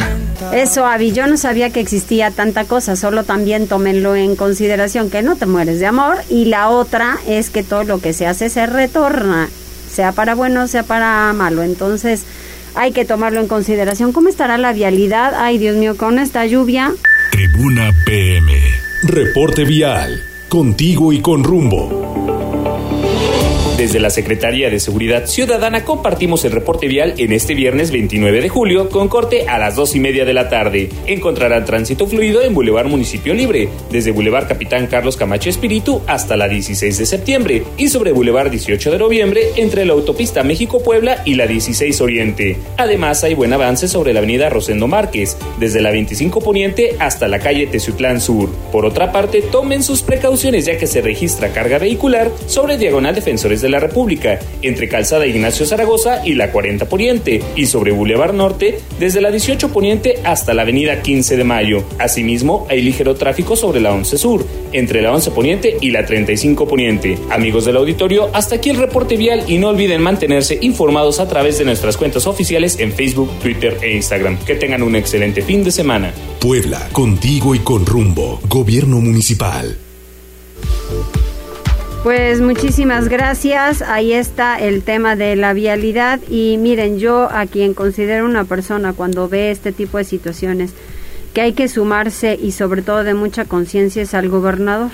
Eso, 0.54 0.86
Avi, 0.86 1.12
yo 1.12 1.28
no 1.28 1.38
sabía 1.38 1.70
que 1.70 1.80
existía 1.80 2.32
tanta 2.32 2.66
cosa, 2.66 2.96
solo 2.96 3.24
también 3.24 3.68
tómenlo 3.68 4.16
en 4.16 4.36
consideración 4.36 5.10
que 5.10 5.22
no 5.22 5.36
te 5.36 5.46
mueres 5.46 5.80
de 5.80 5.86
amor 5.86 6.18
y 6.30 6.46
la 6.46 6.70
otra 6.70 7.18
es 7.28 7.50
que 7.50 7.64
todo 7.64 7.84
lo 7.84 8.00
que 8.00 8.14
se 8.14 8.26
hace 8.26 8.50
se 8.50 8.66
retorna, 8.66 9.50
sea 9.92 10.12
para 10.12 10.36
bueno, 10.36 10.68
sea 10.68 10.84
para 10.84 11.34
malo. 11.34 11.64
Entonces, 11.64 12.24
hay 12.76 12.92
que 12.92 13.06
tomarlo 13.06 13.42
en 13.42 13.48
consideración. 13.48 14.14
¿Cómo 14.14 14.30
estará 14.30 14.58
la 14.58 14.74
vialidad? 14.74 15.34
Ay, 15.36 15.58
Dios 15.58 15.76
mío, 15.76 15.98
con 15.98 16.20
esta 16.20 16.46
lluvia. 16.46 16.94
Tribuna 17.32 17.92
PM. 18.06 18.54
Reporte 19.04 19.66
vial. 19.66 20.24
Contigo 20.50 21.14
y 21.14 21.22
con 21.22 21.44
rumbo. 21.44 22.39
Desde 23.80 24.02
la 24.02 24.10
Secretaría 24.10 24.70
de 24.70 24.78
Seguridad 24.82 25.26
Ciudadana 25.26 25.86
compartimos 25.86 26.44
el 26.44 26.52
reporte 26.52 26.90
vial 26.90 27.14
en 27.18 27.32
este 27.32 27.54
viernes 27.54 27.92
29 27.92 28.42
de 28.42 28.50
julio 28.50 28.90
con 28.90 29.08
corte 29.08 29.48
a 29.48 29.58
las 29.58 29.78
2 29.78 29.96
y 29.96 30.00
media 30.02 30.26
de 30.26 30.34
la 30.34 30.50
tarde. 30.50 30.90
Encontrarán 31.08 31.64
tránsito 31.64 32.06
fluido 32.06 32.42
en 32.42 32.54
Boulevard 32.54 32.88
Municipio 32.88 33.34
Libre, 33.34 33.70
desde 33.90 34.12
Boulevard 34.12 34.50
Capitán 34.50 34.88
Carlos 34.88 35.16
Camacho 35.16 35.50
Espíritu 35.50 36.02
hasta 36.08 36.36
la 36.36 36.50
16 36.50 36.98
de 36.98 37.06
septiembre 37.06 37.64
y 37.78 37.88
sobre 37.88 38.12
Boulevard 38.12 38.52
18 38.52 38.92
de 38.92 38.98
noviembre 38.98 39.44
entre 39.56 39.86
la 39.86 39.94
autopista 39.94 40.44
México-Puebla 40.44 41.22
y 41.24 41.36
la 41.36 41.48
16 41.48 42.02
Oriente. 42.02 42.58
Además 42.76 43.24
hay 43.24 43.34
buen 43.34 43.54
avance 43.54 43.88
sobre 43.88 44.12
la 44.12 44.20
avenida 44.20 44.50
Rosendo 44.50 44.88
Márquez, 44.88 45.38
desde 45.58 45.80
la 45.80 45.92
25 45.92 46.42
Poniente 46.42 46.98
hasta 47.00 47.30
la 47.30 47.40
calle 47.40 47.68
Teciutlán 47.68 48.20
Sur. 48.20 48.50
Por 48.74 48.86
otra 48.86 49.14
parte, 49.14 49.42
tomen 49.42 49.84
sus 49.84 50.02
precauciones 50.02 50.66
ya 50.66 50.78
que 50.78 50.86
se 50.86 51.00
registra 51.00 51.54
carga 51.54 51.78
vehicular 51.78 52.30
sobre 52.46 52.78
Diagonal 52.78 53.16
Defensores 53.16 53.62
de 53.62 53.69
la 53.70 53.80
República, 53.80 54.40
entre 54.62 54.90
Calzada 54.90 55.26
Ignacio 55.26 55.66
Zaragoza 55.66 56.26
y 56.26 56.34
la 56.34 56.52
40 56.52 56.88
Poniente, 56.90 57.42
y 57.56 57.66
sobre 57.66 57.92
Boulevard 57.92 58.34
Norte, 58.34 58.80
desde 59.00 59.22
la 59.22 59.32
18 59.32 59.70
Poniente 59.70 60.20
hasta 60.24 60.54
la 60.54 60.64
Avenida 60.64 61.02
15 61.02 61.38
de 61.38 61.44
Mayo. 61.44 61.84
Asimismo, 61.98 62.68
hay 62.70 62.82
ligero 62.82 63.16
tráfico 63.16 63.56
sobre 63.56 63.80
la 63.80 63.94
11 63.94 64.18
Sur, 64.18 64.46
entre 64.72 65.02
la 65.02 65.14
11 65.14 65.32
Poniente 65.32 65.78
y 65.82 65.92
la 65.92 66.06
35 66.06 66.68
Poniente. 66.68 67.18
Amigos 67.30 67.66
del 67.66 67.78
auditorio, 67.78 68.30
hasta 68.34 68.56
aquí 68.56 68.70
el 68.70 68.78
reporte 68.78 69.18
vial 69.18 69.44
y 69.48 69.58
no 69.58 69.70
olviden 69.70 70.02
mantenerse 70.02 70.58
informados 70.62 71.20
a 71.20 71.28
través 71.28 71.58
de 71.58 71.66
nuestras 71.66 71.98
cuentas 71.98 72.28
oficiales 72.28 72.80
en 72.80 72.92
Facebook, 72.92 73.30
Twitter 73.42 73.78
e 73.82 73.96
Instagram. 73.96 74.38
Que 74.46 74.56
tengan 74.56 74.84
un 74.84 74.96
excelente 74.96 75.42
fin 75.42 75.64
de 75.64 75.72
semana. 75.72 76.14
Puebla, 76.40 76.90
contigo 76.92 77.56
y 77.56 77.60
con 77.60 77.86
rumbo. 77.86 78.40
Gobierno 78.48 79.00
Municipal. 79.02 79.89
Pues 82.04 82.40
muchísimas 82.40 83.10
gracias. 83.10 83.82
Ahí 83.82 84.14
está 84.14 84.58
el 84.58 84.84
tema 84.84 85.18
de 85.18 85.36
la 85.36 85.52
vialidad. 85.52 86.22
Y 86.30 86.56
miren, 86.58 86.98
yo 86.98 87.28
a 87.30 87.46
quien 87.46 87.74
considero 87.74 88.26
una 88.26 88.46
persona 88.46 88.94
cuando 88.94 89.28
ve 89.28 89.52
este 89.52 89.74
tipo 89.74 89.98
de 89.98 90.06
situaciones 90.06 90.72
que 91.34 91.42
hay 91.42 91.52
que 91.52 91.68
sumarse 91.68 92.40
y 92.42 92.54
sobre 92.54 92.84
todo 92.84 93.04
de 93.04 93.14
mucha 93.16 93.44
conciencia 93.44 94.02
es 94.02 94.14
al 94.14 94.30
gobernador. 94.30 94.92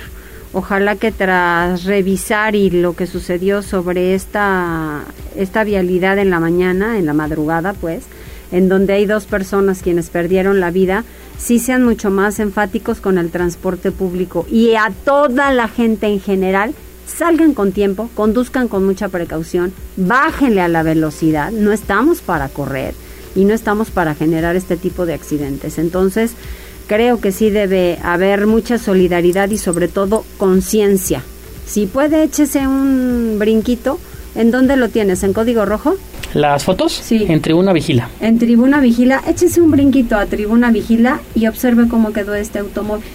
Ojalá 0.52 0.96
que 0.96 1.12
tras 1.12 1.84
revisar 1.84 2.56
y 2.56 2.70
lo 2.70 2.96
que 2.96 3.06
sucedió 3.06 3.62
sobre 3.62 4.14
esta, 4.14 5.02
esta 5.36 5.62
vialidad 5.62 6.18
en 6.18 6.30
la 6.30 6.40
mañana, 6.40 6.98
en 6.98 7.06
la 7.06 7.12
madrugada, 7.12 7.72
pues, 7.72 8.04
en 8.50 8.68
donde 8.68 8.94
hay 8.94 9.06
dos 9.06 9.26
personas 9.26 9.82
quienes 9.82 10.10
perdieron 10.10 10.58
la 10.58 10.72
vida, 10.72 11.04
sí 11.38 11.60
sean 11.60 11.84
mucho 11.84 12.10
más 12.10 12.40
enfáticos 12.40 13.00
con 13.00 13.16
el 13.18 13.30
transporte 13.30 13.92
público 13.92 14.44
y 14.50 14.74
a 14.74 14.90
toda 15.04 15.52
la 15.52 15.68
gente 15.68 16.06
en 16.06 16.20
general 16.20 16.74
salgan 17.06 17.54
con 17.54 17.72
tiempo, 17.72 18.10
conduzcan 18.14 18.68
con 18.68 18.84
mucha 18.84 19.08
precaución, 19.08 19.72
bájenle 19.96 20.60
a 20.60 20.68
la 20.68 20.82
velocidad, 20.82 21.50
no 21.52 21.72
estamos 21.72 22.20
para 22.20 22.48
correr 22.48 22.94
y 23.34 23.44
no 23.44 23.54
estamos 23.54 23.90
para 23.90 24.14
generar 24.14 24.56
este 24.56 24.76
tipo 24.76 25.06
de 25.06 25.14
accidentes. 25.14 25.78
Entonces, 25.78 26.32
creo 26.86 27.20
que 27.20 27.32
sí 27.32 27.50
debe 27.50 27.98
haber 28.02 28.46
mucha 28.46 28.78
solidaridad 28.78 29.50
y 29.50 29.58
sobre 29.58 29.88
todo 29.88 30.24
conciencia. 30.38 31.22
Si 31.66 31.86
puede, 31.86 32.22
échese 32.22 32.66
un 32.66 33.36
brinquito. 33.38 33.98
¿En 34.34 34.50
dónde 34.50 34.76
lo 34.76 34.88
tienes? 34.90 35.22
¿En 35.22 35.32
código 35.32 35.64
rojo? 35.64 35.96
¿Las 36.34 36.64
fotos? 36.64 36.92
Sí. 36.92 37.24
En 37.28 37.40
Tribuna 37.40 37.72
Vigila. 37.72 38.10
En 38.20 38.38
Tribuna 38.38 38.80
Vigila, 38.80 39.22
échese 39.26 39.60
un 39.60 39.70
brinquito 39.70 40.16
a 40.16 40.26
Tribuna 40.26 40.70
Vigila 40.70 41.20
y 41.34 41.46
observe 41.46 41.88
cómo 41.88 42.12
quedó 42.12 42.34
este 42.34 42.58
automóvil. 42.58 43.06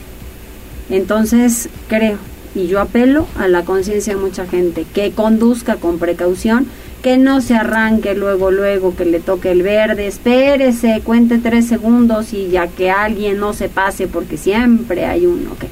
Entonces, 0.90 1.70
creo 1.88 2.18
y 2.56 2.68
yo 2.68 2.80
apelo 2.80 3.28
a 3.38 3.48
la 3.48 3.64
conciencia 3.64 4.16
de 4.16 4.22
mucha 4.22 4.46
gente, 4.46 4.86
que 4.94 5.12
conduzca 5.12 5.76
con 5.78 6.00
precaución, 6.00 6.68
que 7.02 7.18
no 7.18 7.42
se 7.42 7.56
arranque 7.56 8.14
luego, 8.14 8.52
luego, 8.52 8.96
que 8.96 9.06
le 9.06 9.20
toque 9.20 9.52
el 9.52 9.64
verde, 9.64 10.08
espérese, 10.08 11.02
cuente 11.04 11.40
tres 11.40 11.68
segundos 11.68 12.34
y 12.34 12.50
ya 12.50 12.68
que 12.68 12.92
alguien 12.92 13.40
no 13.40 13.54
se 13.54 13.70
pase, 13.70 14.08
porque 14.08 14.38
siempre 14.38 15.06
hay 15.06 15.26
uno 15.26 15.56
que 15.60 15.68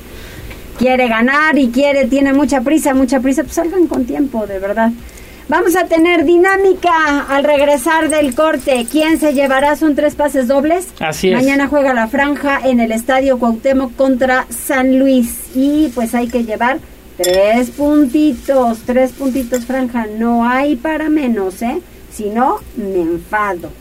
quiere 0.78 1.08
ganar 1.08 1.60
y 1.60 1.70
quiere, 1.70 2.06
tiene 2.06 2.34
mucha 2.34 2.62
prisa, 2.62 2.94
mucha 2.94 3.20
prisa, 3.20 3.44
pues 3.44 3.56
salgan 3.56 3.88
con 3.88 4.06
tiempo, 4.06 4.48
de 4.48 4.60
verdad. 4.60 4.92
Vamos 5.50 5.76
a 5.76 5.86
tener 5.86 6.26
dinámica 6.26 7.22
al 7.28 7.44
regresar 7.44 8.10
del 8.10 8.36
corte. 8.36 8.86
¿Quién 8.90 9.20
se 9.20 9.34
llevará? 9.34 9.76
Son 9.76 9.96
tres 9.96 10.14
pases 10.14 10.48
dobles. 10.48 10.90
Así 11.00 11.30
es. 11.30 11.36
Mañana 11.36 11.68
juega 11.68 11.96
la 11.96 12.08
franja 12.08 12.60
en 12.64 12.80
el 12.80 12.92
Estadio 12.92 13.40
Cuauhtémoc 13.40 13.96
contra 13.96 14.46
San 14.52 15.00
Luis. 15.00 15.48
Y 15.56 15.88
pues 15.96 16.14
hay 16.14 16.28
que 16.28 16.44
llevar 16.44 16.78
tres 17.18 17.72
puntitos, 17.72 18.82
tres 18.86 19.12
puntitos 19.14 19.66
franja. 19.66 20.06
No 20.06 20.48
hay 20.48 20.76
para 20.76 21.10
menos, 21.10 21.64
¿eh? 21.64 21.82
Si 22.12 22.30
no, 22.30 22.60
me 22.78 23.02
enfado. 23.02 23.72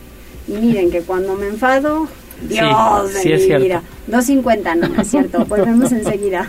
Y 0.48 0.52
miren 0.52 0.90
que 0.90 1.02
cuando 1.02 1.34
me 1.34 1.48
enfado, 1.48 2.08
Dios 2.48 3.10
sí, 3.20 3.28
de 3.28 3.38
sí 3.40 3.52
mi 3.52 3.64
vida. 3.64 3.82
2.50, 4.10 4.74
no, 4.74 5.02
es 5.02 5.10
cierto. 5.10 5.44
Volvemos 5.48 5.92
enseguida. 5.92 6.48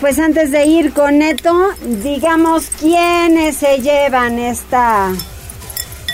Pues 0.00 0.18
antes 0.18 0.50
de 0.50 0.64
ir 0.64 0.94
con 0.94 1.18
Neto, 1.18 1.54
digamos 2.02 2.68
quiénes 2.80 3.54
se 3.56 3.80
llevan 3.82 4.38
esta. 4.38 5.12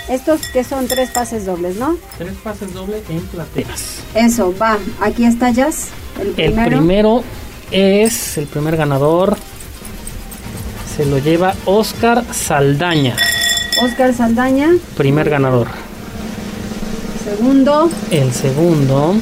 Estos 0.09 0.41
que 0.49 0.65
son 0.65 0.89
tres 0.89 1.11
pases 1.11 1.47
dobles, 1.47 1.77
¿no? 1.77 1.97
Tres 2.19 2.35
pases 2.43 2.75
dobles 2.75 3.03
en 3.09 3.21
plateas. 3.29 4.01
Eso, 4.15 4.53
va. 4.61 4.77
Aquí 5.01 5.25
está 5.25 5.51
Jazz. 5.51 5.87
El 6.21 6.33
primero. 6.33 6.63
El 6.63 6.79
primero 6.79 7.25
es 7.71 8.39
el 8.39 8.47
primer 8.49 8.77
ganador. 8.77 9.37
Se 10.97 11.07
lo 11.07 11.19
lleva 11.19 11.55
Oscar 11.65 12.25
Saldaña. 12.33 13.17
Oscar 13.81 14.13
Saldaña. 14.15 14.71
Primer 14.97 15.31
ganador. 15.31 15.69
Segundo. 17.23 17.89
El 18.11 18.33
segundo. 18.33 19.15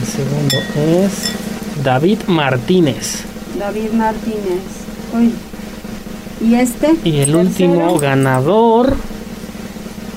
El 0.00 0.06
segundo 0.06 0.56
es 0.76 1.47
David 1.82 2.20
Martínez. 2.26 3.24
David 3.58 3.92
Martínez. 3.92 4.62
Uy. 5.14 5.32
¿Y 6.40 6.54
este? 6.54 6.94
Y 7.04 7.18
el 7.18 7.32
Tercero. 7.32 7.38
último 7.40 7.98
ganador, 7.98 8.96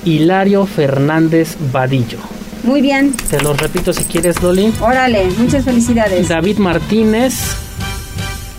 Hilario 0.04 0.66
Fernández 0.66 1.56
Vadillo. 1.72 2.18
Muy 2.62 2.80
bien. 2.80 3.12
Te 3.28 3.40
lo 3.40 3.54
repito 3.54 3.92
si 3.92 4.04
quieres, 4.04 4.40
Loli. 4.42 4.72
Órale, 4.80 5.26
muchas 5.38 5.64
felicidades. 5.64 6.28
David 6.28 6.58
Martínez, 6.58 7.34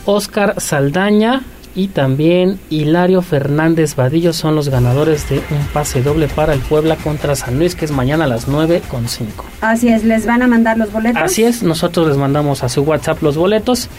Oscar 0.05 0.55
Saldaña 0.59 1.43
y 1.75 1.87
también 1.87 2.59
Hilario 2.69 3.21
Fernández 3.21 3.95
Vadillo 3.95 4.33
son 4.33 4.55
los 4.55 4.69
ganadores 4.69 5.27
de 5.29 5.37
un 5.37 5.65
pase 5.73 6.01
doble 6.03 6.27
para 6.27 6.53
el 6.53 6.59
Puebla 6.59 6.95
contra 6.97 7.35
San 7.35 7.57
Luis, 7.57 7.75
que 7.75 7.85
es 7.85 7.91
mañana 7.91 8.25
a 8.25 8.27
las 8.27 8.47
9 8.47 8.81
con 8.89 9.07
5. 9.07 9.45
Así 9.61 9.89
es, 9.89 10.03
les 10.03 10.25
van 10.25 10.43
a 10.43 10.47
mandar 10.47 10.77
los 10.77 10.91
boletos. 10.91 11.21
Así 11.21 11.43
es, 11.43 11.63
nosotros 11.63 12.07
les 12.07 12.17
mandamos 12.17 12.63
a 12.63 12.69
su 12.69 12.81
WhatsApp 12.81 13.21
los 13.23 13.37
boletos. 13.37 13.89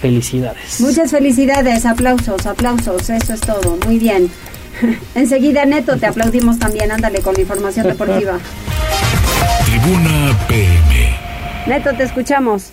Felicidades. 0.00 0.80
Muchas 0.80 1.10
felicidades, 1.10 1.84
aplausos, 1.84 2.46
aplausos, 2.46 3.10
eso 3.10 3.34
es 3.34 3.40
todo, 3.40 3.76
muy 3.84 3.98
bien. 3.98 4.30
Enseguida, 5.14 5.64
Neto, 5.64 5.96
te 5.96 6.06
aplaudimos 6.06 6.58
también, 6.58 6.92
ándale 6.92 7.20
con 7.20 7.34
la 7.34 7.40
información 7.40 7.88
deportiva. 7.88 8.38
Tribuna 9.66 10.38
PM. 10.46 11.16
Neto, 11.66 11.90
te 11.96 12.04
escuchamos. 12.04 12.70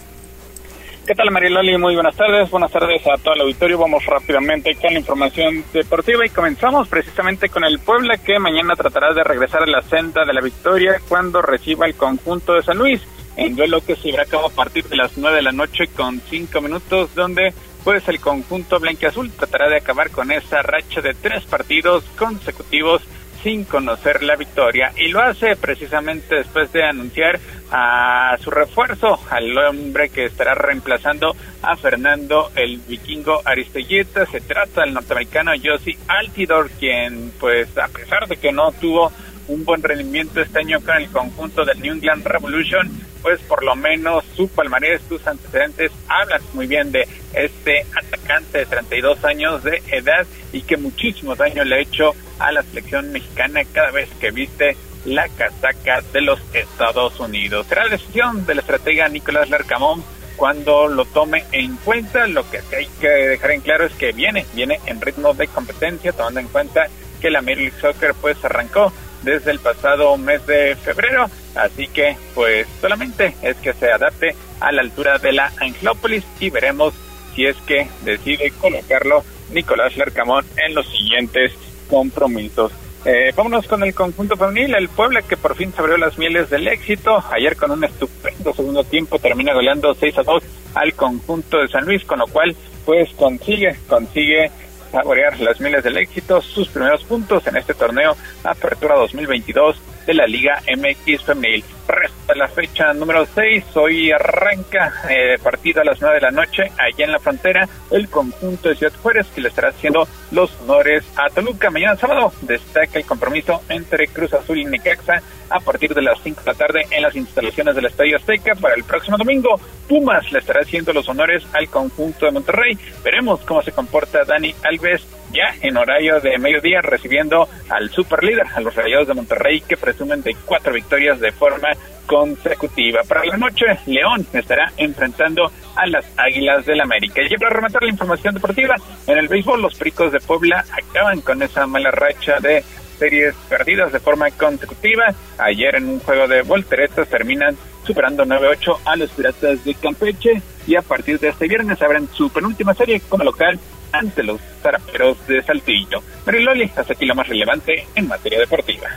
¿Qué 1.05 1.13
tal 1.13 1.29
Mariloli? 1.29 1.77
Muy 1.77 1.93
buenas 1.93 2.15
tardes. 2.15 2.49
Buenas 2.49 2.71
tardes 2.71 3.05
a 3.05 3.21
todo 3.21 3.35
el 3.35 3.41
auditorio. 3.41 3.77
Vamos 3.77 4.03
rápidamente 4.07 4.73
con 4.73 4.91
la 4.91 4.99
información 4.99 5.63
deportiva 5.71 6.25
y 6.25 6.29
comenzamos 6.29 6.87
precisamente 6.87 7.47
con 7.49 7.63
el 7.63 7.77
Puebla 7.77 8.17
que 8.17 8.39
mañana 8.39 8.75
tratará 8.75 9.13
de 9.13 9.23
regresar 9.23 9.61
a 9.61 9.67
la 9.67 9.83
senda 9.83 10.25
de 10.25 10.33
la 10.33 10.41
victoria 10.41 10.99
cuando 11.07 11.43
reciba 11.43 11.85
el 11.85 11.93
conjunto 11.93 12.53
de 12.53 12.63
San 12.63 12.79
Luis. 12.79 13.03
En 13.37 13.55
duelo 13.55 13.85
que 13.85 13.95
se 13.95 14.07
llevará 14.07 14.23
a 14.23 14.25
cabo 14.25 14.47
a 14.47 14.49
partir 14.49 14.85
de 14.85 14.95
las 14.95 15.15
9 15.15 15.35
de 15.35 15.43
la 15.43 15.51
noche 15.51 15.85
con 15.95 16.19
5 16.21 16.59
minutos 16.59 17.13
donde 17.13 17.53
pues 17.83 18.07
el 18.07 18.19
conjunto 18.19 18.79
blanquiazul 18.79 19.29
tratará 19.31 19.69
de 19.69 19.77
acabar 19.77 20.09
con 20.09 20.31
esa 20.31 20.63
racha 20.63 21.01
de 21.01 21.13
tres 21.13 21.43
partidos 21.45 22.03
consecutivos 22.17 23.03
sin 23.45 23.63
conocer 23.63 24.23
la 24.23 24.35
victoria 24.35 24.91
y 24.97 25.09
lo 25.09 25.21
hace 25.21 25.55
precisamente 25.55 26.33
después 26.33 26.73
de 26.73 26.83
anunciar 26.83 27.39
a 27.71 28.35
su 28.41 28.49
refuerzo, 28.49 29.19
al 29.29 29.55
hombre 29.55 30.09
que 30.09 30.25
estará 30.25 30.55
reemplazando 30.55 31.35
a 31.61 31.75
Fernando 31.75 32.49
el 32.55 32.79
vikingo 32.79 33.41
Aristelleta. 33.45 34.25
Se 34.25 34.41
trata 34.41 34.81
del 34.81 34.95
norteamericano 34.95 35.51
Josie 35.63 35.95
Altidor, 36.07 36.71
quien 36.71 37.33
pues 37.39 37.77
a 37.77 37.87
pesar 37.87 38.27
de 38.27 38.37
que 38.37 38.51
no 38.51 38.71
tuvo 38.71 39.11
un 39.47 39.63
buen 39.63 39.81
rendimiento 39.81 40.41
este 40.41 40.59
año 40.59 40.81
con 40.81 40.97
el 40.97 41.09
conjunto 41.09 41.65
del 41.65 41.79
New 41.81 41.93
England 41.93 42.25
Revolution, 42.25 42.89
pues 43.21 43.39
por 43.41 43.63
lo 43.63 43.75
menos 43.75 44.23
su 44.35 44.47
palmarés, 44.47 45.01
sus 45.07 45.25
antecedentes 45.25 45.91
hablan 46.07 46.41
muy 46.53 46.67
bien 46.67 46.91
de 46.91 47.07
este 47.33 47.85
atacante 47.95 48.59
de 48.59 48.65
32 48.65 49.23
años 49.25 49.63
de 49.63 49.81
edad 49.87 50.25
y 50.51 50.61
que 50.61 50.77
muchísimo 50.77 51.35
daño 51.35 51.63
le 51.63 51.75
ha 51.75 51.79
hecho 51.79 52.13
a 52.39 52.51
la 52.51 52.63
selección 52.63 53.11
mexicana 53.11 53.61
cada 53.73 53.91
vez 53.91 54.09
que 54.19 54.31
viste 54.31 54.75
la 55.05 55.29
casaca 55.29 56.01
de 56.13 56.21
los 56.21 56.39
Estados 56.53 57.19
Unidos. 57.19 57.67
Será 57.67 57.85
la 57.85 57.91
decisión 57.91 58.45
del 58.45 58.59
estratega 58.59 59.07
Nicolás 59.07 59.49
Larcamón 59.49 60.03
cuando 60.35 60.87
lo 60.87 61.05
tome 61.05 61.45
en 61.51 61.75
cuenta. 61.77 62.27
Lo 62.27 62.49
que 62.49 62.59
hay 62.75 62.87
que 62.99 63.07
dejar 63.07 63.51
en 63.51 63.61
claro 63.61 63.85
es 63.85 63.93
que 63.93 64.11
viene, 64.11 64.45
viene 64.53 64.79
en 64.85 65.01
ritmo 65.01 65.33
de 65.33 65.47
competencia, 65.47 66.11
tomando 66.11 66.39
en 66.39 66.47
cuenta 66.47 66.87
que 67.21 67.29
la 67.29 67.41
Major 67.41 67.57
League 67.57 67.79
Soccer 67.79 68.13
pues 68.19 68.43
arrancó 68.43 68.91
desde 69.25 69.51
el 69.51 69.59
pasado 69.59 70.15
mes 70.17 70.45
de 70.47 70.75
febrero, 70.77 71.25
así 71.55 71.87
que 71.87 72.15
pues 72.33 72.67
solamente 72.79 73.35
es 73.41 73.57
que 73.57 73.73
se 73.73 73.91
adapte 73.91 74.35
a 74.61 74.71
la 74.71 74.81
altura 74.81 75.17
de 75.17 75.33
la 75.33 75.51
Angelópolis 75.59 76.23
y 76.39 76.49
veremos 76.49 76.93
si 77.35 77.45
es 77.45 77.57
que 77.67 77.87
decide 78.03 78.51
colocarlo 78.61 79.23
Nicolás 79.51 79.97
Larcamón 79.97 80.45
en 80.65 80.73
los 80.73 80.87
siguientes 80.87 81.51
compromisos. 81.89 82.71
Eh, 83.03 83.31
vámonos 83.35 83.67
con 83.67 83.83
el 83.83 83.93
conjunto 83.93 84.35
femenil, 84.35 84.73
el 84.73 84.89
Puebla 84.89 85.21
que 85.21 85.37
por 85.37 85.55
fin 85.55 85.71
se 85.71 85.79
abrió 85.79 85.97
las 85.97 86.17
mieles 86.17 86.49
del 86.49 86.67
éxito. 86.67 87.23
Ayer 87.31 87.55
con 87.55 87.69
un 87.69 87.83
estupendo 87.83 88.53
segundo 88.53 88.83
tiempo 88.83 89.19
termina 89.19 89.53
goleando 89.53 89.93
6 89.93 90.17
a 90.17 90.23
2 90.23 90.43
al 90.73 90.93
conjunto 90.95 91.59
de 91.59 91.67
San 91.67 91.85
Luis, 91.85 92.03
con 92.03 92.19
lo 92.19 92.27
cual 92.27 92.55
pues 92.83 93.09
consigue, 93.13 93.75
consigue 93.87 94.49
saborear 94.95 95.37
las 95.41 95.59
miles 95.59 95.83
del 95.83 95.97
éxito, 95.97 96.41
sus 96.41 96.69
primeros 96.69 97.03
puntos 97.03 97.45
en 97.47 97.57
este 97.57 97.73
torneo 97.73 98.15
Apertura 98.45 98.95
2022 98.95 99.75
de 100.07 100.13
la 100.13 100.25
Liga 100.25 100.61
MX 100.73 101.21
Femenil. 101.21 101.65
Resta 101.87 102.33
la 102.33 102.47
fecha 102.47 102.93
número 102.93 103.27
6, 103.27 103.63
hoy 103.75 104.11
arranca 104.11 104.91
eh, 105.07 105.37
partido 105.41 105.81
a 105.81 105.85
las 105.85 106.01
9 106.01 106.15
de 106.15 106.21
la 106.21 106.31
noche 106.31 106.63
allá 106.79 107.05
en 107.05 107.11
la 107.11 107.19
frontera 107.19 107.69
el 107.91 108.09
conjunto 108.09 108.69
de 108.69 108.75
Ciudad 108.75 108.93
Juárez 109.03 109.27
que 109.27 109.41
le 109.41 109.49
estará 109.49 109.69
haciendo 109.69 110.07
los 110.31 110.51
honores 110.61 111.03
a 111.15 111.29
Toluca. 111.29 111.69
Mañana 111.69 111.95
sábado 111.95 112.33
destaca 112.41 112.97
el 112.97 113.05
compromiso 113.05 113.61
entre 113.69 114.07
Cruz 114.07 114.33
Azul 114.33 114.57
y 114.57 114.65
Necaxa 114.65 115.21
a 115.49 115.59
partir 115.59 115.93
de 115.93 116.01
las 116.01 116.19
5 116.21 116.41
de 116.41 116.51
la 116.51 116.57
tarde 116.57 116.87
en 116.89 117.03
las 117.03 117.15
instalaciones 117.15 117.75
del 117.75 117.85
Estadio 117.85 118.17
Azteca. 118.17 118.55
Para 118.55 118.73
el 118.73 118.83
próximo 118.83 119.17
domingo, 119.17 119.59
Pumas 119.87 120.31
le 120.31 120.39
estará 120.39 120.61
haciendo 120.61 120.91
los 120.91 121.07
honores 121.07 121.43
al 121.53 121.69
conjunto 121.69 122.25
de 122.25 122.31
Monterrey. 122.31 122.77
Veremos 123.03 123.41
cómo 123.41 123.61
se 123.61 123.71
comporta 123.71 124.23
Dani 124.25 124.55
Alves 124.63 125.05
ya 125.31 125.53
en 125.61 125.77
horario 125.77 126.19
de 126.19 126.37
mediodía 126.37 126.81
recibiendo 126.81 127.47
al 127.69 127.89
superlíder, 127.89 128.45
a 128.55 128.61
los 128.61 128.75
Rayados 128.75 129.07
de 129.07 129.13
Monterrey 129.13 129.61
que 129.61 129.77
presumen 129.77 130.21
de 130.21 130.35
cuatro 130.45 130.73
victorias 130.73 131.19
de 131.19 131.31
forma 131.31 131.69
consecutiva. 132.05 133.01
Para 133.03 133.25
la 133.25 133.37
noche, 133.37 133.65
León 133.85 134.25
estará 134.33 134.71
enfrentando 134.77 135.51
a 135.75 135.87
las 135.87 136.05
Águilas 136.17 136.65
del 136.65 136.81
América. 136.81 137.21
Y 137.27 137.37
para 137.37 137.55
rematar 137.55 137.83
la 137.83 137.89
información 137.89 138.33
deportiva, 138.33 138.75
en 139.07 139.17
el 139.17 139.27
béisbol 139.27 139.61
los 139.61 139.75
Pericos 139.75 140.11
de 140.11 140.19
Puebla 140.19 140.63
acaban 140.71 141.21
con 141.21 141.41
esa 141.41 141.65
mala 141.67 141.91
racha 141.91 142.39
de 142.39 142.63
series 142.97 143.35
perdidas 143.49 143.91
de 143.91 143.99
forma 143.99 144.29
consecutiva. 144.31 145.13
Ayer 145.37 145.75
en 145.75 145.89
un 145.89 145.99
juego 145.99 146.27
de 146.27 146.41
volteretas 146.43 147.07
terminan 147.09 147.57
superando 147.85 148.25
9-8 148.25 148.79
a 148.85 148.95
los 148.95 149.11
Piratas 149.11 149.63
de 149.63 149.75
Campeche 149.75 150.41
y 150.65 150.75
a 150.75 150.81
partir 150.81 151.19
de 151.19 151.29
este 151.29 151.47
viernes 151.47 151.81
abren 151.81 152.07
su 152.13 152.29
penúltima 152.31 152.73
serie 152.73 153.01
como 153.01 153.23
local 153.23 153.59
ante 153.91 154.23
los 154.23 154.41
Zaraperos 154.61 155.25
de 155.27 155.43
Saltillo. 155.43 156.01
Mariloli, 156.25 156.71
hasta 156.75 156.93
aquí 156.93 157.05
lo 157.05 157.15
más 157.15 157.27
relevante 157.27 157.87
en 157.95 158.07
materia 158.07 158.39
deportiva. 158.39 158.89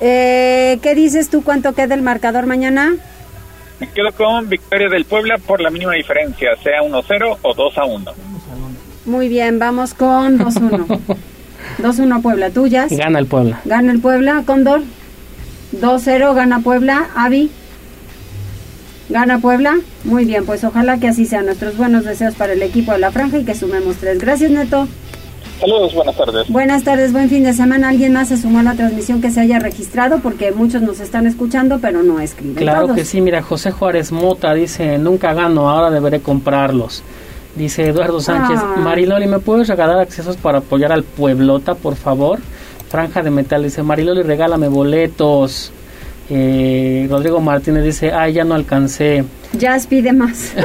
Eh, 0.00 0.78
¿Qué 0.82 0.94
dices 0.94 1.30
tú 1.30 1.42
cuánto 1.42 1.74
queda 1.74 1.94
el 1.94 2.02
marcador 2.02 2.46
mañana? 2.46 2.96
Me 3.80 3.88
quedo 3.90 4.12
con 4.12 4.48
victoria 4.48 4.88
del 4.88 5.04
Puebla 5.04 5.38
por 5.38 5.60
la 5.60 5.70
mínima 5.70 5.92
diferencia, 5.92 6.50
sea 6.62 6.82
1-0 6.82 7.38
o 7.42 7.54
2-1. 7.54 8.12
Muy 9.04 9.28
bien, 9.28 9.58
vamos 9.58 9.94
con 9.94 10.38
2-1. 10.38 10.98
2-1 11.78 12.22
Puebla, 12.22 12.50
¿tuyas? 12.50 12.90
Gana 12.90 13.18
el 13.18 13.26
Puebla. 13.26 13.60
Gana 13.64 13.92
el 13.92 14.00
Puebla, 14.00 14.42
Cóndor. 14.46 14.82
2-0 15.72 16.34
gana 16.34 16.60
Puebla, 16.60 17.08
Avi. 17.14 17.50
Gana 19.08 19.38
Puebla. 19.38 19.76
Muy 20.04 20.24
bien, 20.24 20.46
pues 20.46 20.64
ojalá 20.64 20.98
que 20.98 21.08
así 21.08 21.26
sean 21.26 21.46
nuestros 21.46 21.76
buenos 21.76 22.04
deseos 22.04 22.34
para 22.34 22.54
el 22.54 22.62
equipo 22.62 22.92
de 22.92 22.98
la 22.98 23.12
franja 23.12 23.38
y 23.38 23.44
que 23.44 23.54
sumemos 23.54 23.96
tres. 23.96 24.18
Gracias, 24.18 24.50
Neto. 24.50 24.88
Saludos, 25.60 25.94
buenas 25.94 26.16
tardes. 26.16 26.48
Buenas 26.48 26.84
tardes, 26.84 27.12
buen 27.12 27.30
fin 27.30 27.42
de 27.42 27.52
semana. 27.54 27.88
¿Alguien 27.88 28.12
más 28.12 28.28
se 28.28 28.36
sumó 28.36 28.58
a 28.58 28.62
la 28.62 28.74
transmisión 28.74 29.20
que 29.22 29.30
se 29.30 29.40
haya 29.40 29.58
registrado? 29.58 30.18
Porque 30.20 30.52
muchos 30.52 30.82
nos 30.82 31.00
están 31.00 31.26
escuchando, 31.26 31.78
pero 31.80 32.02
no 32.02 32.20
escriben. 32.20 32.56
Claro 32.56 32.82
todos. 32.82 32.96
que 32.96 33.04
sí, 33.06 33.20
mira, 33.22 33.42
José 33.42 33.70
Juárez 33.70 34.12
Mota 34.12 34.52
dice, 34.52 34.98
nunca 34.98 35.32
gano, 35.32 35.70
ahora 35.70 35.90
deberé 35.90 36.20
comprarlos. 36.20 37.02
Dice 37.54 37.88
Eduardo 37.88 38.20
Sánchez, 38.20 38.58
Ah. 38.62 38.74
Mariloli, 38.78 39.26
¿me 39.26 39.38
puedes 39.38 39.66
regalar 39.68 39.98
accesos 39.98 40.36
para 40.36 40.58
apoyar 40.58 40.92
al 40.92 41.04
Pueblota, 41.04 41.74
por 41.74 41.96
favor? 41.96 42.38
Franja 42.90 43.22
de 43.22 43.30
Metal 43.30 43.62
dice, 43.62 43.82
Mariloli, 43.82 44.22
regálame 44.22 44.68
boletos. 44.68 45.72
Eh, 46.28 47.06
Rodrigo 47.08 47.40
Martínez 47.40 47.82
dice, 47.82 48.12
ay, 48.12 48.34
ya 48.34 48.44
no 48.44 48.54
alcancé. 48.54 49.24
Jazz 49.58 49.86
pide 49.86 50.12
más. 50.12 50.52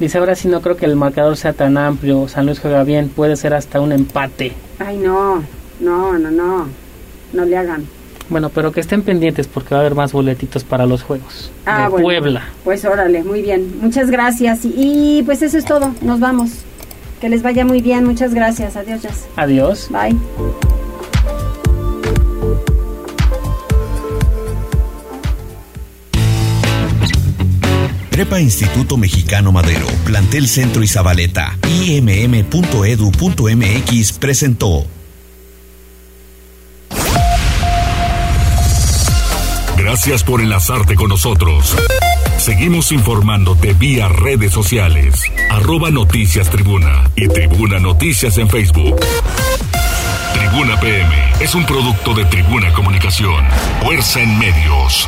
Dice, 0.00 0.18
ahora 0.18 0.34
sí 0.34 0.48
no 0.48 0.60
creo 0.60 0.76
que 0.76 0.86
el 0.86 0.96
marcador 0.96 1.36
sea 1.36 1.52
tan 1.52 1.78
amplio. 1.78 2.28
San 2.28 2.46
Luis 2.46 2.60
juega 2.60 2.84
bien, 2.84 3.08
puede 3.08 3.36
ser 3.36 3.54
hasta 3.54 3.80
un 3.80 3.92
empate. 3.92 4.52
Ay, 4.78 4.98
no, 4.98 5.42
no, 5.80 6.18
no, 6.18 6.30
no. 6.30 6.68
No 7.32 7.44
le 7.44 7.56
hagan. 7.56 7.86
Bueno, 8.28 8.48
pero 8.48 8.72
que 8.72 8.80
estén 8.80 9.02
pendientes 9.02 9.46
porque 9.46 9.74
va 9.74 9.78
a 9.78 9.80
haber 9.80 9.94
más 9.94 10.12
boletitos 10.12 10.64
para 10.64 10.84
los 10.84 11.02
juegos. 11.02 11.50
Ah, 11.64 11.84
de 11.84 11.88
bueno. 11.88 12.04
Puebla. 12.04 12.42
Pues 12.64 12.84
órale, 12.84 13.22
muy 13.22 13.40
bien. 13.40 13.78
Muchas 13.80 14.10
gracias. 14.10 14.64
Y, 14.64 14.74
y, 14.76 15.22
pues 15.22 15.42
eso 15.42 15.56
es 15.56 15.64
todo. 15.64 15.92
Nos 16.02 16.20
vamos. 16.20 16.50
Que 17.20 17.28
les 17.28 17.42
vaya 17.42 17.64
muy 17.64 17.80
bien. 17.80 18.04
Muchas 18.04 18.34
gracias. 18.34 18.76
Adiós, 18.76 19.02
Jazz. 19.02 19.26
Adiós. 19.36 19.88
Bye. 19.90 20.16
Prepa 28.16 28.40
Instituto 28.40 28.96
Mexicano 28.96 29.52
Madero, 29.52 29.86
Plantel 30.06 30.48
Centro 30.48 30.82
y 30.82 30.88
Zabaleta, 30.88 31.58
imm.edu.mx 31.68 32.52
presentó. 34.14 34.86
Gracias 39.76 40.24
por 40.24 40.40
enlazarte 40.40 40.94
con 40.94 41.10
nosotros. 41.10 41.76
Seguimos 42.38 42.90
informándote 42.90 43.74
vía 43.74 44.08
redes 44.08 44.50
sociales. 44.50 45.20
Arroba 45.50 45.90
Noticias 45.90 46.48
Tribuna 46.48 47.10
y 47.16 47.28
Tribuna 47.28 47.78
Noticias 47.80 48.38
en 48.38 48.48
Facebook. 48.48 48.98
Tribuna 50.32 50.80
PM 50.80 51.14
es 51.40 51.54
un 51.54 51.66
producto 51.66 52.14
de 52.14 52.24
Tribuna 52.24 52.72
Comunicación. 52.72 53.44
Fuerza 53.82 54.22
en 54.22 54.38
medios. 54.38 55.06